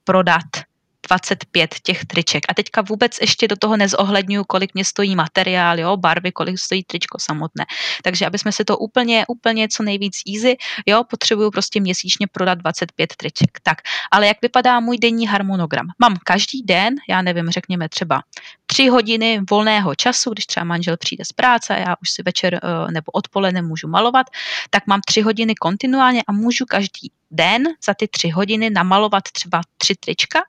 prodat 0.04 0.73
25 1.08 1.76
těch 1.84 2.06
triček. 2.06 2.44
A 2.50 2.54
teďka 2.54 2.82
vůbec 2.82 3.18
ještě 3.22 3.48
do 3.48 3.56
toho 3.56 3.78
nezohledňuju, 3.78 4.44
kolik 4.44 4.74
mě 4.74 4.86
stojí 4.86 5.16
materiál, 5.16 5.80
jo, 5.80 5.98
barvy, 5.98 6.32
kolik 6.32 6.60
stojí 6.60 6.84
tričko 6.84 7.20
samotné. 7.20 7.66
Takže 8.04 8.26
aby 8.26 8.38
jsme 8.38 8.52
si 8.52 8.66
to 8.66 8.78
úplně, 8.78 9.26
úplně 9.28 9.68
co 9.68 9.84
nejvíc 9.84 10.22
easy, 10.36 10.58
jo, 10.86 11.04
potřebuju 11.04 11.52
prostě 11.52 11.80
měsíčně 11.80 12.28
prodat 12.28 12.58
25 12.58 13.16
triček. 13.16 13.60
Tak, 13.64 13.78
ale 14.12 14.28
jak 14.28 14.38
vypadá 14.42 14.80
můj 14.80 14.98
denní 14.98 15.28
harmonogram? 15.28 15.88
Mám 16.00 16.18
každý 16.24 16.64
den, 16.64 16.96
já 17.10 17.22
nevím, 17.22 17.50
řekněme 17.50 17.90
třeba 17.90 18.22
tři 18.66 18.88
hodiny 18.88 19.42
volného 19.50 19.96
času, 19.96 20.30
když 20.30 20.46
třeba 20.46 20.64
manžel 20.64 20.98
přijde 20.98 21.26
z 21.26 21.32
práce, 21.32 21.76
já 21.88 21.96
už 22.02 22.10
si 22.10 22.24
večer 22.24 22.56
eh, 22.56 22.92
nebo 22.92 23.12
odpoledne 23.12 23.62
můžu 23.62 23.88
malovat, 23.88 24.28
tak 24.70 24.88
mám 24.88 25.02
tři 25.06 25.22
hodiny 25.22 25.56
kontinuálně 25.56 26.24
a 26.28 26.32
můžu 26.32 26.66
každý 26.66 27.12
den 27.34 27.64
za 27.86 27.94
ty 27.94 28.08
tři 28.08 28.30
hodiny 28.30 28.70
namalovat 28.70 29.24
třeba 29.24 29.62
tři 29.78 29.96
trička, 29.96 30.40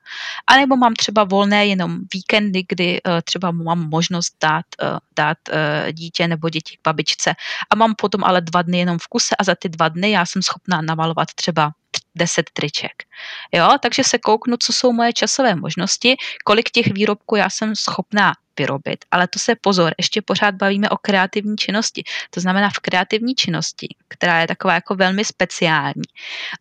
anebo 0.47 0.75
mám 0.75 0.93
třeba 0.93 1.23
volné 1.23 1.67
jenom 1.67 1.99
víkendy, 2.13 2.63
kdy 2.69 3.01
uh, 3.01 3.13
třeba 3.23 3.51
mám 3.51 3.89
možnost 3.89 4.35
dát, 4.43 4.65
uh, 4.81 4.97
dát 5.15 5.37
uh, 5.49 5.91
dítě 5.91 6.27
nebo 6.27 6.49
děti 6.49 6.77
k 6.77 6.79
babičce 6.83 7.33
a 7.69 7.75
mám 7.75 7.93
potom 7.97 8.23
ale 8.23 8.41
dva 8.41 8.61
dny 8.61 8.77
jenom 8.79 8.97
v 8.99 9.07
kuse 9.07 9.35
a 9.39 9.43
za 9.43 9.55
ty 9.55 9.69
dva 9.69 9.89
dny 9.89 10.11
já 10.11 10.25
jsem 10.25 10.41
schopná 10.41 10.81
namalovat 10.81 11.33
třeba 11.35 11.71
10 12.15 12.49
triček. 12.53 13.03
Jo, 13.51 13.69
takže 13.81 14.03
se 14.03 14.17
kouknu, 14.17 14.57
co 14.59 14.73
jsou 14.73 14.93
moje 14.93 15.13
časové 15.13 15.55
možnosti, 15.55 16.15
kolik 16.45 16.71
těch 16.71 16.93
výrobků 16.93 17.35
já 17.35 17.49
jsem 17.49 17.75
schopná 17.75 18.33
vyrobit. 18.59 19.05
Ale 19.11 19.27
to 19.27 19.39
se 19.39 19.55
pozor, 19.61 19.93
ještě 19.97 20.21
pořád 20.21 20.55
bavíme 20.55 20.89
o 20.89 20.97
kreativní 20.97 21.57
činnosti. 21.57 22.03
To 22.29 22.39
znamená 22.39 22.69
v 22.69 22.79
kreativní 22.79 23.35
činnosti, 23.35 23.87
která 24.07 24.41
je 24.41 24.47
taková 24.47 24.73
jako 24.73 24.95
velmi 24.95 25.25
speciální, 25.25 26.03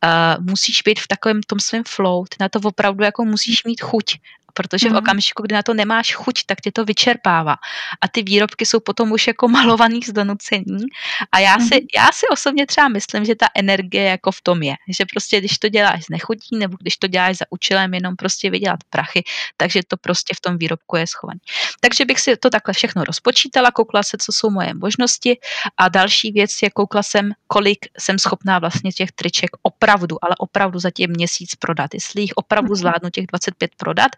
uh, 0.05 0.45
musíš 0.45 0.83
být 0.83 1.01
v 1.01 1.09
takovém 1.09 1.41
tom 1.43 1.61
svém 1.61 1.83
flow, 1.87 2.25
na 2.41 2.49
to 2.49 2.59
opravdu 2.65 3.05
jako 3.05 3.25
musíš 3.25 3.65
mít 3.65 3.81
chuť 3.81 4.19
protože 4.55 4.89
v 4.89 4.93
mhm. 4.93 4.99
okamžiku, 4.99 5.43
kdy 5.43 5.55
na 5.55 5.63
to 5.63 5.75
nemáš 5.75 6.15
chuť, 6.15 6.47
tak 6.47 6.61
tě 6.61 6.73
to 6.73 6.85
vyčerpává. 6.85 7.57
A 8.01 8.09
ty 8.09 8.23
výrobky 8.23 8.67
jsou 8.67 8.81
potom 8.81 9.13
už 9.13 9.27
jako 9.27 9.49
malovaný 9.49 10.01
z 10.03 10.13
donucení. 10.13 10.87
A 11.33 11.39
já 11.39 11.59
si, 11.59 11.75
mhm. 11.75 11.87
já 11.97 12.09
si 12.13 12.29
osobně 12.29 12.67
třeba 12.67 12.89
myslím, 12.89 13.25
že 13.25 13.35
ta 13.35 13.47
energie 13.55 14.05
jako 14.05 14.33
v 14.33 14.41
tom 14.43 14.63
je. 14.63 14.75
Že 14.89 15.05
prostě, 15.07 15.39
když 15.39 15.59
to 15.59 15.69
děláš 15.69 16.05
z 16.05 16.09
nechutí, 16.09 16.59
nebo 16.59 16.77
když 16.81 16.97
to 16.97 17.07
děláš 17.07 17.37
za 17.37 17.45
účelem 17.51 17.95
jenom 17.95 18.17
prostě 18.17 18.51
vydělat 18.51 18.81
prachy, 18.91 19.23
takže 19.57 19.81
to 19.89 19.97
prostě 19.97 20.35
v 20.37 20.41
tom 20.41 20.59
výrobku 20.59 20.97
je 20.97 21.07
schované. 21.07 21.41
Takže 21.81 22.05
bych 22.05 22.21
si 22.21 22.37
to 22.37 22.51
takhle 22.51 22.75
všechno 22.75 23.05
rozpočítala, 23.05 23.71
koukla 23.71 24.03
se, 24.03 24.17
co 24.21 24.33
jsou 24.33 24.51
moje 24.51 24.75
možnosti. 24.75 25.39
A 25.77 25.89
další 25.89 26.33
věc 26.33 26.51
je, 26.63 26.71
koukla 26.71 27.03
jsem, 27.03 27.33
kolik 27.47 27.79
jsem 27.99 28.19
schopná 28.19 28.59
vlastně 28.59 28.93
těch 28.93 29.13
triček 29.13 29.51
opravdu, 29.63 30.25
ale 30.25 30.35
opravdu 30.39 30.79
za 30.79 30.91
tě 30.91 31.07
měsíc 31.07 31.55
prodat. 31.55 31.95
Jestli 31.95 32.23
jich 32.23 32.33
opravdu 32.35 32.69
mhm. 32.69 32.77
zvládnu 32.77 33.11
těch 33.11 33.27
25 33.27 33.71
prodat, 33.77 34.11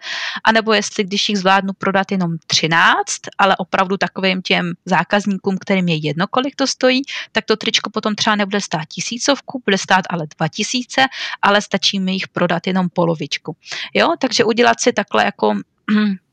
anebo 0.45 0.72
jestli 0.72 1.05
když 1.05 1.29
jich 1.29 1.39
zvládnu 1.39 1.72
prodat 1.72 2.12
jenom 2.12 2.31
13, 2.47 3.12
ale 3.39 3.57
opravdu 3.57 3.97
takovým 3.97 4.43
těm 4.43 4.72
zákazníkům, 4.85 5.59
kterým 5.59 5.89
je 5.89 5.97
jedno, 5.97 6.27
kolik 6.27 6.57
to 6.57 6.66
stojí, 6.66 7.03
tak 7.33 7.45
to 7.45 7.57
tričko 7.57 7.91
potom 7.91 8.14
třeba 8.14 8.37
nebude 8.37 8.61
stát 8.61 8.89
tisícovku, 8.89 9.62
bude 9.64 9.79
stát 9.79 10.05
ale 10.11 10.27
dva 10.39 10.49
tisíce, 10.49 11.07
ale 11.43 11.62
stačí 11.62 12.01
mi 12.01 12.12
jich 12.12 12.29
prodat 12.29 12.66
jenom 12.66 12.89
polovičku. 12.89 13.57
Jo, 13.95 14.14
takže 14.18 14.45
udělat 14.45 14.81
si 14.81 14.93
takhle 14.93 15.24
jako 15.24 15.55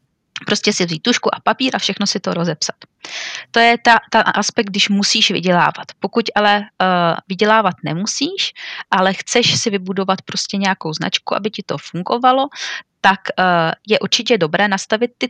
prostě 0.45 0.73
si 0.73 0.85
vzít 0.85 0.99
tušku 0.99 1.35
a 1.35 1.39
papír 1.43 1.75
a 1.75 1.79
všechno 1.79 2.07
si 2.07 2.19
to 2.19 2.33
rozepsat. 2.33 2.75
To 3.51 3.59
je 3.59 3.77
ta, 3.77 3.99
ta 4.11 4.21
aspekt, 4.21 4.69
když 4.69 4.89
musíš 4.89 5.31
vydělávat. 5.31 5.85
Pokud 5.99 6.25
ale 6.35 6.59
uh, 6.59 6.65
vydělávat 7.27 7.73
nemusíš, 7.83 8.53
ale 8.91 9.13
chceš 9.13 9.59
si 9.59 9.69
vybudovat 9.69 10.21
prostě 10.21 10.57
nějakou 10.57 10.93
značku, 10.93 11.35
aby 11.35 11.51
ti 11.51 11.63
to 11.65 11.77
fungovalo, 11.77 12.47
tak 13.01 13.19
uh, 13.39 13.45
je 13.87 13.99
určitě 13.99 14.37
dobré 14.37 14.67
nastavit 14.67 15.11
ty 15.17 15.27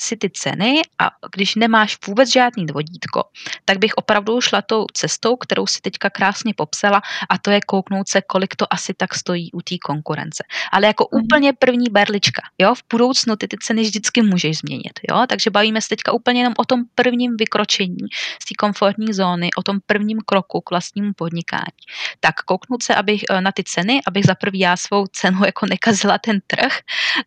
si 0.00 0.16
ty 0.16 0.30
ceny 0.30 0.82
a 0.98 1.10
když 1.36 1.54
nemáš 1.54 1.98
vůbec 2.06 2.32
žádný 2.32 2.66
vodítko, 2.72 3.24
tak 3.64 3.78
bych 3.78 3.94
opravdu 3.94 4.40
šla 4.40 4.62
tou 4.62 4.86
cestou, 4.92 5.36
kterou 5.36 5.66
si 5.66 5.80
teďka 5.80 6.10
krásně 6.10 6.54
popsala 6.54 7.02
a 7.30 7.38
to 7.38 7.50
je 7.50 7.60
kouknout 7.60 8.08
se, 8.08 8.22
kolik 8.22 8.56
to 8.56 8.72
asi 8.72 8.94
tak 8.94 9.14
stojí 9.14 9.52
u 9.52 9.60
té 9.60 9.74
konkurence. 9.84 10.44
Ale 10.72 10.86
jako 10.86 11.08
mm. 11.12 11.20
úplně 11.20 11.52
první 11.52 11.86
berlička, 11.90 12.42
jo, 12.58 12.74
v 12.74 12.82
budoucnu 12.92 13.36
ty 13.36 13.48
ty 13.48 13.56
ceny 13.62 13.82
vždycky 13.82 14.22
můžeš 14.22 14.58
změnit, 14.58 15.00
jo, 15.10 15.24
takže 15.28 15.50
bavíme 15.50 15.82
se 15.82 15.88
teďka 15.88 16.12
úplně 16.12 16.40
jenom 16.40 16.54
o 16.58 16.64
tom 16.64 16.82
prvním 16.94 17.36
vykročení 17.36 18.08
z 18.42 18.44
té 18.44 18.54
komfortní 18.58 19.12
zóny, 19.12 19.50
o 19.58 19.62
tom 19.62 19.78
prvním 19.86 20.18
kroku 20.26 20.60
k 20.60 20.70
vlastnímu 20.70 21.12
podnikání. 21.12 21.82
Tak 22.20 22.42
kouknout 22.42 22.82
se 22.82 22.94
abych, 22.94 23.24
eh, 23.30 23.40
na 23.40 23.52
ty 23.52 23.64
ceny, 23.64 24.00
abych 24.06 24.24
za 24.24 24.34
prvý 24.34 24.58
já 24.58 24.76
svou 24.76 25.06
cenu 25.06 25.44
jako 25.44 25.66
nekazila 25.66 26.18
ten 26.18 26.40
trh 26.46 26.78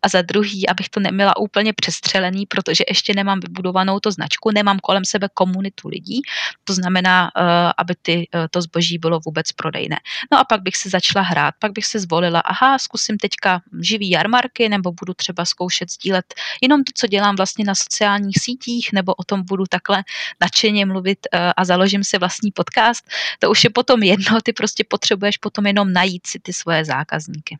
a 0.02 0.08
za 0.08 0.22
druhý, 0.22 0.68
abych 0.68 0.88
to 0.88 1.00
neměla 1.00 1.36
úplně 1.36 1.72
přestřelený, 1.72 2.46
protože 2.60 2.84
ještě 2.88 3.14
nemám 3.14 3.40
vybudovanou 3.40 4.00
to 4.00 4.10
značku, 4.10 4.50
nemám 4.50 4.78
kolem 4.78 5.04
sebe 5.04 5.28
komunitu 5.34 5.88
lidí, 5.88 6.22
to 6.64 6.74
znamená, 6.74 7.30
eh, 7.36 7.72
aby 7.78 7.94
ty, 8.02 8.28
eh, 8.34 8.48
to 8.50 8.62
zboží 8.62 8.98
bylo 8.98 9.20
vůbec 9.20 9.52
prodejné. 9.52 9.96
No 10.32 10.38
a 10.38 10.44
pak 10.44 10.62
bych 10.62 10.76
si 10.76 10.88
začala 10.88 11.24
hrát, 11.24 11.54
pak 11.58 11.72
bych 11.72 11.86
si 11.86 11.98
zvolila, 11.98 12.40
aha, 12.40 12.78
zkusím 12.78 13.18
teďka 13.18 13.60
živý 13.80 14.10
jarmarky, 14.10 14.68
nebo 14.68 14.92
budu 14.92 15.14
třeba 15.14 15.44
zkoušet 15.44 15.90
sdílet 15.90 16.34
jenom 16.62 16.84
to, 16.84 16.92
co 16.94 17.06
dělám 17.06 17.36
vlastně 17.36 17.64
na 17.64 17.74
sociálních 17.74 18.36
sítích, 18.38 18.92
nebo 18.92 19.14
o 19.14 19.24
tom 19.24 19.42
budu 19.44 19.64
takhle 19.68 20.04
nadšeně 20.40 20.86
mluvit 20.86 21.18
eh, 21.32 21.52
a 21.56 21.64
založím 21.64 22.04
si 22.04 22.18
vlastní 22.18 22.52
podcast. 22.52 23.04
To 23.38 23.50
už 23.50 23.64
je 23.64 23.70
potom 23.70 24.02
jedno, 24.02 24.40
ty 24.44 24.52
prostě 24.52 24.84
potřebuješ 24.84 25.36
potom 25.36 25.66
jenom 25.66 25.92
najít 25.92 26.26
si 26.26 26.38
ty 26.38 26.52
svoje 26.52 26.84
zákazníky. 26.84 27.58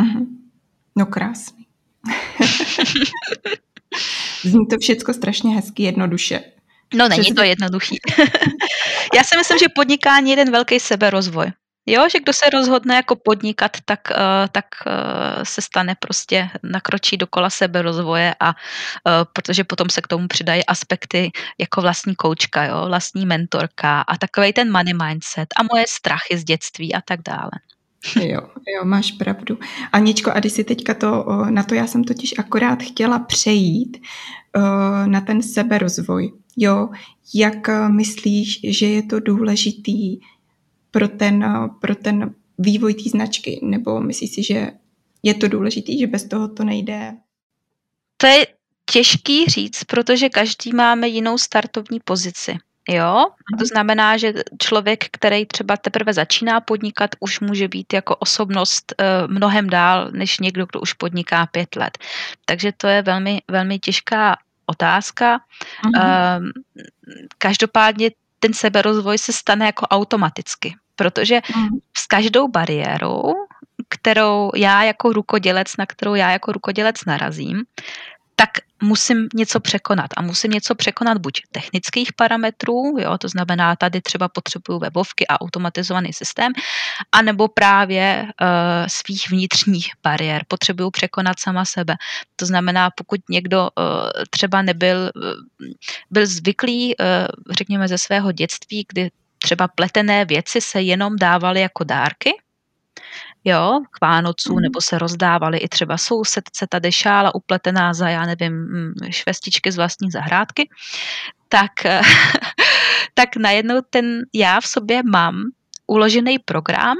Mm-hmm. 0.00 0.26
No 0.96 1.06
krásný. 1.06 1.66
Zní 4.44 4.66
to 4.66 4.78
všechno 4.78 5.14
strašně 5.14 5.54
hezky, 5.54 5.82
jednoduše. 5.82 6.40
No 6.94 7.08
není 7.08 7.34
to 7.34 7.42
jednoduchý. 7.42 7.98
Já 9.14 9.24
si 9.24 9.36
myslím, 9.36 9.58
že 9.58 9.66
podnikání 9.74 10.30
je 10.30 10.32
jeden 10.32 10.52
velký 10.52 10.80
seberozvoj. 10.80 11.52
Jo, 11.86 12.08
že 12.08 12.20
kdo 12.20 12.32
se 12.32 12.50
rozhodne 12.50 12.94
jako 12.94 13.16
podnikat, 13.16 13.76
tak, 13.84 14.00
uh, 14.10 14.16
tak 14.52 14.64
uh, 14.86 15.42
se 15.42 15.62
stane 15.62 15.94
prostě, 16.00 16.50
nakročí 16.62 17.16
do 17.16 17.26
kola 17.26 17.50
seberozvoje 17.50 18.34
a 18.40 18.48
uh, 18.48 18.54
protože 19.32 19.64
potom 19.64 19.90
se 19.90 20.00
k 20.00 20.06
tomu 20.06 20.28
přidají 20.28 20.66
aspekty 20.66 21.30
jako 21.58 21.80
vlastní 21.80 22.14
koučka, 22.14 22.64
jo, 22.64 22.84
vlastní 22.86 23.26
mentorka 23.26 24.00
a 24.00 24.16
takový 24.16 24.52
ten 24.52 24.72
money 24.72 24.94
mindset 24.94 25.48
a 25.56 25.62
moje 25.72 25.84
strachy 25.88 26.38
z 26.38 26.44
dětství 26.44 26.94
a 26.94 27.00
tak 27.00 27.20
dále. 27.22 27.50
Jo, 28.22 28.40
jo, 28.76 28.84
máš 28.84 29.12
pravdu. 29.12 29.58
Aničko, 29.92 30.30
a 30.30 30.40
když 30.40 30.52
si 30.52 30.64
teďka 30.64 30.94
to, 30.94 31.26
na 31.50 31.62
to 31.62 31.74
já 31.74 31.86
jsem 31.86 32.04
totiž 32.04 32.34
akorát 32.38 32.82
chtěla 32.82 33.18
přejít, 33.18 33.98
na 35.06 35.20
ten 35.20 35.42
seberozvoj. 35.42 36.32
Jo, 36.56 36.88
jak 37.34 37.68
myslíš, 37.88 38.60
že 38.68 38.86
je 38.86 39.02
to 39.02 39.20
důležitý 39.20 40.18
pro 40.90 41.08
ten, 41.08 41.44
pro 41.80 41.94
ten 41.94 42.34
vývoj 42.58 42.94
té 42.94 43.10
značky? 43.10 43.60
Nebo 43.62 44.00
myslíš 44.00 44.30
si, 44.30 44.42
že 44.42 44.72
je 45.22 45.34
to 45.34 45.48
důležitý, 45.48 45.98
že 45.98 46.06
bez 46.06 46.24
toho 46.24 46.48
to 46.48 46.64
nejde? 46.64 47.12
To 48.16 48.26
je 48.26 48.46
těžký 48.92 49.46
říct, 49.46 49.84
protože 49.84 50.28
každý 50.28 50.72
máme 50.72 51.08
jinou 51.08 51.38
startovní 51.38 52.00
pozici. 52.04 52.56
Jo, 52.88 53.26
to 53.58 53.66
znamená, 53.66 54.16
že 54.16 54.32
člověk, 54.62 55.04
který 55.10 55.46
třeba 55.46 55.76
teprve 55.76 56.12
začíná 56.12 56.60
podnikat, 56.60 57.10
už 57.20 57.40
může 57.40 57.68
být 57.68 57.92
jako 57.92 58.16
osobnost 58.16 58.94
uh, 59.00 59.32
mnohem 59.32 59.70
dál, 59.70 60.08
než 60.12 60.38
někdo, 60.38 60.66
kdo 60.66 60.80
už 60.80 60.92
podniká 60.92 61.46
pět 61.46 61.76
let. 61.76 61.98
Takže 62.44 62.72
to 62.72 62.86
je 62.86 63.02
velmi, 63.02 63.42
velmi 63.50 63.78
těžká 63.78 64.36
otázka. 64.66 65.40
Uh, 65.96 66.02
každopádně 67.38 68.10
ten 68.38 68.52
seberozvoj 68.52 69.18
se 69.18 69.32
stane 69.32 69.66
jako 69.66 69.86
automaticky, 69.86 70.74
protože 70.96 71.38
uh-huh. 71.38 71.68
s 71.96 72.06
každou 72.06 72.48
bariérou, 72.48 73.34
kterou 73.88 74.50
já 74.56 74.82
jako 74.82 75.12
rukodělec, 75.12 75.76
na 75.76 75.86
kterou 75.86 76.14
já 76.14 76.30
jako 76.30 76.52
rukodělec 76.52 77.04
narazím, 77.04 77.62
tak 78.36 78.50
musím 78.82 79.28
něco 79.34 79.60
překonat. 79.60 80.10
A 80.16 80.22
musím 80.22 80.50
něco 80.50 80.74
překonat 80.74 81.18
buď 81.18 81.42
technických 81.52 82.12
parametrů, 82.12 82.98
jo, 82.98 83.18
to 83.18 83.28
znamená, 83.28 83.76
tady 83.76 84.00
třeba 84.00 84.28
potřebuju 84.28 84.78
webovky 84.78 85.26
a 85.26 85.40
automatizovaný 85.40 86.12
systém, 86.12 86.52
anebo 87.12 87.48
právě 87.48 88.24
uh, 88.24 88.48
svých 88.86 89.30
vnitřních 89.30 89.90
bariér. 90.02 90.44
Potřebuju 90.48 90.90
překonat 90.90 91.40
sama 91.40 91.64
sebe. 91.64 91.94
To 92.36 92.46
znamená, 92.46 92.90
pokud 92.96 93.20
někdo 93.30 93.62
uh, 93.62 93.68
třeba 94.30 94.62
nebyl 94.62 95.10
uh, 95.14 95.22
byl 96.10 96.26
zvyklý, 96.26 96.96
uh, 96.96 97.06
řekněme, 97.50 97.88
ze 97.88 97.98
svého 97.98 98.32
dětství, 98.32 98.86
kdy 98.88 99.10
třeba 99.38 99.68
pletené 99.68 100.24
věci 100.24 100.60
se 100.60 100.82
jenom 100.82 101.16
dávaly 101.16 101.60
jako 101.60 101.84
dárky, 101.84 102.32
jo, 103.44 103.80
k 103.90 104.00
Vánocům, 104.00 104.56
mm. 104.56 104.62
nebo 104.62 104.80
se 104.80 104.98
rozdávaly 104.98 105.58
i 105.58 105.68
třeba 105.68 105.98
sousedce, 105.98 106.66
tady 106.68 106.92
šála 106.92 107.34
upletená 107.34 107.94
za, 107.94 108.08
já 108.08 108.26
nevím, 108.26 108.52
mm, 108.52 108.92
švestičky 109.10 109.72
z 109.72 109.76
vlastní 109.76 110.10
zahrádky, 110.10 110.68
tak, 111.48 111.72
tak 113.14 113.36
najednou 113.36 113.80
ten 113.90 114.22
já 114.34 114.60
v 114.60 114.66
sobě 114.66 115.02
mám 115.02 115.42
uložený 115.86 116.38
program, 116.38 116.96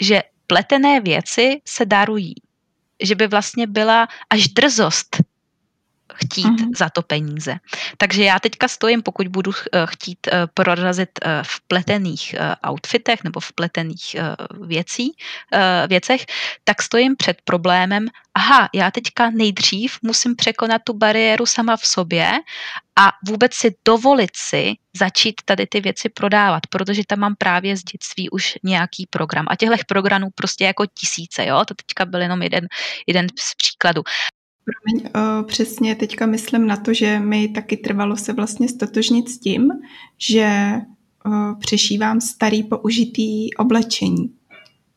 že 0.00 0.22
pletené 0.46 1.00
věci 1.00 1.60
se 1.64 1.86
darují. 1.86 2.34
Že 3.02 3.14
by 3.14 3.26
vlastně 3.26 3.66
byla 3.66 4.08
až 4.30 4.48
drzost 4.48 5.16
chtít 6.14 6.46
mm-hmm. 6.46 6.76
za 6.76 6.88
to 6.88 7.02
peníze. 7.02 7.56
Takže 7.96 8.24
já 8.24 8.40
teďka 8.40 8.68
stojím, 8.68 9.02
pokud 9.02 9.28
budu 9.28 9.52
eh, 9.52 9.86
chtít 9.86 10.18
eh, 10.26 10.46
prorazit 10.54 11.10
eh, 11.22 11.42
v 11.42 11.60
pletených 11.60 12.34
outfitech 12.70 13.24
nebo 13.24 13.40
v 13.40 13.52
pletených 13.52 14.16
věcí, 14.66 15.12
věcech, 15.88 16.26
tak 16.64 16.82
stojím 16.82 17.16
před 17.16 17.36
problémem, 17.44 18.08
aha, 18.34 18.68
já 18.74 18.90
teďka 18.90 19.30
nejdřív 19.30 19.98
musím 20.02 20.36
překonat 20.36 20.82
tu 20.84 20.92
bariéru 20.92 21.46
sama 21.46 21.76
v 21.76 21.86
sobě 21.86 22.32
a 22.96 23.12
vůbec 23.28 23.54
si 23.54 23.74
dovolit 23.84 24.30
si 24.36 24.74
začít 24.96 25.34
tady 25.44 25.66
ty 25.66 25.80
věci 25.80 26.08
prodávat, 26.08 26.66
protože 26.70 27.02
tam 27.06 27.18
mám 27.18 27.34
právě 27.36 27.76
z 27.76 27.84
dětství 27.84 28.30
už 28.30 28.54
nějaký 28.62 29.06
program. 29.10 29.46
A 29.48 29.56
těchto 29.56 29.76
programů 29.88 30.26
prostě 30.34 30.64
jako 30.64 30.86
tisíce, 30.86 31.46
jo, 31.46 31.64
to 31.68 31.74
teďka 31.74 32.04
byl 32.04 32.20
jenom 32.20 32.42
jeden, 32.42 32.66
jeden 33.06 33.26
z 33.38 33.54
příkladů. 33.54 34.02
Promiň, 34.64 35.10
uh, 35.14 35.46
přesně 35.46 35.94
teďka 35.94 36.26
myslím 36.26 36.66
na 36.66 36.76
to, 36.76 36.94
že 36.94 37.20
mi 37.20 37.48
taky 37.48 37.76
trvalo 37.76 38.16
se 38.16 38.32
vlastně 38.32 38.68
stotožnit 38.68 39.28
s 39.28 39.38
tím, 39.38 39.70
že 40.18 40.72
uh, 41.26 41.58
přešívám 41.58 42.20
starý 42.20 42.62
použitý 42.62 43.54
oblečení. 43.54 44.34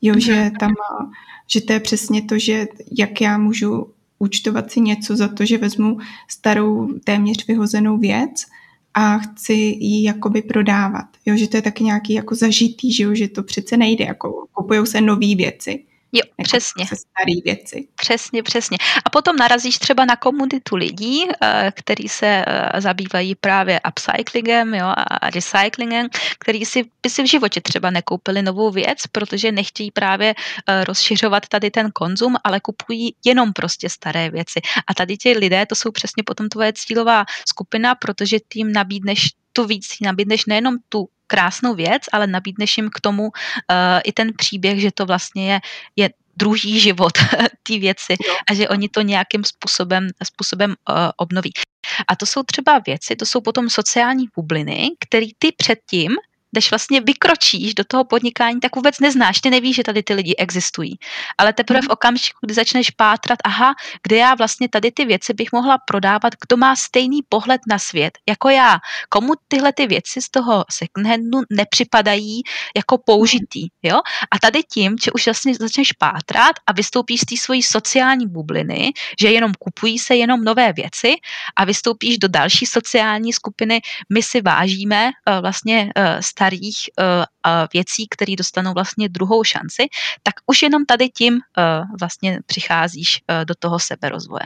Jo, 0.02 0.14
mm-hmm. 0.14 0.26
že 0.26 0.52
tam, 0.60 0.72
že 1.48 1.62
to 1.62 1.74
je 1.74 1.80
přesně 1.80 2.22
to, 2.22 2.40
že 2.40 2.68
jak 2.98 3.22
já 3.22 3.38
můžu 3.38 3.88
účtovat 4.20 4.72
si 4.72 4.82
něco 4.82 5.16
za 5.16 5.28
to, 5.28 5.46
že 5.46 5.58
vezmu 5.58 5.98
starou 6.28 6.88
téměř 7.04 7.48
vyhozenou 7.48 7.98
věc 7.98 8.46
a 8.94 9.18
chci 9.18 9.54
ji 9.54 10.04
jakoby 10.04 10.42
prodávat. 10.42 11.06
Jo, 11.26 11.38
že 11.38 11.48
to 11.48 11.58
je 11.58 11.62
taky 11.62 11.84
nějaký 11.84 12.14
jako 12.14 12.36
zažitý, 12.36 12.94
že, 12.94 13.04
jo, 13.04 13.16
že 13.16 13.28
to 13.28 13.44
přece 13.44 13.78
nejde, 13.78 14.06
jako 14.06 14.48
kupujou 14.54 14.86
se 14.86 15.02
nové 15.02 15.36
věci. 15.36 15.84
Jo, 16.18 16.24
jako 16.26 16.44
přesně. 16.44 16.86
Staré 16.86 17.34
věci. 17.46 17.88
Přesně, 17.96 18.44
přesně. 18.44 18.78
A 19.06 19.10
potom 19.10 19.36
narazíš 19.36 19.78
třeba 19.80 20.06
na 20.06 20.16
komunitu 20.16 20.76
lidí, 20.76 21.26
eh, 21.42 21.72
kteří 21.76 22.10
se 22.10 22.44
eh, 22.48 22.82
zabývají 22.82 23.36
právě 23.36 23.80
upcyclingem 23.90 24.74
jo, 24.74 24.94
a 24.98 25.30
recyclingem, 25.30 26.08
který 26.40 26.66
si 26.66 26.84
by 27.04 27.10
si 27.10 27.24
v 27.24 27.30
životě 27.30 27.62
třeba 27.62 27.90
nekoupili 27.90 28.42
novou 28.42 28.72
věc, 28.72 28.98
protože 29.12 29.52
nechtějí 29.52 29.92
právě 29.92 30.36
eh, 30.70 30.84
rozšiřovat 30.84 31.48
tady 31.48 31.72
ten 31.72 31.92
konzum, 31.92 32.36
ale 32.44 32.60
kupují 32.60 33.16
jenom 33.26 33.54
prostě 33.54 33.90
staré 33.90 34.30
věci. 34.30 34.62
A 34.88 34.94
tady 34.94 35.18
ti 35.18 35.38
lidé, 35.38 35.66
to 35.66 35.76
jsou 35.76 35.92
přesně 35.92 36.24
potom 36.26 36.50
tvoje 36.50 36.74
cílová 36.74 37.26
skupina, 37.48 37.96
protože 37.96 38.38
tím 38.50 38.72
nabídneš 38.74 39.30
tu 39.54 39.66
víc 39.66 39.88
nabídneš 40.02 40.46
nejenom 40.46 40.76
tu 40.90 41.10
krásnou 41.28 41.76
věc, 41.76 42.04
ale 42.12 42.28
nabídneš 42.28 42.78
jim 42.78 42.90
k 42.90 43.00
tomu 43.02 43.24
uh, 43.24 43.30
i 44.04 44.12
ten 44.12 44.32
příběh, 44.38 44.80
že 44.80 44.92
to 44.92 45.06
vlastně 45.06 45.54
je, 45.54 45.60
je 45.96 46.10
druhý 46.38 46.80
život 46.80 47.18
té 47.64 47.80
věci 47.80 48.16
a 48.50 48.54
že 48.54 48.70
oni 48.70 48.90
to 48.90 49.02
nějakým 49.02 49.44
způsobem, 49.44 50.08
způsobem 50.24 50.70
uh, 50.70 50.96
obnoví. 51.18 51.52
A 52.08 52.16
to 52.16 52.26
jsou 52.26 52.44
třeba 52.44 52.80
věci, 52.86 53.16
to 53.16 53.26
jsou 53.26 53.42
potom 53.42 53.70
sociální 53.70 54.26
bubliny, 54.36 54.90
které 55.00 55.26
ty 55.40 55.52
předtím 55.52 56.12
když 56.52 56.72
vlastně 56.72 57.02
vykročíš 57.02 57.74
do 57.74 57.84
toho 57.84 58.04
podnikání, 58.04 58.60
tak 58.60 58.76
vůbec 58.76 59.00
neznáš, 59.00 59.42
ty 59.42 59.50
nevíš, 59.50 59.76
že 59.76 59.84
tady 59.84 60.04
ty 60.04 60.14
lidi 60.14 60.36
existují. 60.36 60.98
Ale 61.38 61.54
teprve 61.54 61.80
v 61.80 61.84
mhm. 61.84 61.92
okamžiku, 61.92 62.40
kdy 62.42 62.54
začneš 62.54 62.90
pátrat, 62.90 63.40
aha, 63.44 63.76
kde 64.04 64.18
já 64.18 64.36
vlastně 64.36 64.70
tady 64.70 64.92
ty 64.92 65.06
věci 65.06 65.34
bych 65.34 65.52
mohla 65.52 65.78
prodávat, 65.88 66.34
kdo 66.48 66.58
má 66.58 66.76
stejný 66.76 67.20
pohled 67.30 67.62
na 67.68 67.80
svět 67.80 68.18
jako 68.30 68.50
já, 68.50 68.78
komu 69.10 69.34
tyhle 69.48 69.74
ty 69.74 69.88
věci 69.88 70.22
z 70.22 70.30
toho 70.30 70.66
secondhandu 70.72 71.40
nepřipadají 71.50 72.42
jako 72.76 72.98
použitý, 72.98 73.68
jo? 73.84 74.00
A 74.32 74.40
tady 74.40 74.64
tím, 74.64 74.96
že 75.04 75.12
už 75.12 75.26
vlastně 75.26 75.56
začneš 75.56 75.92
pátrat 75.92 76.56
a 76.68 76.72
vystoupíš 76.72 77.22
z 77.22 77.26
té 77.26 77.38
svojí 77.38 77.64
sociální 77.64 78.28
bubliny, 78.28 78.92
že 79.22 79.32
jenom 79.32 79.52
kupují 79.60 80.00
se 80.00 80.16
jenom 80.16 80.44
nové 80.44 80.74
věci 80.74 81.16
a 81.56 81.66
vystoupíš 81.66 82.18
do 82.18 82.28
další 82.28 82.66
sociální 82.66 83.34
skupiny, 83.34 83.82
my 84.14 84.24
si 84.24 84.42
vážíme 84.42 85.06
uh, 85.06 85.42
vlastně 85.42 85.92
uh, 85.98 86.22
starých 86.38 86.78
uh, 87.00 87.26
věcí, 87.74 88.08
které 88.10 88.36
dostanou 88.38 88.74
vlastně 88.74 89.10
druhou 89.10 89.44
šanci, 89.44 89.90
tak 90.24 90.34
už 90.46 90.62
jenom 90.62 90.86
tady 90.86 91.10
tím 91.10 91.34
uh, 91.34 91.40
vlastně 92.00 92.40
přicházíš 92.46 93.22
uh, 93.26 93.46
do 93.46 93.56
toho 93.60 93.80
seberozvoje. 93.80 94.46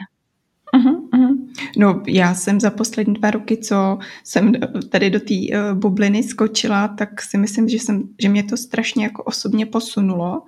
Uh-huh, 0.73 1.09
uh-huh. 1.09 1.35
No, 1.77 2.03
já 2.07 2.35
jsem 2.35 2.59
za 2.59 2.71
poslední 2.71 3.13
dva 3.13 3.31
roky, 3.31 3.57
co 3.57 3.97
jsem 4.23 4.51
tady 4.89 5.09
do 5.09 5.19
té 5.19 5.35
uh, 5.35 5.77
bubliny 5.79 6.23
skočila, 6.23 6.87
tak 6.87 7.21
si 7.21 7.37
myslím, 7.37 7.69
že, 7.69 7.75
jsem, 7.75 8.03
že 8.21 8.29
mě 8.29 8.43
to 8.43 8.57
strašně 8.57 9.03
jako 9.03 9.23
osobně 9.23 9.65
posunulo. 9.65 10.41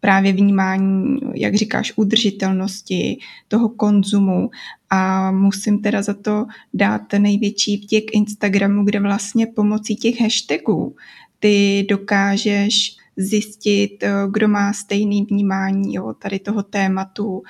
Právě 0.00 0.32
vnímání, 0.32 1.18
jak 1.34 1.54
říkáš, 1.54 1.92
udržitelnosti, 1.96 3.18
toho 3.48 3.68
konzumu 3.68 4.50
a 4.90 5.30
musím 5.30 5.82
teda 5.82 6.02
za 6.02 6.14
to 6.14 6.46
dát 6.74 7.12
největší 7.18 7.76
vděk 7.76 8.04
Instagramu, 8.12 8.84
kde 8.84 9.00
vlastně 9.00 9.46
pomocí 9.46 9.96
těch 9.96 10.20
hashtagů 10.20 10.96
ty 11.40 11.86
dokážeš 11.88 12.96
zjistit, 13.16 14.02
eh, 14.02 14.12
kdo 14.30 14.48
má 14.48 14.72
stejný 14.72 15.24
vnímání 15.24 15.94
jo, 15.94 16.14
tady 16.14 16.38
toho 16.38 16.62
tématu 16.62 17.42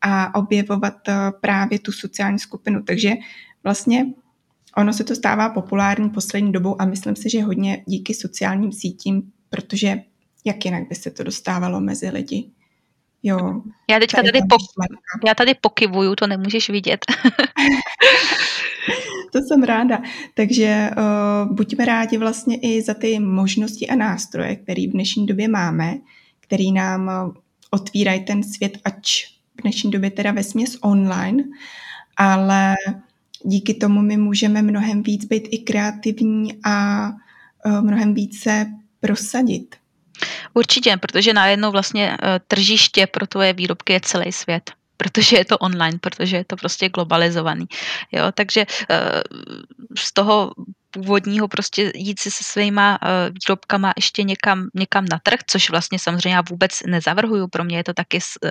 a 0.00 0.34
objevovat 0.34 1.08
eh, 1.08 1.14
právě 1.40 1.78
tu 1.78 1.92
sociální 1.92 2.38
skupinu. 2.38 2.82
Takže 2.82 3.14
vlastně 3.64 4.06
ono 4.76 4.92
se 4.92 5.04
to 5.04 5.14
stává 5.14 5.48
populární 5.48 6.10
poslední 6.10 6.52
dobou 6.52 6.80
a 6.80 6.84
myslím 6.84 7.16
si, 7.16 7.30
že 7.30 7.42
hodně 7.42 7.82
díky 7.86 8.14
sociálním 8.14 8.72
sítím, 8.72 9.32
protože 9.50 9.96
jak 10.48 10.64
jinak 10.64 10.88
by 10.88 10.94
se 10.94 11.10
to 11.10 11.22
dostávalo 11.22 11.80
mezi 11.80 12.08
lidi. 12.08 12.50
Jo. 13.22 13.62
Já 13.90 13.98
teďka 13.98 14.22
tady, 14.22 14.40
po, 14.48 14.56
já 15.26 15.34
tady 15.34 15.54
pokyvuju, 15.54 16.14
to 16.14 16.26
nemůžeš 16.26 16.70
vidět. 16.70 17.00
to 19.32 19.38
jsem 19.38 19.62
ráda. 19.62 20.02
Takže 20.34 20.90
uh, 20.90 21.56
buďme 21.56 21.84
rádi 21.84 22.18
vlastně 22.18 22.56
i 22.56 22.82
za 22.82 22.94
ty 22.94 23.18
možnosti 23.18 23.88
a 23.88 23.96
nástroje, 23.96 24.56
které 24.56 24.82
v 24.82 24.92
dnešní 24.92 25.26
době 25.26 25.48
máme, 25.48 25.98
který 26.40 26.72
nám 26.72 27.06
uh, 27.06 27.34
otvírají 27.70 28.24
ten 28.24 28.42
svět, 28.42 28.78
ač 28.84 29.24
v 29.58 29.62
dnešní 29.62 29.90
době 29.90 30.10
teda 30.10 30.32
ve 30.32 30.42
směs 30.42 30.78
online, 30.80 31.44
ale 32.16 32.74
díky 33.42 33.74
tomu 33.74 34.02
my 34.02 34.16
můžeme 34.16 34.62
mnohem 34.62 35.02
víc 35.02 35.24
být 35.24 35.48
i 35.50 35.58
kreativní 35.58 36.54
a 36.64 37.08
uh, 37.66 37.82
mnohem 37.82 38.14
více 38.14 38.66
prosadit. 39.00 39.76
Určitě, 40.54 40.96
protože 40.96 41.32
najednou 41.32 41.70
vlastně 41.70 42.16
eh, 42.22 42.40
tržiště 42.48 43.06
pro 43.06 43.26
tvoje 43.26 43.52
výrobky 43.52 43.92
je 43.92 44.00
celý 44.00 44.32
svět 44.32 44.70
protože 44.98 45.36
je 45.36 45.44
to 45.44 45.58
online, 45.58 45.98
protože 45.98 46.36
je 46.36 46.44
to 46.44 46.56
prostě 46.56 46.88
globalizovaný. 46.88 47.66
Jo, 48.12 48.32
takže 48.34 48.66
eh, 48.90 49.22
z 49.98 50.12
toho 50.12 50.52
původního 50.90 51.48
prostě 51.48 51.92
jít 51.94 52.20
si 52.20 52.30
se 52.30 52.44
svýma 52.44 52.98
uh, 53.02 53.08
výrobkama 53.34 53.92
ještě 53.96 54.22
někam, 54.22 54.68
někam 54.74 55.04
na 55.04 55.18
trh, 55.22 55.40
což 55.46 55.70
vlastně 55.70 55.98
samozřejmě 55.98 56.34
já 56.34 56.42
vůbec 56.50 56.82
nezavrhuju. 56.86 57.48
Pro 57.48 57.64
mě 57.64 57.76
je 57.76 57.84
to 57.84 57.94
taky 57.94 58.18
uh, 58.44 58.50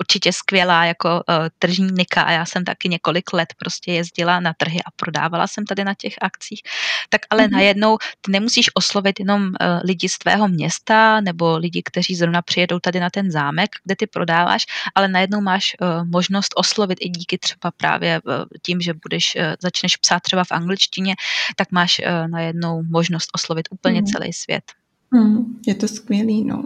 určitě 0.00 0.32
skvělá 0.32 0.84
jako 0.84 1.08
uh, 1.08 1.34
tržní 1.58 1.88
nika 1.92 2.22
a 2.22 2.30
já 2.30 2.44
jsem 2.44 2.64
taky 2.64 2.88
několik 2.88 3.32
let 3.32 3.48
prostě 3.58 3.92
jezdila 3.92 4.40
na 4.40 4.52
trhy 4.56 4.80
a 4.86 4.90
prodávala 4.96 5.46
jsem 5.46 5.64
tady 5.64 5.84
na 5.84 5.94
těch 5.94 6.14
akcích. 6.20 6.62
Tak 7.08 7.20
ale 7.30 7.42
mm-hmm. 7.42 7.52
najednou 7.52 7.98
ty 8.20 8.32
nemusíš 8.32 8.70
oslovit 8.74 9.20
jenom 9.20 9.42
uh, 9.42 9.52
lidi 9.84 10.08
z 10.08 10.18
tvého 10.18 10.48
města 10.48 11.20
nebo 11.20 11.58
lidi, 11.58 11.82
kteří 11.84 12.14
zrovna 12.14 12.42
přijedou 12.42 12.78
tady 12.78 13.00
na 13.00 13.10
ten 13.10 13.30
zámek, 13.30 13.70
kde 13.84 13.96
ty 13.96 14.06
prodáváš, 14.06 14.66
ale 14.94 15.08
najednou 15.08 15.40
máš 15.40 15.76
uh, 15.80 16.04
možnost 16.04 16.52
oslovit 16.56 16.98
i 17.00 17.08
díky 17.08 17.38
třeba 17.38 17.70
právě 17.76 18.20
uh, 18.24 18.44
tím, 18.62 18.80
že 18.80 18.94
budeš, 18.94 19.36
uh, 19.36 19.42
začneš 19.62 19.96
psát 19.96 20.20
třeba 20.20 20.44
v 20.44 20.52
angličtině, 20.52 21.14
tak 21.58 21.72
máš 21.72 22.00
uh, 22.00 22.30
najednou 22.30 22.82
možnost 22.82 23.28
oslovit 23.34 23.68
úplně 23.70 24.00
mm. 24.00 24.06
celý 24.06 24.32
svět. 24.32 24.64
Mm, 25.10 25.60
je 25.66 25.74
to 25.74 25.88
skvělý, 25.88 26.44
no. 26.44 26.64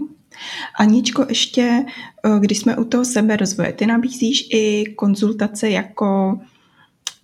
Aničko, 0.79 1.27
ještě, 1.29 1.85
eh, 2.25 2.41
když 2.41 2.59
jsme 2.59 2.77
u 2.77 2.85
toho 2.85 3.05
seberozvoje, 3.05 3.73
ty 3.73 3.87
nabízíš 3.87 4.49
i 4.53 4.95
konzultace 4.97 5.71
jako 5.71 6.41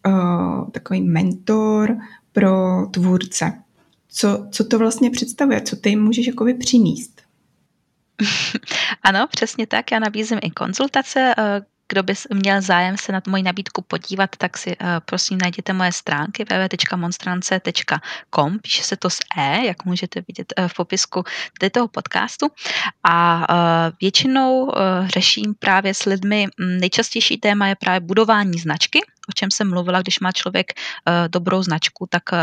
uh, 0.06 0.70
takový 0.70 1.00
mentor 1.00 1.98
pro 2.32 2.86
tvůrce. 2.86 3.62
Co, 4.08 4.46
co 4.50 4.64
to 4.64 4.78
vlastně 4.78 5.10
představuje? 5.10 5.60
Co 5.60 5.76
ty 5.76 5.90
jim 5.90 6.04
můžeš 6.04 6.26
jakoby 6.26 6.54
přinést? 6.54 7.22
Ano, 9.02 9.26
přesně 9.30 9.66
tak. 9.66 9.92
Já 9.92 9.98
nabízím 9.98 10.38
i 10.42 10.50
konzultace, 10.50 11.34
kdo 11.88 12.02
by 12.02 12.14
měl 12.34 12.60
zájem 12.60 12.96
se 12.96 13.12
na 13.12 13.22
moji 13.28 13.42
nabídku 13.42 13.82
podívat, 13.82 14.36
tak 14.36 14.58
si 14.58 14.76
uh, 14.76 14.86
prosím 15.04 15.38
najděte 15.38 15.72
moje 15.72 15.92
stránky 15.92 16.44
www.monstrance.com, 16.44 18.58
píše 18.58 18.82
se 18.82 18.96
to 18.96 19.10
s 19.10 19.18
E, 19.36 19.66
jak 19.66 19.84
můžete 19.84 20.22
vidět 20.28 20.52
uh, 20.58 20.68
v 20.68 20.74
popisku 20.74 21.24
toho 21.72 21.88
podcastu. 21.88 22.46
A 23.04 23.38
uh, 23.38 23.44
většinou 24.00 24.72
řeším 25.06 25.54
právě 25.58 25.94
s 25.94 26.04
lidmi, 26.04 26.46
nejčastější 26.58 27.36
téma 27.36 27.68
je 27.68 27.76
právě 27.76 28.00
budování 28.00 28.58
značky, 28.58 29.00
o 29.28 29.32
čem 29.34 29.50
jsem 29.50 29.70
mluvila, 29.70 30.02
když 30.02 30.20
má 30.20 30.32
člověk 30.32 30.72
uh, 30.72 31.28
dobrou 31.28 31.62
značku, 31.62 32.06
tak 32.10 32.22
uh, 32.32 32.38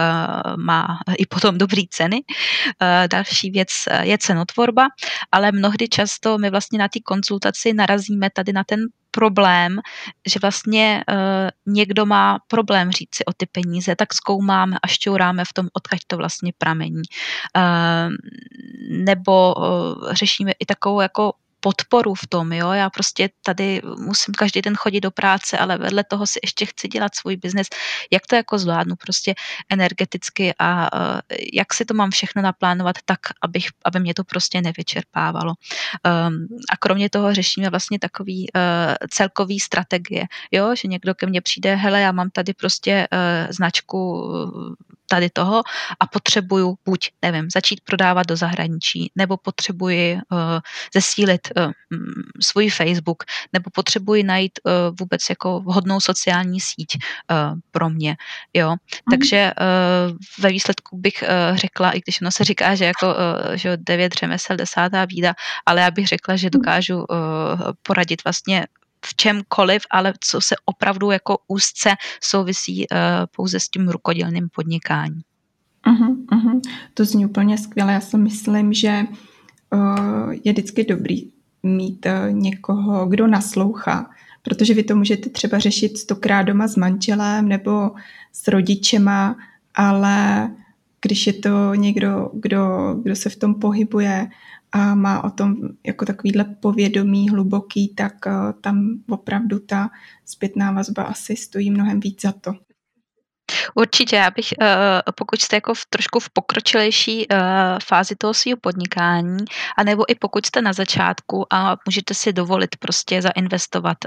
má 0.58 1.00
i 1.18 1.26
potom 1.26 1.58
dobrý 1.64 1.88
ceny. 1.88 2.24
Uh, 2.82 3.08
další 3.08 3.52
věc 3.52 3.70
je 4.02 4.18
cenotvorba, 4.18 4.88
ale 5.32 5.52
mnohdy 5.52 5.88
často 5.88 6.38
my 6.38 6.50
vlastně 6.50 6.80
na 6.80 6.88
té 6.88 7.00
konzultaci 7.00 7.74
narazíme 7.74 8.30
tady 8.30 8.54
na 8.54 8.64
ten 8.64 8.80
problém, 9.12 9.80
že 10.28 10.40
vlastně 10.42 11.04
někdo 11.66 12.06
má 12.06 12.40
problém 12.48 12.92
říct 12.92 13.16
si 13.16 13.26
o 13.26 13.34
ty 13.38 13.46
peníze, 13.46 13.96
tak 13.96 14.14
zkoumáme 14.14 14.78
a 14.84 14.88
šťouráme 14.88 15.46
v 15.46 15.54
tom, 15.54 15.68
odkud 15.74 16.00
to 16.08 16.18
vlastně 16.18 16.52
pramení. 16.58 17.02
Nebo 18.90 19.56
řešíme 20.12 20.52
i 20.60 20.66
takovou 20.66 21.02
jako 21.02 21.34
podporu 21.66 22.13
v 22.13 22.28
tom, 22.30 22.53
jo, 22.53 22.72
já 22.72 22.89
prostě 22.89 23.30
tady 23.41 23.82
musím 23.97 24.34
každý 24.34 24.61
den 24.61 24.76
chodit 24.76 25.01
do 25.01 25.11
práce, 25.11 25.57
ale 25.57 25.78
vedle 25.78 26.03
toho 26.03 26.28
si 26.28 26.39
ještě 26.43 26.66
chci 26.66 26.88
dělat 26.88 27.16
svůj 27.16 27.36
biznes, 27.38 27.68
jak 28.11 28.28
to 28.28 28.36
jako 28.36 28.57
zvládnu 28.57 28.95
prostě 28.95 29.34
energeticky 29.70 30.53
a 30.59 30.93
uh, 30.93 31.20
jak 31.53 31.74
si 31.74 31.86
to 31.86 31.93
mám 31.93 32.11
všechno 32.11 32.41
naplánovat 32.41 32.95
tak, 33.05 33.20
abych, 33.41 33.68
aby 33.86 33.99
mě 33.99 34.13
to 34.13 34.24
prostě 34.24 34.61
nevyčerpávalo. 34.61 35.53
Um, 36.05 36.47
a 36.70 36.78
kromě 36.78 37.09
toho 37.09 37.34
řešíme 37.34 37.70
vlastně 37.70 37.99
takový 37.99 38.47
uh, 38.53 38.61
celkový 39.09 39.59
strategie, 39.59 40.26
jo, 40.51 40.76
že 40.76 40.88
někdo 40.88 41.16
ke 41.16 41.26
mně 41.26 41.41
přijde, 41.41 41.76
hele, 41.76 42.01
já 42.01 42.11
mám 42.11 42.30
tady 42.30 42.53
prostě 42.53 43.07
uh, 43.09 43.51
značku 43.51 44.30
tady 45.09 45.30
toho 45.30 45.63
a 45.99 46.07
potřebuju 46.07 46.76
buď, 46.86 47.09
nevím, 47.22 47.47
začít 47.53 47.82
prodávat 47.82 48.28
do 48.28 48.36
zahraničí, 48.36 49.11
nebo 49.16 49.38
potřebuji 49.38 50.13
uh, 50.16 50.20
zesílit 50.93 51.47
svůj 52.41 52.70
Facebook, 52.70 53.24
nebo 53.53 53.70
potřebuji 53.74 54.24
najít 54.24 54.60
uh, 54.64 54.72
vůbec 54.99 55.30
jako 55.30 55.60
vhodnou 55.60 55.99
sociální 55.99 56.60
síť 56.60 56.97
uh, 56.97 57.60
pro 57.72 57.89
mě, 57.89 58.16
jo. 58.53 58.72
Mm. 58.72 58.78
Takže 59.10 59.51
ve 60.39 60.49
výsledku 60.49 60.97
bych 60.97 61.24
řekla, 61.53 61.91
i 61.91 62.01
když 62.01 62.22
ono 62.22 62.32
se 62.32 62.43
říká, 62.43 62.76
že 62.76 62.86
jako 62.86 63.16
že 63.53 63.78
devět 63.78 64.14
řemesel, 64.14 64.58
desátá 64.58 65.06
vída, 65.06 65.34
ale 65.66 65.82
já 65.82 65.91
bych 65.91 66.08
řekla, 66.08 66.36
že 66.36 66.47
mhm. 66.47 66.51
dokážu 66.51 67.06
poradit 67.84 68.24
vlastně 68.24 68.68
v 69.06 69.16
čemkoliv, 69.16 69.82
ale 69.91 70.14
co 70.20 70.41
se 70.41 70.56
opravdu 70.66 71.12
jako 71.12 71.38
úzce 71.47 71.89
souvisí 72.24 72.86
pouze 73.36 73.60
s 73.60 73.70
tím 73.70 73.89
rukodělným 73.89 74.49
podnikáním. 74.56 75.22
Uh-huh, 75.88 76.26
uh-huh. 76.26 76.62
To 76.93 77.06
zní 77.06 77.26
úplně 77.26 77.58
skvěle. 77.58 77.93
Já 77.93 78.01
si 78.01 78.18
myslím, 78.18 78.74
že 78.74 79.03
uh, 79.74 80.34
je 80.43 80.51
vždycky 80.51 80.84
dobrý 80.84 81.32
mít 81.66 82.05
uh, 82.05 82.34
někoho, 82.34 83.05
kdo 83.05 83.28
naslouchá, 83.28 84.09
protože 84.41 84.74
vy 84.74 84.84
to 84.84 84.95
můžete 84.95 85.30
třeba 85.30 85.59
řešit 85.59 85.97
stokrát 85.97 86.41
doma 86.41 86.68
s 86.68 86.76
manželem 86.76 87.47
nebo 87.47 87.91
s 88.32 88.47
rodičema, 88.47 89.36
ale 89.76 90.49
když 91.01 91.28
je 91.28 91.34
to 91.34 91.76
někdo, 91.76 92.32
kdo, 92.34 92.95
kdo 93.03 93.16
se 93.16 93.30
v 93.30 93.36
tom 93.36 93.55
pohybuje 93.55 94.28
a 94.72 94.95
má 94.95 95.24
o 95.24 95.30
tom 95.30 95.55
jako 95.86 96.05
takovýhle 96.05 96.43
povědomí 96.43 97.30
hluboký, 97.30 97.88
tak 97.88 98.13
uh, 98.26 98.34
tam 98.61 98.99
opravdu 99.09 99.59
ta 99.59 99.89
zpětná 100.26 100.72
vazba 100.72 101.03
asi 101.03 101.36
stojí 101.36 101.72
mnohem 101.72 101.99
víc 101.99 102.22
za 102.22 102.32
to. 102.32 102.64
Určitě, 103.76 104.16
já 104.16 104.32
bych, 104.32 104.54
eh, 104.62 105.02
pokud 105.16 105.41
jste 105.41 105.56
jako 105.56 105.74
v 105.74 105.86
trošku 105.89 106.20
v 106.20 106.30
pokročilejší 106.30 107.26
eh, 107.30 107.38
fázi 107.84 108.16
toho 108.16 108.34
svého 108.34 108.58
podnikání, 108.62 109.46
anebo 109.78 110.12
i 110.12 110.16
pokud 110.16 110.46
jste 110.46 110.62
na 110.62 110.74
začátku 110.74 111.54
a 111.54 111.78
můžete 111.86 112.14
si 112.14 112.34
dovolit 112.34 112.76
prostě 112.80 113.22
zainvestovat 113.22 113.98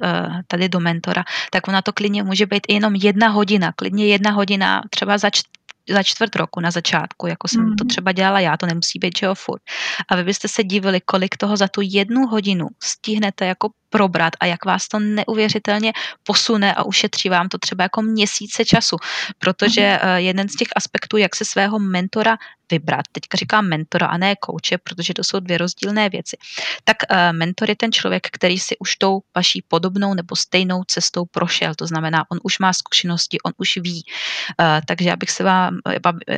tady 0.47 0.69
do 0.69 0.81
mentora, 0.81 1.25
tak 1.51 1.69
ona 1.69 1.83
to 1.83 1.93
klidně 1.93 2.23
může 2.23 2.47
být 2.47 2.63
i 2.69 2.75
jenom 2.75 2.95
jedna 2.95 3.29
hodina, 3.29 3.73
klidně 3.77 4.07
jedna 4.07 4.31
hodina 4.31 4.83
třeba 4.91 5.19
za 5.19 5.31
za 5.91 6.03
čtvrt 6.03 6.37
roku 6.37 6.61
na 6.61 6.71
začátku, 6.71 7.27
jako 7.27 7.49
jsem 7.49 7.61
mm. 7.61 7.77
to 7.77 7.85
mhm. 7.85 7.89
třeba 7.89 8.13
dělala 8.13 8.41
já, 8.41 8.57
to 8.57 8.67
nemusí 8.67 8.99
být, 8.99 9.19
že 9.19 9.27
jo, 9.27 9.35
furt. 9.35 9.63
A 10.09 10.17
vy 10.17 10.25
byste 10.25 10.49
se 10.49 10.65
divili, 10.65 11.01
kolik 11.01 11.37
toho 11.37 11.57
za 11.57 11.69
tu 11.69 11.81
jednu 11.85 12.27
hodinu 12.27 12.67
stihnete 12.83 13.47
jako 13.47 13.71
probrat 13.91 14.33
a 14.41 14.47
jak 14.47 14.65
vás 14.65 14.89
to 14.89 14.99
neuvěřitelně 14.99 15.93
posune 16.23 16.75
a 16.75 16.83
ušetří 16.83 17.29
vám 17.29 17.49
to 17.49 17.59
třeba 17.59 17.83
jako 17.85 18.03
měsíce 18.03 18.65
času, 18.65 18.97
protože 19.39 20.01
mm. 20.03 20.09
jeden 20.17 20.49
z 20.49 20.57
těch 20.57 20.69
aspektů, 20.77 21.17
jak 21.17 21.37
se 21.37 21.45
svého 21.45 21.79
mentora 21.79 22.37
vybrat, 22.71 23.05
teďka 23.13 23.37
říkám 23.39 23.69
mentora 23.69 24.07
a 24.07 24.17
ne 24.17 24.37
kouče, 24.37 24.79
protože 24.79 25.15
to 25.15 25.25
jsou 25.25 25.41
dvě 25.41 25.59
rozdílné 25.59 26.09
věci, 26.09 26.37
tak 26.85 26.97
eh, 27.09 27.33
mentor 27.33 27.71
je 27.71 27.77
ten 27.77 27.93
člověk, 27.93 28.27
který 28.33 28.59
si 28.59 28.79
už 28.79 28.97
tou 28.97 29.21
vaší 29.37 29.63
podobnou 29.69 30.15
nebo 30.15 30.37
stejnou 30.37 30.85
cestou 30.85 31.25
prošel, 31.25 31.75
to 31.75 31.87
znamená, 31.87 32.25
on 32.31 32.39
už 32.43 32.59
má 32.59 32.73
zkušenosti, 32.73 33.41
on 33.41 33.53
už 33.57 33.77
ví, 33.77 34.05
eh, 34.61 34.81
takže 34.87 35.09
já 35.09 35.17
bych 35.17 35.31
se 35.31 35.45
vám, 35.45 35.79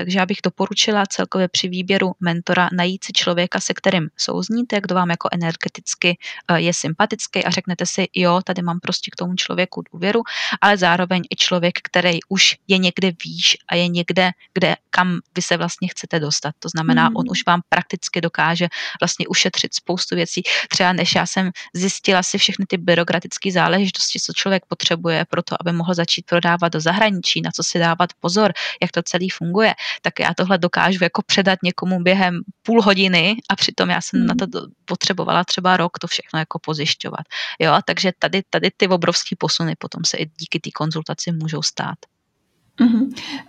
takže 0.05 0.19
já 0.19 0.27
bych 0.27 0.39
doporučila 0.45 1.07
celkově 1.07 1.49
při 1.49 1.69
výběru 1.69 2.13
mentora 2.21 2.69
najít 2.73 3.05
si 3.05 3.13
člověka, 3.13 3.61
se 3.61 3.75
kterým 3.75 4.09
souzníte, 4.17 4.81
kdo 4.81 4.95
vám 4.95 5.11
jako 5.11 5.29
energeticky 5.33 6.19
je 6.57 6.75
sympatický, 6.75 7.40
a 7.45 7.51
řeknete 7.51 7.87
si, 7.87 8.09
jo, 8.15 8.41
tady 8.45 8.63
mám 8.63 8.81
prostě 8.81 9.11
k 9.11 9.17
tomu 9.17 9.35
člověku 9.35 9.83
důvěru, 9.93 10.23
ale 10.61 10.77
zároveň 10.77 11.23
i 11.31 11.37
člověk, 11.37 11.79
který 11.83 12.19
už 12.29 12.57
je 12.69 12.79
někde 12.79 13.13
výš 13.25 13.57
a 13.69 13.75
je 13.75 13.89
někde, 13.89 14.31
kde, 14.55 14.77
kam 14.91 15.19
vy 15.37 15.43
se 15.43 15.57
vlastně 15.57 15.89
chcete 15.89 16.21
dostat. 16.21 16.55
To 16.59 16.69
znamená, 16.69 17.09
mm. 17.09 17.17
on 17.17 17.25
už 17.31 17.45
vám 17.47 17.61
prakticky 17.69 18.21
dokáže 18.21 18.69
vlastně 19.01 19.29
ušetřit 19.29 19.75
spoustu 19.75 20.15
věcí. 20.15 20.43
Třeba 20.69 20.93
než 20.93 21.15
já 21.15 21.27
jsem 21.27 21.51
zjistila 21.75 22.23
si 22.23 22.39
všechny 22.39 22.67
ty 22.69 22.77
byrokratické 22.77 23.53
záležitosti, 23.53 24.21
co 24.21 24.33
člověk 24.33 24.67
potřebuje 24.67 25.25
pro 25.25 25.43
to, 25.43 25.57
aby 25.61 25.73
mohl 25.73 25.95
začít 25.95 26.27
prodávat 26.27 26.73
do 26.73 26.81
zahraničí, 26.81 27.41
na 27.43 27.51
co 27.51 27.63
si 27.63 27.79
dávat 27.79 28.11
pozor, 28.21 28.53
jak 28.83 28.91
to 28.93 29.03
celý 29.03 29.31
funguje, 29.31 29.75
tak 30.03 30.21
já 30.21 30.35
tohle 30.35 30.59
dokážu 30.59 30.99
jako 31.05 31.23
předat 31.23 31.59
někomu 31.63 32.01
během 32.01 32.41
půl 32.63 32.83
hodiny 32.83 33.37
a 33.49 33.57
přitom 33.57 33.91
já 33.91 34.01
jsem 34.01 34.21
mm. 34.21 34.27
na 34.27 34.35
to 34.35 34.47
potřebovala 34.85 35.45
třeba 35.45 35.77
rok 35.77 35.99
to 35.99 36.07
všechno 36.07 36.39
jako 36.39 36.59
pozjišťovat. 36.59 37.27
Jo, 37.59 37.73
takže 37.85 38.13
tady, 38.19 38.43
tady 38.51 38.71
ty 38.77 38.89
obrovské 38.89 39.37
posuny 39.39 39.75
potom 39.79 40.05
se 40.05 40.17
i 40.17 40.27
díky 40.27 40.61
té 40.61 40.71
konzultaci 40.71 41.33
můžou 41.33 41.63
stát. 41.63 41.99
Uh-huh. 42.81 43.03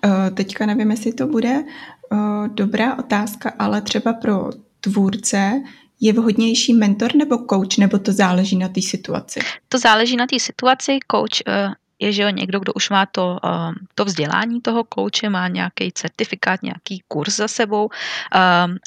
Uh, 0.06 0.36
teďka 0.36 0.66
nevím, 0.66 0.92
jestli 0.92 1.14
to 1.14 1.28
bude 1.28 1.64
uh, 2.12 2.48
dobrá 2.48 3.00
otázka, 3.00 3.54
ale 3.60 3.82
třeba 3.82 4.14
pro 4.14 4.50
tvůrce 4.80 5.62
je 6.00 6.14
vhodnější 6.14 6.74
mentor 6.74 7.16
nebo 7.16 7.38
coach, 7.50 7.78
nebo 7.78 8.00
to 8.00 8.14
záleží 8.14 8.58
na 8.58 8.70
té 8.70 8.82
situaci? 8.82 9.40
To 9.70 9.80
záleží 9.80 10.16
na 10.16 10.28
té 10.28 10.40
situaci. 10.40 11.00
Coach 11.12 11.42
uh, 11.48 11.74
je, 12.00 12.12
že 12.12 12.22
jo, 12.22 12.30
někdo, 12.30 12.60
kdo 12.60 12.74
už 12.74 12.90
má 12.90 13.06
to, 13.06 13.40
to 13.96 14.06
vzdělání 14.06 14.62
toho 14.62 14.84
kouče, 14.84 15.30
má 15.30 15.48
nějaký 15.48 15.92
certifikát, 15.92 16.64
nějaký 16.64 17.04
kurz 17.08 17.36
za 17.36 17.48
sebou 17.48 17.90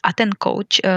a 0.05 0.12
ten 0.14 0.30
coach 0.42 0.90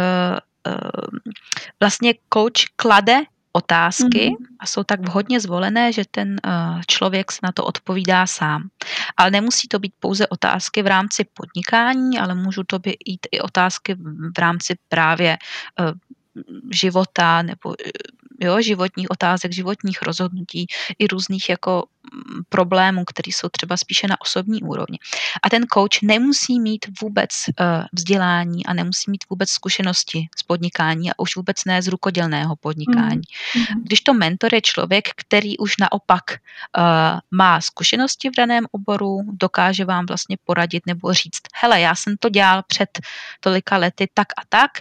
vlastně 1.80 2.14
coach 2.34 2.66
klade 2.76 3.22
otázky 3.58 4.30
mm-hmm. 4.30 4.56
a 4.60 4.66
jsou 4.66 4.84
tak 4.84 5.02
vhodně 5.02 5.40
zvolené, 5.40 5.94
že 5.94 6.04
ten 6.12 6.38
uh, 6.46 6.82
člověk 6.88 7.32
se 7.32 7.40
na 7.44 7.52
to 7.52 7.66
odpovídá 7.66 8.28
sám. 8.28 8.70
Ale 9.18 9.32
nemusí 9.32 9.68
to 9.68 9.80
být 9.80 9.94
pouze 10.00 10.28
otázky 10.28 10.82
v 10.82 10.88
rámci 10.88 11.26
podnikání, 11.34 12.20
ale 12.20 12.36
můžu 12.36 12.64
to 12.64 12.80
být 12.80 13.28
i 13.32 13.42
otázky 13.42 13.98
v 14.36 14.38
rámci 14.38 14.78
právě 14.90 15.38
uh, 15.80 15.92
života 16.72 17.42
nebo 17.42 17.76
jo, 18.40 18.62
životních 18.62 19.12
otázek, 19.12 19.54
životních 19.54 20.02
rozhodnutí 20.02 20.68
i 21.00 21.08
různých 21.08 21.50
jako 21.50 21.88
problémů, 22.50 23.06
které 23.06 23.32
jsou 23.32 23.50
třeba 23.50 23.78
spíše 23.78 24.08
na 24.08 24.22
osobní 24.22 24.62
úrovni. 24.62 25.00
A 25.44 25.50
ten 25.50 25.66
coach 25.74 26.02
nemusí 26.04 26.60
mít 26.60 26.86
vůbec 27.02 27.30
uh, 27.48 27.66
vzdělání 27.94 28.66
a 28.66 28.74
nemusí 28.74 29.12
mít 29.12 29.24
vůbec 29.30 29.50
zkušenosti 29.50 30.28
z 30.38 30.44
podnikání 30.44 31.12
a 31.12 31.14
už 31.18 31.36
vůbec 31.36 31.66
ne 31.66 31.82
z 31.82 31.88
rukodělného 31.88 32.56
podnikání. 32.56 33.22
Mm. 33.56 33.84
Když 33.84 34.02
to 34.02 34.14
mentor 34.14 34.54
je 34.54 34.62
člověk, 34.62 35.10
který 35.16 35.58
už 35.58 35.78
naopak 35.78 36.24
uh, 36.32 36.84
má 37.32 37.62
zkušenosti 37.62 38.30
v 38.30 38.36
daném 38.38 38.66
oboru, 38.72 39.20
dokáže 39.32 39.86
vám 39.86 40.06
vlastně 40.06 40.38
poradit 40.46 40.84
nebo 40.86 41.14
říct, 41.14 41.42
hele, 41.56 41.82
já 41.82 41.96
jsem 41.96 42.18
to 42.20 42.30
dělal 42.30 42.64
před 42.68 42.90
tolika 43.40 43.78
lety 43.78 44.10
tak 44.14 44.28
a 44.38 44.42
tak 44.50 44.72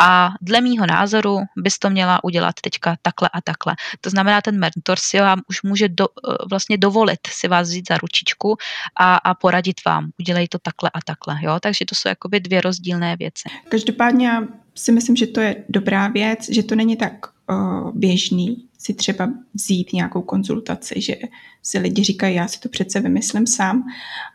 a 0.00 0.30
dle 0.40 0.60
mýho 0.60 0.86
názoru 0.86 1.40
bys 1.56 1.78
to 1.78 1.90
měla 1.90 2.24
udělat 2.24 2.54
teďka 2.60 2.96
takhle 3.02 3.28
a 3.32 3.40
takhle. 3.40 3.76
To 4.00 4.10
znamená, 4.10 4.40
ten 4.40 4.58
mentor 4.58 4.98
si 4.98 5.20
vám 5.20 5.40
už 5.48 5.62
může 5.62 5.88
do, 5.88 6.06
eh, 6.08 6.36
vlastně 6.50 6.75
dovolit 6.78 7.20
si 7.28 7.48
vás 7.48 7.68
vzít 7.68 7.88
za 7.88 7.98
ručičku 7.98 8.56
a, 8.96 9.16
a 9.16 9.34
poradit 9.34 9.84
vám, 9.86 10.10
udělej 10.20 10.48
to 10.48 10.58
takhle 10.58 10.90
a 10.94 11.00
takhle. 11.04 11.36
Jo? 11.42 11.58
Takže 11.62 11.84
to 11.84 11.94
jsou 11.94 12.08
jakoby 12.08 12.40
dvě 12.40 12.60
rozdílné 12.60 13.16
věci. 13.16 13.48
Každopádně 13.68 14.26
já 14.26 14.42
si 14.74 14.92
myslím, 14.92 15.16
že 15.16 15.26
to 15.26 15.40
je 15.40 15.64
dobrá 15.68 16.08
věc, 16.08 16.50
že 16.50 16.62
to 16.62 16.74
není 16.74 16.96
tak 16.96 17.12
uh, 17.50 17.90
běžný 17.94 18.66
si 18.78 18.94
třeba 18.94 19.28
vzít 19.54 19.92
nějakou 19.92 20.22
konzultaci, 20.22 21.00
že 21.00 21.14
si 21.62 21.78
lidi 21.78 22.04
říkají, 22.04 22.36
já 22.36 22.48
si 22.48 22.60
to 22.60 22.68
přece 22.68 23.00
vymyslím 23.00 23.46
sám, 23.46 23.84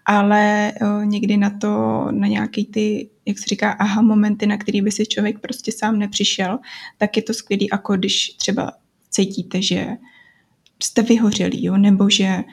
ale 0.06 0.74
uh, 0.82 1.06
někdy 1.06 1.38
na 1.38 1.50
to, 1.50 2.08
na 2.12 2.28
nějaký 2.28 2.66
ty, 2.66 3.10
jak 3.26 3.40
se 3.40 3.46
říká, 3.46 3.72
aha 3.72 4.02
momenty, 4.02 4.48
na 4.48 4.58
který 4.58 4.82
by 4.82 4.92
si 4.92 5.06
člověk 5.06 5.40
prostě 5.40 5.72
sám 5.72 6.00
nepřišel, 6.00 6.60
tak 6.98 7.18
je 7.18 7.24
to 7.24 7.34
skvělý, 7.34 7.68
jako 7.72 7.96
když 7.96 8.34
třeba 8.38 8.72
cítíte, 9.10 9.62
že 9.62 9.88
jste 10.84 11.02
vyhořelí, 11.02 11.66
jo, 11.66 11.78
nebo 11.78 12.10
že 12.10 12.44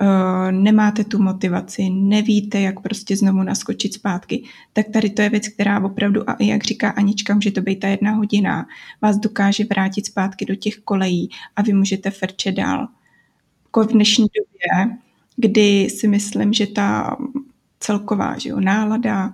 uh, 0.00 0.52
nemáte 0.52 1.04
tu 1.04 1.22
motivaci, 1.22 1.90
nevíte, 1.90 2.60
jak 2.60 2.80
prostě 2.80 3.16
znovu 3.16 3.42
naskočit 3.42 3.94
zpátky, 3.94 4.44
tak 4.72 4.86
tady 4.92 5.10
to 5.10 5.22
je 5.22 5.28
věc, 5.28 5.48
která 5.48 5.84
opravdu, 5.84 6.30
a 6.30 6.36
jak 6.40 6.64
říká 6.64 6.90
Anička, 6.90 7.34
může 7.34 7.50
to 7.50 7.60
být 7.60 7.80
ta 7.80 7.88
jedna 7.88 8.10
hodina, 8.10 8.66
vás 9.02 9.16
dokáže 9.16 9.64
vrátit 9.64 10.06
zpátky 10.06 10.44
do 10.44 10.54
těch 10.54 10.76
kolejí 10.78 11.30
a 11.56 11.62
vy 11.62 11.72
můžete 11.72 12.10
frčet 12.10 12.54
dál. 12.54 12.88
Jako 13.64 13.84
v 13.84 13.92
dnešní 13.92 14.26
době, 14.36 14.96
kdy 15.36 15.90
si 15.90 16.08
myslím, 16.08 16.52
že 16.52 16.66
ta 16.66 17.16
celková 17.80 18.38
že 18.38 18.48
jo, 18.48 18.60
nálada, 18.60 19.32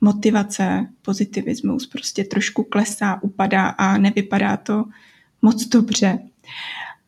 motivace, 0.00 0.86
pozitivismus 1.02 1.86
prostě 1.86 2.24
trošku 2.24 2.62
klesá, 2.62 3.22
upadá 3.22 3.68
a 3.68 3.98
nevypadá 3.98 4.56
to 4.56 4.84
moc 5.42 5.66
dobře 5.66 6.18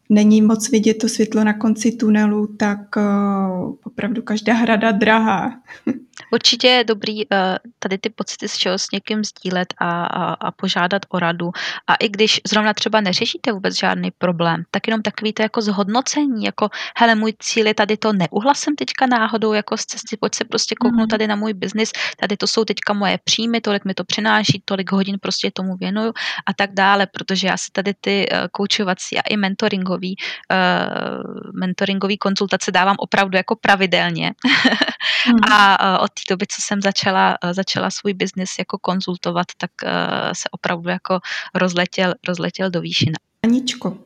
není 0.09 0.43
moc 0.43 0.71
vidět 0.71 0.95
to 0.95 1.09
světlo 1.09 1.45
na 1.45 1.53
konci 1.53 1.93
tunelu, 1.93 2.47
tak 2.47 2.97
uh, 2.97 3.75
opravdu 3.85 4.23
každá 4.23 4.55
hrada 4.55 4.93
drahá. 4.93 5.61
Určitě 6.33 6.69
je 6.69 6.85
dobrý 6.85 7.33
eh, 7.33 7.59
tady 7.79 7.99
ty 7.99 8.11
pocity 8.11 8.49
z 8.49 8.57
čeho 8.57 8.79
s 8.79 8.91
někým 8.93 9.25
sdílet 9.25 9.75
a, 9.79 10.05
a, 10.05 10.33
a 10.33 10.51
požádat 10.51 11.03
o 11.09 11.19
radu. 11.19 11.51
A 11.87 11.95
i 11.95 12.09
když 12.09 12.41
zrovna 12.47 12.75
třeba 12.75 13.01
neřešíte 13.01 13.53
vůbec 13.53 13.79
žádný 13.79 14.11
problém, 14.19 14.63
tak 14.71 14.87
jenom 14.89 15.03
takový 15.03 15.33
to 15.33 15.43
jako 15.43 15.63
zhodnocení, 15.63 16.45
jako 16.45 16.69
hele, 16.97 17.15
můj 17.15 17.33
cíl 17.39 17.67
je 17.67 17.75
tady 17.75 17.97
to, 17.97 18.13
neuhlasem 18.13 18.77
teďka 18.77 19.07
náhodou 19.07 19.53
jako 19.53 19.77
z 19.77 19.87
cesty, 19.87 20.17
pojď 20.17 20.35
se 20.35 20.45
prostě 20.45 20.75
kouknout 20.81 21.07
mm. 21.07 21.09
tady 21.09 21.27
na 21.27 21.37
můj 21.37 21.53
biznis, 21.53 21.93
tady 22.21 22.37
to 22.37 22.47
jsou 22.47 22.65
teďka 22.65 22.93
moje 22.93 23.19
příjmy, 23.25 23.61
tolik 23.61 23.85
mi 23.85 23.95
to 23.95 24.05
přináší, 24.05 24.63
tolik 24.65 24.93
hodin 24.93 25.17
prostě 25.23 25.51
tomu 25.51 25.77
věnuju 25.77 26.13
a 26.47 26.55
tak 26.55 26.75
dále, 26.75 27.07
protože 27.07 27.47
já 27.47 27.57
si 27.57 27.71
tady 27.73 27.95
ty 28.01 28.27
uh, 28.33 28.39
koučovací 28.53 29.19
a 29.19 29.23
i 29.29 29.37
mentoringový, 29.37 30.17
uh, 30.53 31.61
mentoringový 31.61 32.19
konzultace 32.19 32.73
dávám 32.73 32.97
opravdu 32.99 33.37
jako 33.37 33.57
pravidelně. 33.57 34.33
mm. 35.27 35.53
a 35.53 35.81
uh, 35.99 36.05
od 36.05 36.18
té 36.19 36.35
doby, 36.35 36.47
co 36.47 36.63
jsem 36.63 36.83
začala, 36.83 37.37
uh, 37.45 37.53
začala 37.53 37.91
svůj 37.91 38.15
biznis 38.15 38.51
jako 38.59 38.79
konzultovat, 38.79 39.47
tak 39.57 39.71
uh, 39.85 39.91
se 40.33 40.49
opravdu 40.51 40.89
jako 40.89 41.21
rozletěl, 41.55 42.15
rozletěl 42.29 42.71
do 42.71 42.81
výšin. 42.81 43.13
Aničko, 43.43 43.99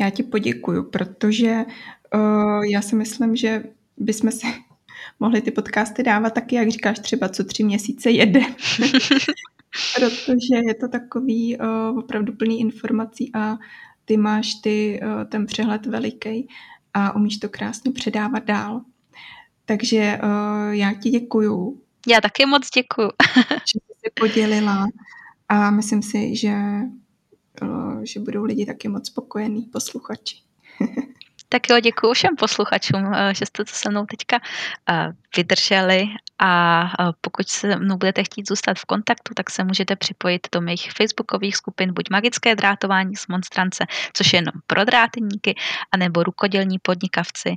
já 0.00 0.10
ti 0.10 0.22
poděkuju, 0.22 0.82
protože 0.90 1.64
uh, 2.14 2.64
já 2.64 2.82
si 2.82 2.96
myslím, 2.96 3.36
že 3.36 3.62
bychom 3.96 4.30
si 4.30 4.46
mohli 5.20 5.40
ty 5.40 5.50
podcasty 5.50 6.02
dávat 6.02 6.30
taky, 6.30 6.56
jak 6.56 6.68
říkáš, 6.68 6.98
třeba 6.98 7.28
co 7.28 7.44
tři 7.44 7.64
měsíce 7.64 8.10
jede. 8.10 8.40
protože 9.96 10.56
je 10.66 10.74
to 10.74 10.88
takový 10.88 11.58
uh, 11.58 11.98
opravdu 11.98 12.32
plný 12.32 12.60
informací 12.60 13.30
a 13.34 13.56
ty 14.04 14.16
máš 14.16 14.54
ty, 14.54 15.00
uh, 15.02 15.24
ten 15.24 15.46
přehled 15.46 15.86
veliký 15.86 16.48
a 16.94 17.16
umíš 17.16 17.36
to 17.38 17.48
krásně 17.48 17.92
předávat 17.92 18.44
dál. 18.44 18.80
Takže 19.66 20.20
uh, 20.22 20.70
já 20.70 20.94
ti 20.94 21.10
děkuju. 21.10 21.80
Já 22.08 22.20
taky 22.20 22.46
moc 22.46 22.70
děkuju. 22.70 23.10
že 23.50 23.78
jsi 23.86 23.94
se 24.04 24.10
podělila 24.20 24.86
a 25.48 25.70
myslím 25.70 26.02
si, 26.02 26.36
že, 26.36 26.56
uh, 27.62 28.02
že 28.02 28.20
budou 28.20 28.44
lidi 28.44 28.66
taky 28.66 28.88
moc 28.88 29.06
spokojení 29.06 29.62
posluchači. 29.62 30.36
Tak 31.48 31.70
jo, 31.70 31.80
děkuji 31.80 32.12
všem 32.14 32.36
posluchačům, 32.36 33.12
že 33.32 33.46
jste 33.46 33.64
to 33.64 33.72
se 33.74 33.90
mnou 33.90 34.06
teďka 34.06 34.40
vydrželi 35.36 36.08
a 36.38 36.90
pokud 37.20 37.48
se 37.48 37.76
mnou 37.76 37.96
budete 37.96 38.24
chtít 38.24 38.48
zůstat 38.48 38.78
v 38.78 38.84
kontaktu, 38.84 39.34
tak 39.34 39.50
se 39.50 39.64
můžete 39.64 39.96
připojit 39.96 40.48
do 40.52 40.60
mých 40.60 40.92
facebookových 40.92 41.56
skupin 41.56 41.92
buď 41.92 42.10
Magické 42.10 42.54
drátování 42.54 43.16
z 43.16 43.26
Monstrance, 43.26 43.86
což 44.12 44.32
je 44.32 44.36
jenom 44.36 44.52
pro 44.66 44.84
dráteníky, 44.84 45.54
anebo 45.92 46.22
rukodělní 46.22 46.78
podnikavci, 46.78 47.56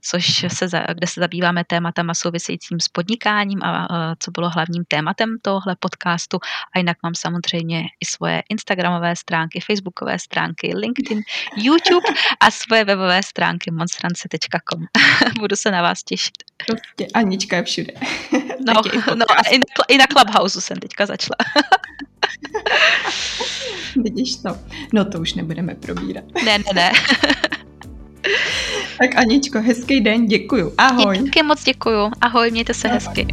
což 0.00 0.46
se, 0.48 0.66
kde 0.94 1.06
se 1.06 1.20
zabýváme 1.20 1.64
tématama 1.64 2.14
souvisejícím 2.14 2.80
s 2.80 2.88
podnikáním 2.88 3.62
a 3.62 3.88
co 4.18 4.30
bylo 4.30 4.50
hlavním 4.50 4.84
tématem 4.88 5.36
tohle 5.42 5.76
podcastu. 5.80 6.38
A 6.74 6.78
jinak 6.78 6.96
mám 7.02 7.14
samozřejmě 7.14 7.84
i 8.00 8.06
svoje 8.06 8.42
Instagramové 8.48 9.16
stránky, 9.16 9.60
Facebookové 9.60 10.18
stránky, 10.18 10.72
LinkedIn, 10.76 11.20
YouTube 11.56 12.06
a 12.40 12.50
svoje 12.50 12.84
webové 12.84 13.22
stránky 13.22 13.70
monstrance.com. 13.70 14.84
Budu 15.38 15.56
se 15.56 15.70
na 15.70 15.82
vás 15.82 16.02
těšit. 16.02 16.34
Prostě 16.98 17.12
Anička 17.14 17.56
je 17.56 17.62
všude. 17.62 17.92
No, 18.66 18.74
no 19.14 19.24
a 19.30 19.48
i 19.50 19.58
na, 19.58 19.64
i 19.88 19.98
na 19.98 20.06
Clubhouse 20.06 20.60
jsem 20.60 20.76
teďka 20.76 21.06
začala. 21.06 21.36
Vidíš 24.02 24.36
to? 24.36 24.56
No 24.92 25.04
to 25.04 25.20
už 25.20 25.34
nebudeme 25.34 25.74
probírat. 25.74 26.24
Ne, 26.44 26.58
ne, 26.58 26.64
ne. 26.74 26.92
tak 28.98 29.16
Aničko, 29.16 29.60
hezký 29.60 30.00
den, 30.00 30.26
děkuju. 30.26 30.74
Ahoj. 30.78 31.18
Děkuji 31.18 31.42
moc 31.42 31.64
děkuju. 31.64 32.10
Ahoj, 32.20 32.50
mějte 32.50 32.74
se 32.74 32.88
Ahoj. 32.88 33.00
hezky. 33.00 33.26